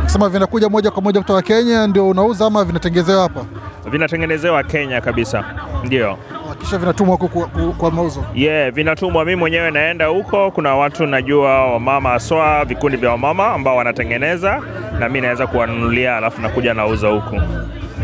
Sema 0.05 0.30
vinakuja 0.30 0.70
moja 0.70 0.91
kwa 0.91 1.01
moja 1.01 1.20
kutoka 1.22 1.41
Kenya 1.41 1.88
ndio 1.88 2.09
unauza 2.09 2.45
ama 2.45 2.65
vinatengenezewa 2.65 3.22
hapa? 3.22 3.45
Vinatengenezewa 3.91 4.63
Kenya 4.63 5.01
kabisa, 5.01 5.43
ndio 5.84 6.18
Kisha 6.60 6.78
vinatumwa 6.78 7.16
huko 7.18 7.28
kwa, 7.28 7.47
kwa, 7.47 7.72
kwa 7.72 7.91
mauzo. 7.91 8.26
Yeah, 8.36 8.72
vinatumwa. 8.72 9.26
Mimi 9.26 9.36
mwenyewe 9.36 9.72
naenda 9.72 10.05
huko, 10.05 10.51
kuna 10.51 10.76
watu 10.76 11.05
najua 11.05 11.72
wamama 11.74 12.10
haswa, 12.10 12.66
vikundi 12.66 12.97
vya 12.97 13.10
wamama 13.10 13.47
ambao 13.47 13.76
wanatengeneza 13.76 14.62
na 14.99 15.10
mi 15.10 15.22
naweza 15.22 15.47
kuwanunulia, 15.47 16.18
alafu 16.18 16.41
nakuja 16.41 16.74
nauza 16.74 17.08
huku. 17.08 17.41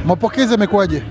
Mapokezi 0.06 0.51
yamekuwaje? 0.54 1.04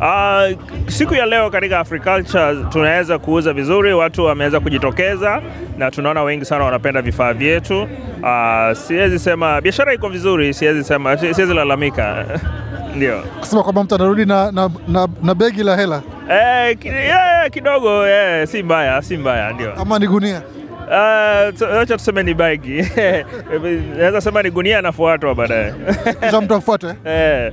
Uh, 0.00 0.56
siku 0.88 1.14
ya 1.14 1.26
leo 1.26 1.50
katika 1.50 1.78
Africulture 1.80 2.56
tunaweza 2.68 3.18
kuuza 3.18 3.52
vizuri, 3.52 3.92
watu 3.94 4.24
wameweza 4.24 4.60
kujitokeza 4.60 5.42
na 5.78 5.90
tunaona 5.90 6.22
wengi 6.22 6.44
sana 6.44 6.64
wanapenda 6.64 7.02
vifaa 7.02 7.32
vyetu. 7.32 7.82
Uh, 8.22 8.76
siwezi 8.76 9.18
sema 9.18 9.60
biashara 9.60 9.94
iko 9.94 10.08
vizuri, 10.08 10.54
siwezi 10.54 10.84
sema, 10.84 11.16
siwezi 11.18 11.54
lalamika 11.54 12.24
ndio 12.96 13.22
Kusema 13.40 13.62
kwamba 13.62 13.84
mtu 13.84 13.94
anarudi 13.94 14.24
na, 14.24 14.52
na, 14.52 14.70
na, 14.88 15.08
na 15.22 15.34
begi 15.34 15.62
la 15.62 15.76
hela 15.76 16.02
eh, 16.30 16.76
yeah, 16.84 17.50
kidogo 17.50 18.06
eh, 18.06 18.48
si 18.48 18.62
mbaya, 18.62 19.02
si 19.02 19.16
mbaya 19.16 19.52
ndio. 19.52 19.72
ama 19.74 19.98
ni 19.98 20.06
gunia? 20.06 20.42
Uh, 20.88 21.76
acha 21.80 21.96
tuseme 21.96 22.22
ni 22.22 22.34
bagi 22.34 22.84
naweza 23.98 24.20
sema 24.20 24.42
ni 24.42 24.50
gunia 24.50 24.78
anafuatwa 24.78 25.34
baadaye 25.34 25.74
Kisha 26.24 26.40
mtu 26.40 26.54
afuate. 26.54 26.86
eh. 27.04 27.52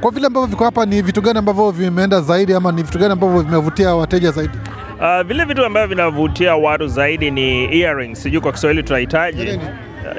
Kwa 0.00 0.10
vile 0.10 0.26
ambavyo 0.26 0.46
viko 0.46 0.64
hapa, 0.64 0.86
ni 0.86 1.02
vitu 1.02 1.22
gani 1.22 1.38
ambavyo 1.38 1.70
vimeenda 1.70 2.20
zaidi 2.20 2.54
ama 2.54 2.72
ni 2.72 2.82
vitu 2.82 2.98
gani 2.98 3.12
ambavyo 3.12 3.40
vimevutia 3.40 3.94
wateja 3.94 4.30
zaidi? 4.30 4.58
Uh, 5.00 5.20
vile 5.26 5.44
vitu 5.44 5.64
ambavyo 5.64 5.88
vinavutia 5.88 6.56
watu 6.56 6.86
zaidi 6.88 7.30
ni 7.30 7.80
earrings, 7.80 8.22
sijui 8.22 8.40
kwa 8.40 8.52
Kiswahili 8.52 8.82
tunahitaji 8.82 9.60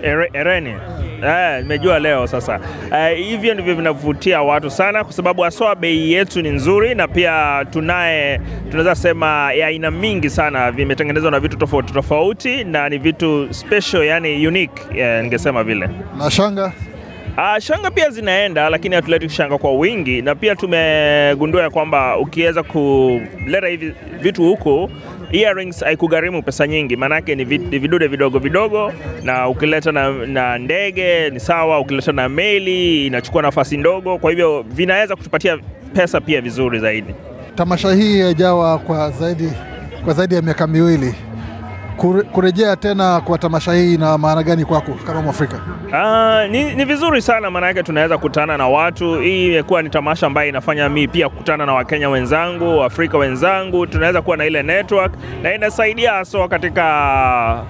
Ere- 0.04 0.30
ereni. 0.34 0.74
Eh, 1.24 1.62
nimejua 1.62 2.00
leo 2.00 2.28
sasa. 2.28 2.60
Eh, 2.96 3.18
hivyo 3.18 3.54
ndivyo 3.54 3.76
vinavutia 3.76 4.42
watu 4.42 4.70
sana 4.70 5.04
kwa 5.04 5.14
sababu 5.14 5.42
haswa 5.42 5.76
bei 5.76 6.12
yetu 6.14 6.42
ni 6.42 6.50
nzuri 6.50 6.96
na 6.96 7.08
pia 7.08 7.66
tunaye 7.72 8.42
tunaweza 8.70 8.96
sema 8.96 9.54
ya 9.54 9.68
aina 9.68 9.92
mingi 9.92 10.30
sana 10.30 10.72
vimetengenezwa 10.72 11.32
na 11.32 11.40
vitu 11.40 11.58
tofauti 11.58 11.94
tofauti 11.94 12.64
na 12.64 12.90
ni 12.90 12.98
vitu 12.98 13.48
special 13.52 14.04
yani 14.06 14.48
unique 14.48 14.82
eh, 15.00 15.24
ningesema 15.24 15.64
vile. 15.64 15.90
Na 16.18 16.32
shanga 16.32 16.72
Uh, 17.38 17.58
shanga 17.60 17.92
pia 17.92 18.10
zinaenda 18.10 18.70
lakini 18.70 18.96
hatuleti 18.96 19.30
shanga 19.30 19.58
kwa 19.58 19.72
wingi, 19.72 20.22
na 20.22 20.36
pia 20.36 20.56
tumegundua 20.56 21.62
ya 21.62 21.70
kwamba 21.70 22.18
ukiweza 22.18 22.64
kuleta 22.64 23.68
hivi 23.68 23.94
vitu 24.22 24.44
huku 24.44 24.90
earrings 25.32 25.84
haikugharimu 25.84 26.44
pesa 26.44 26.68
nyingi, 26.68 26.96
maanake 26.96 27.36
ni 27.36 27.44
vidude 27.80 28.08
vidogo 28.08 28.40
vidogo, 28.40 28.94
na 29.24 29.50
ukileta 29.50 29.92
na, 29.92 30.10
na 30.26 30.58
ndege 30.58 31.30
ni 31.30 31.40
sawa, 31.40 31.80
ukileta 31.80 32.12
na 32.12 32.30
meli 32.30 33.08
inachukua 33.08 33.42
nafasi 33.42 33.78
ndogo, 33.78 34.18
kwa 34.18 34.30
hivyo 34.30 34.66
vinaweza 34.70 35.16
kutupatia 35.16 35.58
pesa 35.94 36.22
pia 36.22 36.42
vizuri 36.42 36.80
zaidi. 36.80 37.16
tamasha 37.56 37.94
hii 37.94 38.20
yajawa 38.20 38.80
kwa 38.80 39.12
zaidi, 39.12 39.50
kwa 40.06 40.14
zaidi 40.14 40.36
ya 40.36 40.42
miaka 40.42 40.68
miwili. 40.68 41.14
Kure, 41.98 42.22
kurejea 42.24 42.76
tena 42.76 43.22
kwa 43.22 43.38
tamasha 43.38 43.74
hii 43.74 43.98
na 43.98 44.18
maana 44.18 44.44
gani 44.44 44.66
kwako 44.66 44.92
kama 45.08 45.22
Mwafrika? 45.22 45.60
Uh, 45.88 46.52
ni, 46.52 46.76
ni 46.76 46.86
vizuri 46.86 47.22
sana 47.22 47.52
maana 47.52 47.68
yake 47.68 47.84
tunaweza 47.84 48.18
kutana 48.18 48.58
na 48.58 48.68
watu. 48.68 49.20
Hii 49.20 49.48
imekuwa 49.48 49.82
ni 49.82 49.90
tamasha 49.90 50.28
ambayo 50.28 50.50
inafanya 50.50 50.90
mi 50.90 51.08
pia 51.08 51.30
kukutana 51.30 51.66
na 51.66 51.74
Wakenya 51.74 52.10
wenzangu, 52.10 52.78
Waafrika 52.78 53.18
wenzangu, 53.18 53.88
tunaweza 53.88 54.22
kuwa 54.22 54.38
na 54.38 54.46
ile 54.46 54.64
network 54.64 55.14
na 55.44 55.54
inasaidia 55.56 56.12
haswa 56.14 56.48
katika 56.48 57.64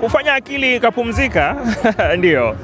kufanya 0.00 0.34
akili 0.34 0.76
ikapumzika 0.76 1.56
ndio. 2.18 2.56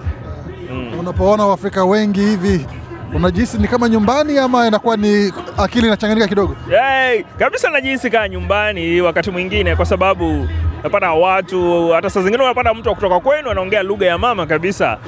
Unapoona 1.01 1.47
Waafrika 1.47 1.85
wengi 1.85 2.21
hivi 2.21 2.67
unajihisi 3.15 3.59
ni 3.59 3.69
kama 3.69 3.89
nyumbani 3.89 4.39
ama 4.39 4.67
inakuwa 4.67 4.97
ni 4.97 5.33
akili 5.59 5.87
inachanganyika 5.87 6.29
kidogo? 6.29 6.57
Hey, 6.71 7.23
kabisa 7.39 7.71
najihisi 7.71 8.11
kaa 8.11 8.29
nyumbani 8.29 9.01
wakati 9.01 9.31
mwingine, 9.31 9.77
kwa 9.77 9.85
sababu 9.87 10.49
napata 10.83 11.13
watu, 11.13 11.89
hata 11.93 12.11
saa 12.11 12.21
zingine 12.23 12.43
unapata 12.43 12.75
mtu 12.75 12.95
kutoka 12.95 13.21
kwenu 13.21 13.51
anaongea 13.51 13.83
lugha 13.83 14.07
ya 14.07 14.19
mama 14.19 14.47
kabisa. 14.47 14.99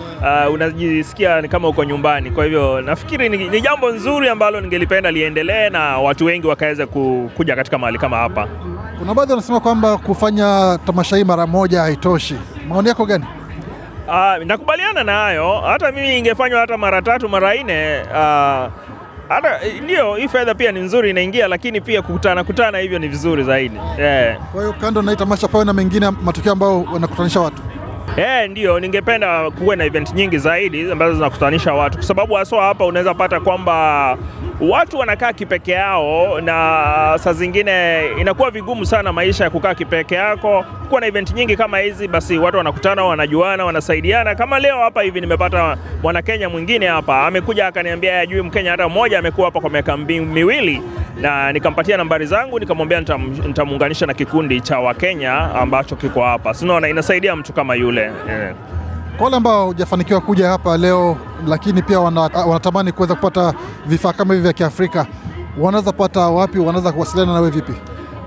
Uh, 0.47 0.55
unajisikia 0.55 1.41
ni 1.41 1.49
kama 1.49 1.69
uko 1.69 1.85
nyumbani. 1.85 2.31
Kwa 2.31 2.45
hivyo 2.45 2.81
nafikiri 2.81 3.29
ni, 3.29 3.49
ni 3.49 3.61
jambo 3.61 3.91
nzuri 3.91 4.29
ambalo 4.29 4.61
ningelipenda 4.61 5.11
liendelee 5.11 5.71
na 5.71 5.99
watu 5.99 6.25
wengi 6.25 6.47
wakaweza 6.47 6.87
ku, 6.87 7.31
kuja 7.37 7.57
katika 7.57 7.79
mahali 7.79 7.99
kama 7.99 8.17
hapa. 8.17 8.49
Kuna 8.99 9.15
baadhi 9.15 9.31
wanasema 9.33 9.61
kwamba 9.61 9.97
kufanya 9.97 10.79
tamasha 10.87 11.17
hii 11.17 11.25
mara 11.25 11.47
moja 11.47 11.81
haitoshi. 11.81 12.37
Maoni 12.69 12.89
yako 12.89 13.07
gani? 13.07 13.25
Uh, 14.09 14.45
nakubaliana 14.45 15.05
na 15.05 15.13
hayo. 15.13 15.61
Hata 15.61 15.93
mimi 15.93 16.19
ingefanywa 16.19 16.61
hata 16.61 16.79
mara 16.79 17.03
tatu 17.03 17.29
mara 17.29 17.55
nne. 17.55 18.01
Uh, 18.03 18.73
hata 19.29 19.61
ndio 19.83 20.15
hii 20.15 20.29
fedha 20.29 20.55
pia 20.55 20.73
ni 20.73 20.81
nzuri 20.81 21.11
inaingia, 21.11 21.49
lakini 21.49 21.81
pia 21.81 22.03
kukutana 22.03 22.45
kutana 22.45 22.79
hivyo 22.79 22.99
ni 22.99 23.09
vizuri 23.09 23.45
zaidi 23.45 23.77
yeah. 23.99 24.39
Kwa 24.53 24.61
hiyo 24.63 24.73
kando 24.81 25.03
na 25.03 25.17
tamasha, 25.17 25.49
pawe 25.49 25.65
na 25.65 25.73
mengine 25.73 26.11
matukio 26.11 26.53
ambayo 26.53 26.83
wanakutanisha 26.93 27.41
watu. 27.41 27.63
Eh, 28.17 28.51
ndio 28.51 28.81
ningependa 28.81 29.51
kuwe 29.51 29.77
na 29.77 29.85
event 29.85 30.15
nyingi 30.15 30.39
zaidi 30.39 30.91
ambazo 30.93 31.15
zinakutanisha 31.15 31.73
watu, 31.75 31.97
kwa 31.99 32.07
sababu 32.07 32.35
haswa 32.35 32.65
hapa 32.65 32.87
unaweza 32.87 33.15
pata 33.15 33.41
kwamba 33.41 34.17
watu 34.61 34.99
wanakaa 34.99 35.33
kipeke 35.33 35.73
yao, 35.73 36.41
na 36.41 36.55
saa 37.19 37.33
zingine 37.33 38.07
inakuwa 38.21 38.51
vigumu 38.51 38.87
sana 38.87 39.13
maisha 39.13 39.45
ya 39.45 39.51
kukaa 39.51 39.75
kipeke 39.75 40.15
yako. 40.15 40.65
Kuwa 40.89 41.01
na 41.01 41.07
event 41.07 41.35
nyingi 41.35 41.57
kama 41.57 41.79
hizi, 41.79 42.09
basi 42.09 42.39
watu 42.39 42.57
wanakutana, 42.57 43.05
wanajuana, 43.05 43.65
wanasaidiana. 43.65 44.35
Kama 44.35 44.59
leo 44.59 44.79
hapa 44.79 45.03
hivi 45.03 45.21
nimepata 45.21 45.77
mwanakenya 46.03 46.49
mwingine 46.49 46.87
hapa 46.87 47.27
amekuja 47.27 47.67
akaniambia 47.67 48.21
ajui 48.21 48.43
Mkenya 48.43 48.71
hata 48.71 48.89
mmoja 48.89 49.19
amekuwa 49.19 49.47
hapa 49.47 49.61
kwa 49.61 49.71
miaka 49.71 49.97
miwili, 49.97 50.83
na 51.21 51.53
nikampatia 51.53 51.97
nambari 51.97 52.27
zangu, 52.27 52.59
nikamwambia 52.61 53.01
nitam- 53.01 53.47
nitamuunganisha 53.47 54.07
na 54.07 54.15
kikundi 54.15 54.61
cha 54.61 54.79
Wakenya 54.79 55.33
ambacho 55.55 55.97
kiko 55.97 56.23
hapa. 56.23 56.55
Sinaona 56.55 56.89
inasaidia 56.89 57.37
mtu 57.37 57.53
kama 57.53 57.75
yule 57.75 58.03
eh. 58.03 58.55
Kwa 59.17 59.25
wale 59.25 59.37
ambao 59.37 59.67
hujafanikiwa 59.67 60.21
kuja 60.21 60.49
hapa 60.49 60.77
leo, 60.77 61.17
lakini 61.47 61.83
pia 61.83 62.01
wanatamani 62.01 62.93
kuweza 62.93 63.15
kupata 63.15 63.55
vifaa 63.87 64.13
kama 64.13 64.35
hivi 64.35 64.43
vya 64.43 64.53
Kiafrika, 64.53 65.07
wanaweza 65.59 65.93
pata 65.93 66.21
wapi? 66.21 66.59
Wanaweza 66.59 66.93
kuwasiliana 66.93 67.33
nawe 67.35 67.51
vipi? 67.51 67.73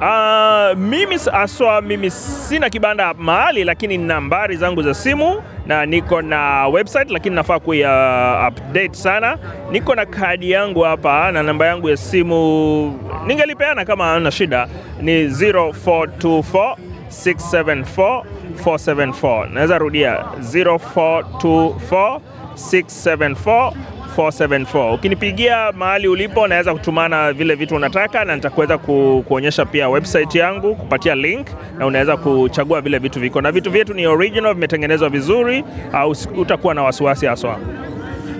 Uh, 0.01 0.77
mimi 0.77 1.19
aswa 1.33 1.81
mimi 1.81 2.11
sina 2.11 2.69
kibanda 2.69 3.13
mahali, 3.13 3.63
lakini 3.63 3.97
nambari 3.97 4.57
zangu 4.57 4.81
za 4.83 4.93
simu 4.93 5.41
na 5.65 5.85
niko 5.85 6.21
na 6.21 6.67
website, 6.67 7.09
lakini 7.11 7.35
nafaa 7.35 7.59
kuya 7.59 8.49
update 8.49 8.93
sana. 8.93 9.37
Niko 9.71 9.95
na 9.95 10.05
kadi 10.05 10.51
yangu 10.51 10.81
hapa 10.81 11.31
na 11.31 11.43
namba 11.43 11.65
yangu 11.65 11.89
ya 11.89 11.97
simu 11.97 12.99
ningelipeana 13.27 13.85
kama 13.85 14.13
ana 14.13 14.31
shida, 14.31 14.67
ni 15.01 15.27
0424 15.27 16.75
674 17.09 18.23
474. 18.57 19.49
Naweza 19.53 19.77
rudia 19.77 20.25
0424 20.39 22.19
674 22.55 23.71
474. 24.17 24.93
Ukinipigia 24.93 25.71
mahali 25.71 26.07
ulipo, 26.07 26.47
naweza 26.47 26.73
kutumana 26.73 27.33
vile 27.33 27.55
vitu 27.55 27.75
unataka, 27.75 28.25
na 28.25 28.35
nitakuweza 28.35 28.77
ku, 28.77 29.23
kuonyesha 29.27 29.65
pia 29.65 29.89
website 29.89 30.35
yangu, 30.35 30.75
kupatia 30.75 31.15
link, 31.15 31.47
na 31.77 31.85
unaweza 31.85 32.17
kuchagua 32.17 32.81
vile 32.81 32.99
vitu 32.99 33.19
viko, 33.19 33.41
na 33.41 33.51
vitu 33.51 33.71
vyetu 33.71 33.93
ni 33.93 34.07
original, 34.07 34.53
vimetengenezwa 34.53 35.09
vizuri, 35.09 35.63
au 35.93 36.15
utakuwa 36.37 36.73
na 36.73 36.83
wasiwasi 36.83 37.25
haswa. 37.25 37.59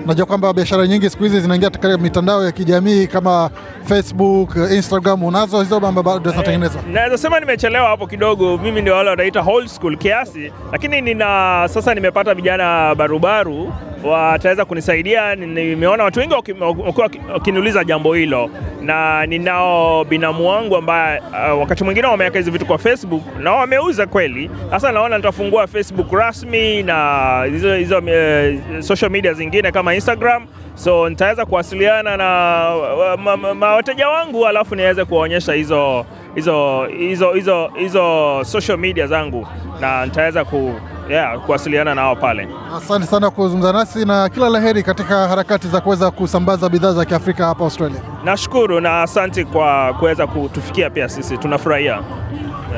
Najua 0.08 0.26
kwamba 0.26 0.54
biashara 0.54 0.88
nyingi 0.88 1.10
siku 1.10 1.24
hizi 1.24 1.40
zinaingia 1.40 1.70
katika 1.70 1.98
mitandao 1.98 2.46
ya 2.46 2.52
kijamii 2.52 3.08
kama 3.08 3.50
Facebook, 3.86 4.56
Instagram. 4.56 5.24
Unazo 5.24 5.62
hizo 5.62 5.80
mambo 5.80 6.04
bado 6.04 6.32
zinatengenezwa? 6.32 6.82
Naweza 6.92 7.18
sema 7.18 7.40
nimechelewa 7.40 7.88
hapo 7.90 8.08
kidogo, 8.08 8.58
mimi 8.58 8.82
ndio 8.82 8.94
wale 8.96 9.10
wanaita 9.10 9.42
old 9.42 9.68
school 9.68 9.98
kiasi, 9.98 10.52
lakini 10.72 11.02
nina 11.02 11.26
sasa 11.74 11.94
nimepata 11.96 12.34
vijana 12.34 12.96
barubaru 12.96 13.74
wataweza 14.08 14.66
kunisaidia. 14.66 15.36
Nimeona 15.36 16.04
watu 16.04 16.20
wengi 16.20 16.34
wakiwa 16.34 17.10
wakiniuliza 17.34 17.84
jambo 17.84 18.14
hilo, 18.14 18.50
na 18.82 19.26
ninao 19.26 20.04
binamu 20.06 20.50
wangu 20.50 20.76
ambaye 20.76 21.20
uh, 21.20 21.60
wakati 21.60 21.84
mwingine 21.84 22.08
wameweka 22.08 22.38
hizi 22.38 22.52
vitu 22.52 22.66
kwa 22.66 22.78
Facebook 22.78 23.24
na 23.40 23.52
wameuza 23.52 24.08
kweli. 24.08 24.50
Sasa 24.70 24.92
naona 24.92 25.18
nitafungua 25.18 25.68
Facebook 25.68 26.12
rasmi 26.14 26.84
na 26.84 27.44
hizo 27.78 27.98
uh, 27.98 28.80
social 28.80 29.12
media 29.12 29.34
zingine 29.34 29.72
kama 29.72 29.96
Instagram, 29.96 30.46
so 30.78 31.10
nitaweza 31.10 31.46
kuwasiliana 31.46 32.18
na 32.18 32.72
uh, 33.16 33.22
ma, 33.22 33.38
ma, 33.38 33.54
ma, 33.54 33.68
wateja 33.76 34.10
wangu, 34.10 34.48
alafu 34.48 34.76
niweze 34.76 35.06
kuwaonyesha 35.06 35.54
hizo 35.54 36.06
hizo 36.36 36.86
hizo 36.86 37.32
hizo 37.34 37.68
hizo 37.78 38.40
social 38.46 38.78
media 38.78 39.08
zangu 39.08 39.48
na 39.80 40.06
nitaweza 40.06 40.46
ku 40.46 40.74
yeah, 41.10 41.40
kuwasiliana 41.40 41.96
nao 41.96 42.16
pale. 42.16 42.48
Asante 42.78 43.06
sana 43.08 43.30
kuzungumza 43.30 43.74
nasi 43.74 44.06
na 44.06 44.30
kila 44.30 44.50
la 44.50 44.60
heri 44.60 44.84
katika 44.84 45.28
harakati 45.28 45.68
za 45.68 45.82
kuweza 45.82 46.12
kusambaza 46.12 46.70
bidhaa 46.70 46.92
za 46.94 47.06
Kiafrika 47.06 47.46
hapa 47.46 47.64
Australia. 47.64 48.02
Nashukuru 48.24 48.80
na 48.80 49.02
asante 49.02 49.46
kwa 49.46 49.94
kuweza 49.94 50.28
kutufikia 50.28 50.90
pia 50.90 51.10
sisi 51.10 51.38
tunafurahia. 51.38 52.02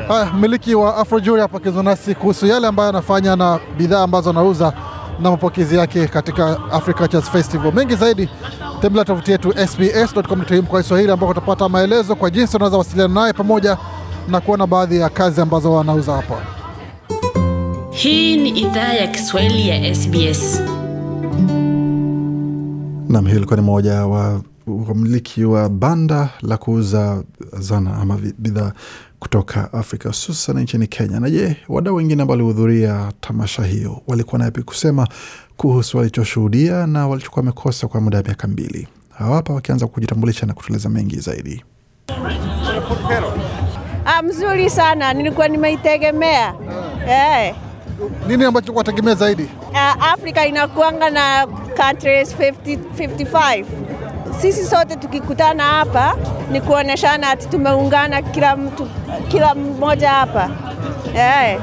Haya, 0.08 0.24
mmiliki 0.34 0.74
wa 0.74 0.96
Afro 0.96 1.18
hapa 1.36 1.56
akizungumza 1.56 1.90
nasi 1.90 2.14
kuhusu 2.14 2.46
yale 2.46 2.66
ambayo 2.66 2.88
anafanya 2.88 3.36
na 3.36 3.58
bidhaa 3.78 4.02
ambazo 4.02 4.30
anauza 4.30 4.72
na 5.20 5.30
mapokezi 5.30 5.76
yake 5.76 6.06
katika 6.06 6.58
Africa 6.72 6.96
Cultures 6.98 7.30
Festival. 7.30 7.72
Mengi 7.74 7.94
zaidi 7.94 8.28
tembelea 8.80 9.04
tovuti 9.04 9.30
yetu 9.32 9.52
sbs.com.au 9.68 10.62
kwa 10.62 10.82
Kiswahili 10.82 11.12
ambako 11.12 11.30
utapata 11.32 11.68
maelezo 11.68 12.14
kwa 12.16 12.30
jinsi 12.30 12.56
unaweza 12.56 12.78
wasiliana 12.78 13.14
naye 13.20 13.32
pamoja 13.32 13.76
na 14.28 14.40
kuona 14.40 14.66
baadhi 14.66 14.96
ya 14.98 15.08
kazi 15.08 15.40
ambazo 15.40 15.72
wanauza 15.72 16.12
hapa. 16.12 16.34
Hii 17.90 18.36
ni 18.36 18.48
idhaa 18.48 18.92
ya 18.92 19.06
Kiswahili 19.06 19.68
ya 19.68 19.94
SBS. 19.94 20.60
Nam, 23.08 23.24
hiyo 23.26 23.36
ilikuwa 23.36 23.56
ni 23.56 23.62
moja 23.62 24.06
wa 24.06 24.40
wamiliki 24.66 25.44
wa 25.44 25.68
banda 25.68 26.28
la 26.42 26.56
kuuza 26.56 27.22
zana 27.58 27.96
ama 27.96 28.18
bidhaa 28.38 28.72
kutoka 29.18 29.72
Afrika 29.72 30.08
hususan 30.08 30.58
nchini 30.60 30.86
Kenya. 30.86 31.20
Na 31.20 31.30
je, 31.30 31.56
wadau 31.68 31.94
wengine 31.96 32.22
ambao 32.22 32.32
walihudhuria 32.32 33.12
tamasha 33.20 33.64
hiyo 33.64 34.02
walikuwa 34.06 34.38
na 34.38 34.44
yapi 34.44 34.62
kusema 34.62 35.08
kuhusu 35.56 35.98
walichoshuhudia 35.98 36.86
na 36.86 37.08
walichokuwa 37.08 37.40
wamekosa 37.40 37.88
kwa 37.88 38.00
muda 38.00 38.18
wa 38.18 38.24
miaka 38.24 38.48
mbili? 38.48 38.88
Hawapa 39.10 39.52
wakianza 39.52 39.86
kujitambulisha 39.86 40.46
na 40.46 40.54
kutueleza 40.54 40.88
mengi 40.88 41.16
zaidi. 41.20 41.64
Ah, 44.04 44.22
mzuri 44.22 44.70
sana, 44.70 45.12
nilikuwa 45.14 45.48
nimeitegemea 45.48 46.54
eh. 47.08 47.54
Nini 48.28 48.44
ambacho 48.44 48.72
wategemea 48.72 49.14
zaidi? 49.14 49.42
Uh, 49.70 50.12
Afrika 50.12 50.46
inakuanga 50.46 51.10
na 51.10 51.46
countries 51.76 52.34
50, 52.38 52.78
55. 52.98 53.64
Sisi 54.40 54.64
sote 54.66 54.96
tukikutana 54.96 55.64
hapa 55.64 56.16
ni 56.50 56.60
kuoneshana 56.60 57.30
ati 57.30 57.48
tumeungana, 57.48 58.22
kila 58.22 58.56
mtu, 58.56 58.88
kila 59.28 59.54
mmoja 59.54 60.10
hapa 60.10 60.50
eh. 61.16 61.60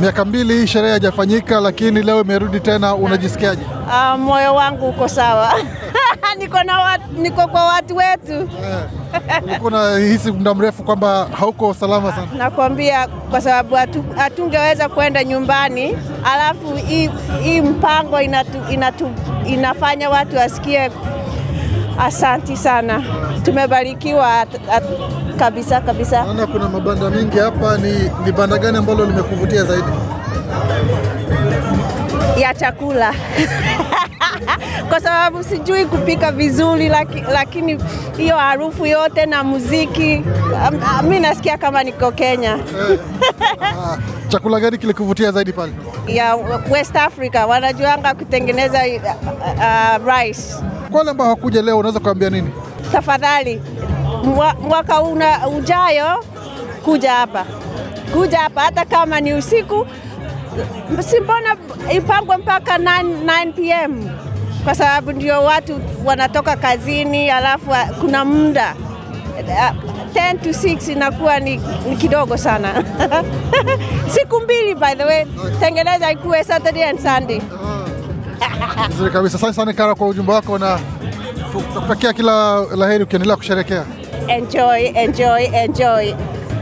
Miaka 0.00 0.24
mbili 0.24 0.54
hii 0.54 0.66
sherehe 0.66 0.90
haijafanyika, 0.90 1.60
lakini 1.60 2.02
leo 2.02 2.20
imerudi 2.20 2.60
tena, 2.60 2.94
unajisikiaje? 2.94 3.62
Uh, 3.86 4.18
moyo 4.20 4.54
wangu 4.54 4.88
uko 4.88 5.08
sawa 5.08 5.52
niko, 6.38 6.62
na 6.62 6.80
wat, 6.80 7.00
niko 7.18 7.46
kwa 7.46 7.64
watu 7.64 7.96
wetu 7.96 8.48
Ulikuwa 9.44 9.68
unahisi 9.70 10.32
muda 10.32 10.54
mrefu 10.54 10.82
kwamba 10.82 11.28
hauko 11.38 11.74
salama 11.74 12.12
sana? 12.12 12.26
Nakwambia, 12.36 13.08
kwa 13.30 13.40
sababu 13.40 13.74
hatu, 13.74 14.04
hatungeweza 14.16 14.88
kwenda 14.88 15.24
nyumbani, 15.24 15.98
alafu 16.24 16.74
hii, 16.76 17.10
hii 17.42 17.60
mpango 17.60 18.20
inatu, 18.20 18.58
inatu, 18.72 19.10
inafanya 19.46 20.10
watu 20.10 20.36
wasikie. 20.36 20.90
Asanti 21.98 22.56
sana, 22.56 23.02
tumebarikiwa 23.44 24.40
at, 24.40 24.48
at, 24.72 24.84
kabisa 25.38 25.80
kabisa. 25.80 26.24
Naona 26.24 26.46
kuna 26.46 26.68
mabanda 26.68 27.10
mingi 27.10 27.38
hapa. 27.38 27.78
Ni, 27.78 27.92
ni 28.24 28.32
banda 28.32 28.58
gani 28.58 28.78
ambalo 28.78 29.04
limekuvutia 29.06 29.64
zaidi? 29.64 29.88
Ya 32.40 32.54
chakula 32.54 33.14
kwa 34.88 35.00
sababu 35.00 35.44
sijui 35.44 35.84
kupika 35.86 36.32
vizuri, 36.32 36.88
laki, 36.88 37.24
lakini 37.32 37.78
hiyo 38.16 38.36
harufu 38.36 38.86
yote 38.86 39.26
na 39.26 39.44
muziki 39.44 40.22
um, 41.02 41.08
mi 41.08 41.20
nasikia 41.20 41.58
kama 41.58 41.82
niko 41.84 42.12
Kenya. 42.12 42.58
Ah, 43.60 43.96
chakula 44.28 44.60
gani 44.60 44.78
kilikuvutia 44.78 45.32
zaidi 45.32 45.52
pale? 45.52 45.72
ya 46.06 46.36
West 46.70 46.96
Africa 46.96 47.46
wanajuanga 47.48 48.14
kutengeneza 48.14 48.78
uh, 48.86 50.14
rice. 50.18 50.42
Kwa 50.90 50.98
wale 50.98 51.10
ambao 51.10 51.24
hawakuja 51.26 51.62
leo, 51.62 51.78
unaweza 51.78 52.00
kuambia 52.00 52.30
nini? 52.30 52.50
Tafadhali 52.92 53.62
mwaka 54.68 55.02
una 55.02 55.48
ujayo 55.48 56.24
kuja 56.84 57.12
hapa, 57.12 57.46
kuja 58.12 58.38
hapa 58.38 58.60
hata 58.60 58.84
kama 58.84 59.20
ni 59.20 59.34
usiku, 59.34 59.86
si 61.02 61.20
mbona 61.20 61.56
ipangwe 61.92 62.36
mpaka 62.36 62.78
9, 62.78 63.02
9 63.24 63.52
pm 63.52 64.08
kwa 64.64 64.74
sababu 64.74 65.12
ndio 65.12 65.44
watu 65.44 65.80
wanatoka 66.04 66.56
kazini, 66.56 67.30
alafu 67.30 67.70
kuna 68.00 68.24
muda 68.24 68.74
10 70.14 70.38
to 70.40 70.50
6 70.50 70.92
inakuwa 70.92 71.40
ni, 71.40 71.60
ni 71.88 71.96
kidogo 71.96 72.36
sana 72.36 72.84
siku 74.14 74.40
mbili 74.40 74.74
by 74.74 74.94
the 74.96 75.04
way, 75.04 75.26
tengeneza 75.60 76.12
ikuwe 76.12 76.44
Saturday 76.44 76.84
and 76.84 76.98
Sunday. 76.98 77.40
Vizuri 78.90 79.10
kabisa. 79.10 79.36
Asante 79.38 79.52
sana 79.54 79.72
Kara 79.72 79.94
kwa 79.94 80.08
ujumbe 80.08 80.32
wako 80.32 80.58
na 80.58 80.78
tukutakia 81.52 82.12
kila 82.12 82.60
la 82.76 82.88
heri 82.90 83.04
ukiendelea 83.04 83.36
kusherekea. 83.36 83.84
Enjoy, 84.28 84.86
enjoy, 84.94 85.44
enjoy. 85.52 86.14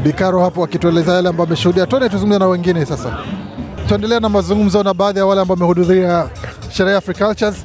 Bikaro 0.03 0.41
hapo 0.45 0.65
akitueleza 0.65 1.13
yale 1.13 1.29
ambayo 1.29 1.47
ameshuhudia. 1.47 1.87
Tuende 1.87 2.09
tuzungumze 2.09 2.39
na 2.39 2.47
wengine 2.47 2.87
sasa. 2.87 3.19
Tuendelea 3.89 4.20
na 4.20 4.28
mazungumzo 4.28 4.82
na 4.82 4.95
baadhi 4.95 5.18
ya 5.18 5.26
wale 5.26 5.41
ambao 5.41 5.55
wamehudhuria 5.55 6.28
sherehe 6.70 6.93
ya 6.93 6.99
Africa 6.99 7.18
Cultures. 7.26 7.57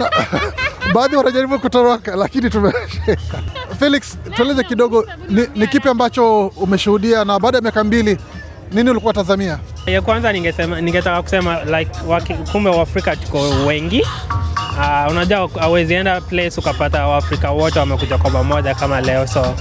Baadhi 0.94 1.16
wanajaribu 1.16 1.58
kutoroka 1.58 2.16
lakini 2.16 2.50
tume 2.50 2.72
Felix, 3.80 4.18
tueleze 4.34 4.64
kidogo 4.64 5.06
ni, 5.28 5.46
ni 5.54 5.66
kipi 5.66 5.88
ambacho 5.88 6.46
umeshuhudia 6.46 7.24
na 7.24 7.38
baada 7.38 7.58
ya 7.58 7.62
miaka 7.62 7.84
mbili 7.84 8.18
nini 8.72 8.90
ulikuwa 8.90 9.12
tazamia? 9.12 9.58
Ya 9.86 10.02
kwanza 10.02 10.32
ningesema, 10.32 10.80
ningetaka 10.80 11.22
kusema 11.22 11.64
like 11.64 11.90
waki, 12.06 12.34
kumbe 12.34 12.70
Waafrika 12.70 13.16
tuko 13.16 13.40
wengi. 13.66 14.02
Uh, 14.78 15.10
unajua 15.10 15.48
hauwezi 15.60 15.94
place 16.28 16.52
ukapata 16.58 17.06
Waafrika 17.06 17.50
wote 17.50 17.78
wamekuja 17.78 18.18
kwa 18.18 18.30
pamoja 18.30 18.74
kama 18.74 19.00
leo, 19.00 19.26
so 19.26 19.54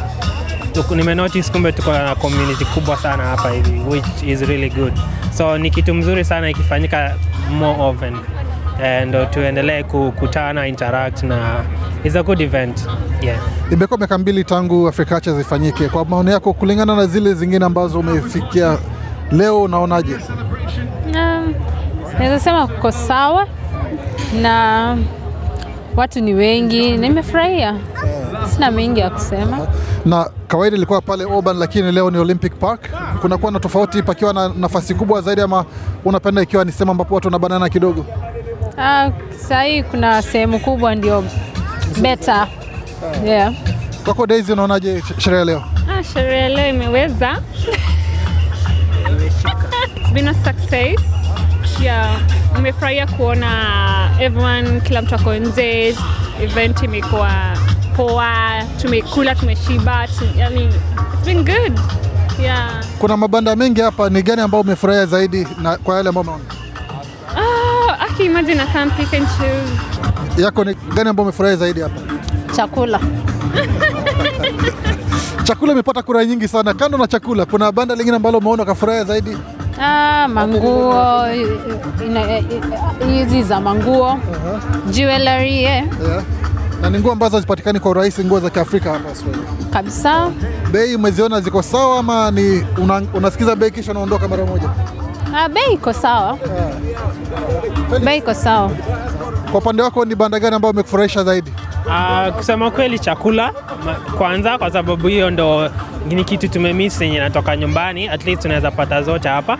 nimenotice 0.96 1.52
kumbe 1.52 1.72
tuko 1.72 1.92
na 1.94 2.16
community 2.16 2.66
kubwa 2.66 2.98
sana 2.98 3.24
hapa 3.24 3.50
hivi 3.50 3.80
which 3.90 4.24
is 4.28 4.42
really 4.42 4.70
good, 4.70 4.94
so 5.38 5.58
ni 5.58 5.70
kitu 5.70 5.94
mzuri 5.94 6.26
sana 6.26 6.50
ikifanyika 6.50 7.16
more 7.52 7.82
often 7.82 8.16
ndo 9.08 9.26
tuendelee 9.26 9.84
kukutana 9.84 10.68
interact 10.68 11.24
na 11.24 11.64
It's 12.04 12.16
a 12.16 12.24
good 12.24 12.42
event 12.42 12.88
yeah. 13.22 13.40
Imekuwa 13.72 13.98
miaka 13.98 14.18
mbili 14.18 14.44
tangu 14.44 14.88
Africa 14.88 15.14
zifanyike. 15.20 15.42
ifanyike. 15.42 15.90
Kwa 15.90 16.06
maoni 16.06 16.32
yako, 16.32 16.54
kulingana 16.54 16.96
na 16.96 17.08
zile 17.08 17.34
zingine 17.34 17.66
ambazo 17.66 18.00
umefikia 18.00 18.78
leo, 19.32 19.62
unaonaje? 19.62 20.16
Um, 21.16 21.54
naweza 22.20 22.40
sema 22.40 22.68
kuko 22.68 22.92
sawa 22.92 23.48
na 24.42 24.98
watu 25.96 26.20
ni 26.22 26.34
wengi, 26.34 26.98
nimefurahia, 26.98 27.76
sina 28.50 28.72
mengi 28.72 29.00
ya 29.00 29.10
kusema. 29.10 29.68
Na 30.06 30.30
kawaida 30.48 30.78
ilikuwa 30.78 31.02
pale 31.02 31.26
Oban, 31.26 31.58
lakini 31.58 31.92
leo 31.92 32.12
ni 32.12 32.18
Olympic 32.18 32.54
Park. 32.56 32.90
Kunakuwa 33.22 33.52
na 33.52 33.60
tofauti 33.60 34.04
pakiwa 34.04 34.34
na 34.34 34.52
nafasi 34.58 34.96
kubwa 34.96 35.22
zaidi, 35.22 35.42
ama 35.42 35.66
unapenda 36.06 36.42
ikiwa 36.42 36.66
ni 36.66 36.72
sehemu 36.72 36.92
ambapo 36.92 37.16
watu 37.16 37.28
wanabanana 37.28 37.70
kidogo? 37.70 38.06
Ah, 38.78 39.10
saa 39.48 39.64
hii 39.64 39.84
kuna 39.84 40.22
sehemu 40.22 40.60
kubwa 40.60 40.96
ndio 40.96 41.24
better. 42.02 42.48
Yeah. 43.26 43.54
Kwako 44.06 44.28
Daisy, 44.28 44.52
unaonaje 44.52 45.04
sherehe 45.18 45.46
leo? 45.46 45.64
Ah, 45.92 46.04
sherehe 46.04 46.50
leo 46.50 46.70
imeweza. 46.70 47.42
It's 49.98 50.12
been 50.14 50.28
a 50.28 50.34
success. 50.34 51.00
Yeah. 51.82 52.20
nimefurahia 52.56 53.08
kuona 53.08 53.50
everyone, 54.20 54.82
kila 54.82 55.02
mtu 55.02 55.16
ako 55.16 55.34
nje, 55.36 55.96
event 56.42 56.84
imekuwa 56.84 57.32
poa, 58.00 58.64
tumekula, 58.82 59.36
tumeshiba, 59.36 60.08
tu, 60.08 60.24
yani 60.40 60.72
it's 61.14 61.26
been 61.26 61.44
good. 61.44 61.76
Yeah. 62.40 62.84
Kuna 63.00 63.18
mabanda 63.18 63.56
mengi 63.56 63.82
hapa, 63.82 64.10
ni 64.10 64.22
gani 64.24 64.42
ambao 64.42 64.62
umefurahia 64.62 65.06
zaidi 65.06 65.48
na 65.62 65.78
kwa 65.78 65.96
yale 65.96 66.10
ambao 66.10 66.24
umeona? 66.24 66.44
Oh, 67.38 67.92
aki 68.00 68.26
imagine 68.26 68.62
I 68.64 68.68
can't 68.74 68.94
pick 68.98 69.14
and 69.14 69.28
choose. 69.28 70.42
Yako 70.42 70.64
ni 70.64 70.74
gani 70.96 71.10
ambao 71.10 71.24
umefurahia 71.24 71.58
zaidi 71.58 71.82
hapa? 71.82 72.02
Chakula. 72.56 73.00
Chakula 75.48 75.72
imepata 75.74 76.02
kura 76.02 76.26
nyingi 76.26 76.48
sana. 76.48 76.74
Kando 76.74 76.98
na 76.98 77.08
chakula, 77.08 77.46
kuna 77.46 77.72
banda 77.72 77.96
lingine 77.96 78.16
ambalo 78.16 78.38
umeona 78.38 78.64
ukafurahia 78.64 79.04
zaidi? 79.04 79.38
Ah, 79.82 80.28
manguo 80.28 81.26
hizi 83.14 83.44
za 83.44 83.60
manguo 83.62 84.20
jewelry 84.92 85.64
eh, 85.64 85.84
Yeah. 86.08 86.24
Na 86.82 86.90
ni 86.90 87.00
nguo 87.00 87.12
ambazo 87.12 87.36
hazipatikani 87.38 87.80
kwa 87.80 87.92
urahisi, 87.92 88.24
nguo 88.26 88.40
za 88.40 88.50
Kiafrika 88.50 88.92
hapa 88.94 89.10
Australia. 89.10 89.42
kabisa. 89.74 90.32
Bei 90.72 90.96
umeziona 90.96 91.42
ziko 91.42 91.62
sawa 91.62 92.00
ama 92.00 92.32
ni 92.32 92.64
una, 92.78 93.02
unasikiza 93.14 93.56
bei 93.56 93.72
kisha 93.72 93.92
unaondoka 93.92 94.28
mara 94.28 94.46
moja? 94.46 94.70
Ah, 95.36 95.50
bei 95.50 95.74
iko 95.74 95.94
sawa, 95.94 96.38
bei 98.06 98.18
iko 98.18 98.34
sawa. 98.34 98.72
Kwa 99.52 99.60
upande 99.60 99.82
wako 99.84 100.06
ni 100.06 100.16
banda 100.16 100.40
gani 100.40 100.56
ambayo 100.56 100.72
umekufurahisha 100.72 101.24
zaidi? 101.24 101.52
Uh, 101.86 102.36
kusema 102.36 102.72
kweli 102.72 103.00
chakula 103.00 103.54
kwanza, 104.18 104.58
kwa 104.58 104.72
sababu 104.72 105.08
hiyo 105.08 105.30
ndo 105.30 105.70
ni 106.08 106.24
kitu 106.24 106.48
tumemiss 106.48 107.02
yenye 107.02 107.20
natoka 107.20 107.58
nyumbani, 107.58 108.10
at 108.10 108.26
least 108.26 108.42
tunaweza 108.42 108.72
pata 108.72 109.02
zote 109.02 109.30
hapa, 109.30 109.58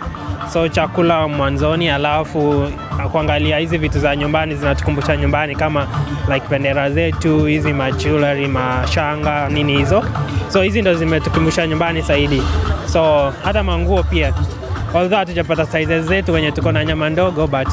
so 0.52 0.68
chakula 0.68 1.28
mwanzoni, 1.28 1.88
alafu 1.90 2.70
kuangalia 3.12 3.58
hizi 3.58 3.78
vitu 3.78 3.98
za 3.98 4.16
nyumbani 4.16 4.54
zinatukumbusha 4.54 5.16
nyumbani, 5.16 5.56
kama 5.56 5.86
like 6.34 6.46
bendera 6.50 6.90
zetu 6.90 7.44
hizi 7.44 7.72
machulari, 7.72 8.46
mashanga 8.48 9.48
nini 9.48 9.76
hizo, 9.78 10.04
so 10.52 10.62
hizi 10.62 10.80
ndo 10.82 10.94
zimetukumbusha 10.94 11.66
nyumbani 11.66 12.00
zaidi, 12.00 12.42
so 12.92 13.32
hata 13.44 13.62
manguo 13.62 14.02
pia, 14.02 14.34
although 14.94 15.18
hatujapata 15.18 15.66
sizes 15.66 16.04
zetu 16.06 16.32
wenye 16.32 16.52
tuko 16.52 16.72
na 16.72 16.84
nyama 16.84 17.10
ndogo 17.10 17.46
but 17.46 17.68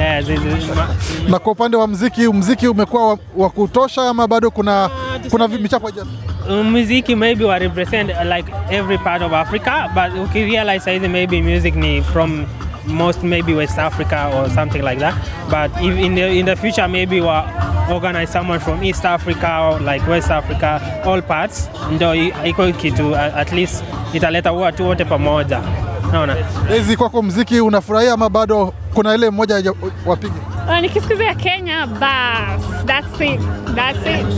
yeah, 0.00 0.22
zizi, 0.24 0.72
ma, 0.76 0.88
Na 1.28 1.38
kwa 1.38 1.52
upande 1.52 1.76
wa 1.76 1.86
mziki, 1.88 2.28
mziki 2.28 2.68
umekuwa 2.68 3.08
wa, 3.08 3.18
wa 3.36 3.50
kutosha 3.50 4.02
ama 4.08 4.26
bado 4.28 4.50
kuna 4.50 4.90
kuna 5.30 5.48
michapo 5.48 5.88
haija- 5.88 6.62
muziki 6.62 7.16
maybe 7.16 7.44
wa 7.44 7.58
represent 7.58 8.10
uh, 8.10 8.36
like 8.36 8.52
every 8.70 8.98
part 8.98 9.22
of 9.22 9.32
Africa 9.32 9.88
but 9.94 10.24
ukirealize 10.24 10.80
saizi 10.84 11.08
maybe 11.08 11.42
music 11.42 11.76
ni 11.76 12.02
from 12.02 12.46
most 12.86 13.22
maybe 13.22 13.54
West 13.54 13.78
Africa 13.78 14.30
or 14.34 14.50
something 14.50 14.82
like 14.82 14.98
that. 15.00 15.14
But 15.50 15.82
if 15.82 15.98
in 15.98 16.14
the, 16.14 16.38
in 16.38 16.46
the 16.46 16.56
future 16.56 16.88
maybe 16.88 17.20
wa 17.20 17.44
organize 17.90 18.32
someone 18.32 18.58
from 18.60 18.82
East 18.82 19.04
Africa 19.04 19.58
or 19.60 19.80
like 19.80 20.06
West 20.08 20.30
Africa 20.30 20.80
all 21.04 21.22
parts 21.22 21.68
ndo 21.92 22.14
iko 22.44 22.72
kitu 22.72 23.16
at 23.16 23.52
least 23.52 23.84
italeta 24.12 24.52
watu 24.52 24.86
wote 24.86 25.04
pamoja. 25.04 25.60
Naona 26.12 26.36
hizi 26.76 26.96
kwako 26.96 27.22
mziki 27.22 27.60
unafurahia 27.60 28.12
ama 28.12 28.28
bado 28.28 28.74
kuna 28.94 29.14
ile 29.14 29.30
mmoja 29.30 29.72
wapige? 30.06 30.32
Uh, 30.70 30.78
nikisikizia 30.80 31.34
Kenya, 31.34 31.86
bas, 31.86 32.62
that's 32.86 33.20
it, 33.20 33.40
that's 33.74 33.98
it. 34.06 34.22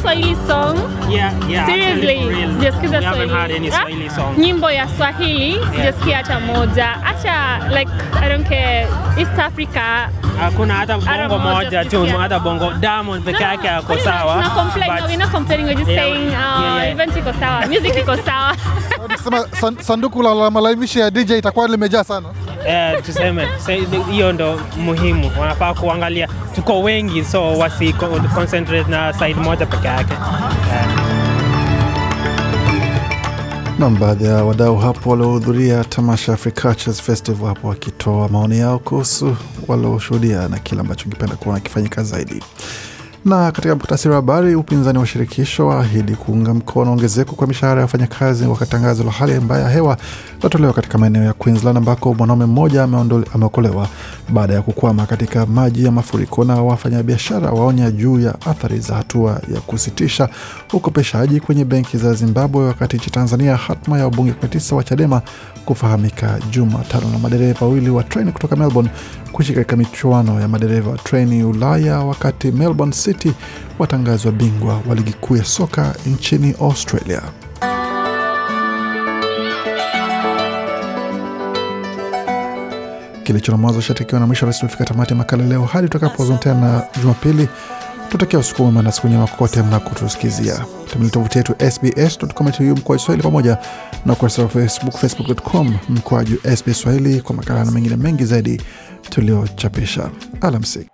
Swahili 0.00 0.36
song. 0.46 0.76
yeah, 1.08 1.32
yeah, 1.48 1.66
Seriously, 1.66 2.18
sijasikiza 2.56 3.02
Swahili. 3.02 3.70
Ah, 3.72 4.32
Nyimbo 4.36 4.70
ya 4.70 4.88
Swahili 4.88 5.60
sijasikia 5.76 6.16
hata 6.16 6.40
moja. 6.40 6.96
Acha 7.04 7.58
like 7.78 7.90
I 8.22 8.28
don't 8.28 8.48
care 8.48 8.86
East 9.16 9.38
Africa. 9.38 10.08
hakuna 10.40 10.74
hata 10.74 11.00
Hata 11.00 11.28
bongo 11.28 11.38
moja 11.38 11.84
tu 11.84 12.06
hata 12.06 12.40
bongo 12.40 12.72
Diamond 12.72 13.24
peke 13.24 13.42
yake 13.42 13.68
ako 13.68 13.98
sawa 13.98 14.42
not 14.42 14.52
complaining, 14.54 15.00
no, 15.00 15.06
we're 15.06 15.16
not 15.18 15.30
complaining, 15.30 15.66
we're 15.66 15.74
just 15.84 15.86
saying 15.86 16.30
yeah, 16.30 16.56
uh, 16.56 16.76
yeah. 16.76 16.92
event 16.92 17.16
iko 17.16 17.32
sawa, 17.40 17.66
music 17.66 17.96
iko 17.96 18.16
sawa. 18.16 18.56
Sema 19.24 19.46
sanduku 19.82 20.22
la, 20.22 20.34
la 20.34 20.70
ya 20.94 21.10
DJ 21.10 21.30
itakuwa 21.38 21.68
limejaa 21.68 22.04
sana. 22.04 22.28
eh, 22.66 23.02
tuseme 23.02 23.48
hiyo 24.10 24.32
ndo 24.32 24.60
muhimu, 24.76 25.30
wanafaa 25.40 25.74
kuangalia, 25.74 26.28
tuko 26.54 26.80
wengi 26.82 27.24
so 27.24 27.58
wasi 27.58 27.92
co- 27.92 28.20
concentrate 28.34 28.90
na 28.90 29.12
side 29.12 29.34
moja 29.34 29.66
peke 29.66 29.86
yake. 29.86 30.14
Nam 33.78 33.94
na 33.94 33.98
baadhi 33.98 34.24
ya 34.24 34.44
wadau 34.44 34.76
hapo 34.76 35.10
waliohudhuria 35.10 35.84
tamasha 35.84 36.32
Africatures 36.32 37.02
Festival 37.02 37.48
hapo 37.48 37.68
wakitoa 37.68 38.28
maoni 38.28 38.58
yao 38.58 38.78
kuhusu 38.78 39.36
walioshuhudia 39.68 40.48
na 40.48 40.58
kile 40.58 40.80
ambacho 40.80 41.08
kipenda 41.08 41.36
kuona 41.36 41.60
kifanyika 41.60 42.02
zaidi. 42.02 42.42
Na 43.24 43.52
katika 43.52 43.74
muhtasari 43.74 44.10
wa 44.10 44.16
habari, 44.16 44.54
upinzani 44.54 44.98
wa 44.98 45.06
shirikisho 45.06 45.66
waahidi 45.66 46.14
kuunga 46.16 46.54
mkono 46.54 46.92
ongezeko 46.92 47.34
kwa 47.36 47.46
mishahara 47.46 47.80
ya 47.80 47.84
wafanyakazi, 47.84 48.46
wakati 48.46 48.70
tangazo 48.70 49.04
la 49.04 49.10
hali 49.10 49.40
mbaya 49.40 49.62
ya 49.64 49.70
hewa 49.70 49.96
latolewa 50.42 50.72
katika 50.72 50.98
maeneo 50.98 51.22
ya 51.24 51.32
Queensland 51.32 51.78
ambako 51.78 52.14
mwanaume 52.14 52.46
mmoja 52.46 52.82
ameokolewa 53.34 53.88
baada 54.28 54.54
ya 54.54 54.62
kukwama 54.62 55.06
katika 55.06 55.46
maji 55.46 55.84
ya 55.84 55.90
mafuriko, 55.92 56.44
na 56.44 56.54
wafanyabiashara 56.62 57.50
waonya 57.50 57.90
juu 57.90 58.20
ya 58.20 58.34
athari 58.46 58.78
za 58.78 58.94
hatua 58.94 59.40
ya 59.54 59.60
kusitisha 59.60 60.28
ukopeshaji 60.72 61.40
kwenye 61.40 61.64
benki 61.64 61.96
za 61.98 62.14
Zimbabwe, 62.14 62.66
wakati 62.66 62.96
nchi 62.96 63.10
Tanzania 63.10 63.56
hatma 63.56 63.98
ya 63.98 64.04
wabunge 64.04 64.32
19 64.42 64.74
wa 64.74 64.84
Chadema 64.84 65.22
kufahamika 65.64 66.38
Jumatano, 66.50 67.08
na 67.12 67.18
madereva 67.18 67.66
wawili 67.66 67.90
wa 67.90 68.02
treni 68.02 68.32
kutoka 68.32 68.56
Melbourne 68.56 68.90
kushiriki 69.32 69.60
katika 69.64 69.76
michuano 69.76 70.40
ya 70.40 70.48
madereva 70.48 70.90
wa 70.90 70.98
treni 70.98 71.44
Ulaya, 71.44 71.98
wakati 72.00 72.52
Melbourne 72.52 72.92
City 72.94 73.13
watangazwa 73.78 74.32
bingwa 74.32 74.80
wa 74.88 74.94
ligi 74.94 75.12
kuu 75.12 75.36
ya 75.36 75.44
soka 75.44 75.94
nchini 76.06 76.54
Australia. 76.60 77.22
Kilicho 83.24 83.52
na 83.52 83.58
mwanzo 83.58 83.80
shatakiwa 83.80 84.20
na 84.20 84.26
mwisho, 84.26 84.46
basi 84.46 84.58
tumefika 84.60 84.84
tamati 84.84 85.14
makala 85.14 85.44
leo. 85.44 85.64
Hadi 85.64 85.86
tutakapozungumza 85.88 86.42
tena 86.54 86.82
Jumapili, 87.02 87.48
tutakia 88.08 88.38
usiku 88.38 88.62
mwema 88.62 88.82
na 88.82 88.92
siku 88.92 89.06
njema 89.08 89.26
kokote 89.26 89.62
mnakotusikizia. 89.62 90.64
Tembelea 90.90 91.10
tovuti 91.10 91.38
yetu 91.38 91.54
sbs.com.au 91.70 92.76
mkoa 92.76 92.98
Swahili 92.98 93.22
pamoja 93.22 93.58
na 94.06 94.12
ukurasa 94.12 94.42
wa 94.42 94.48
Facebook, 94.48 94.96
facebook.com 94.96 95.76
mkoaju 95.88 96.36
SBS 96.56 96.80
Swahili 96.80 97.20
kwa 97.20 97.34
makala 97.36 97.64
na 97.64 97.70
mengine 97.70 97.96
mengi 97.96 98.24
zaidi 98.24 98.62
tuliochapisha. 99.10 100.10
Alamsik. 100.40 100.93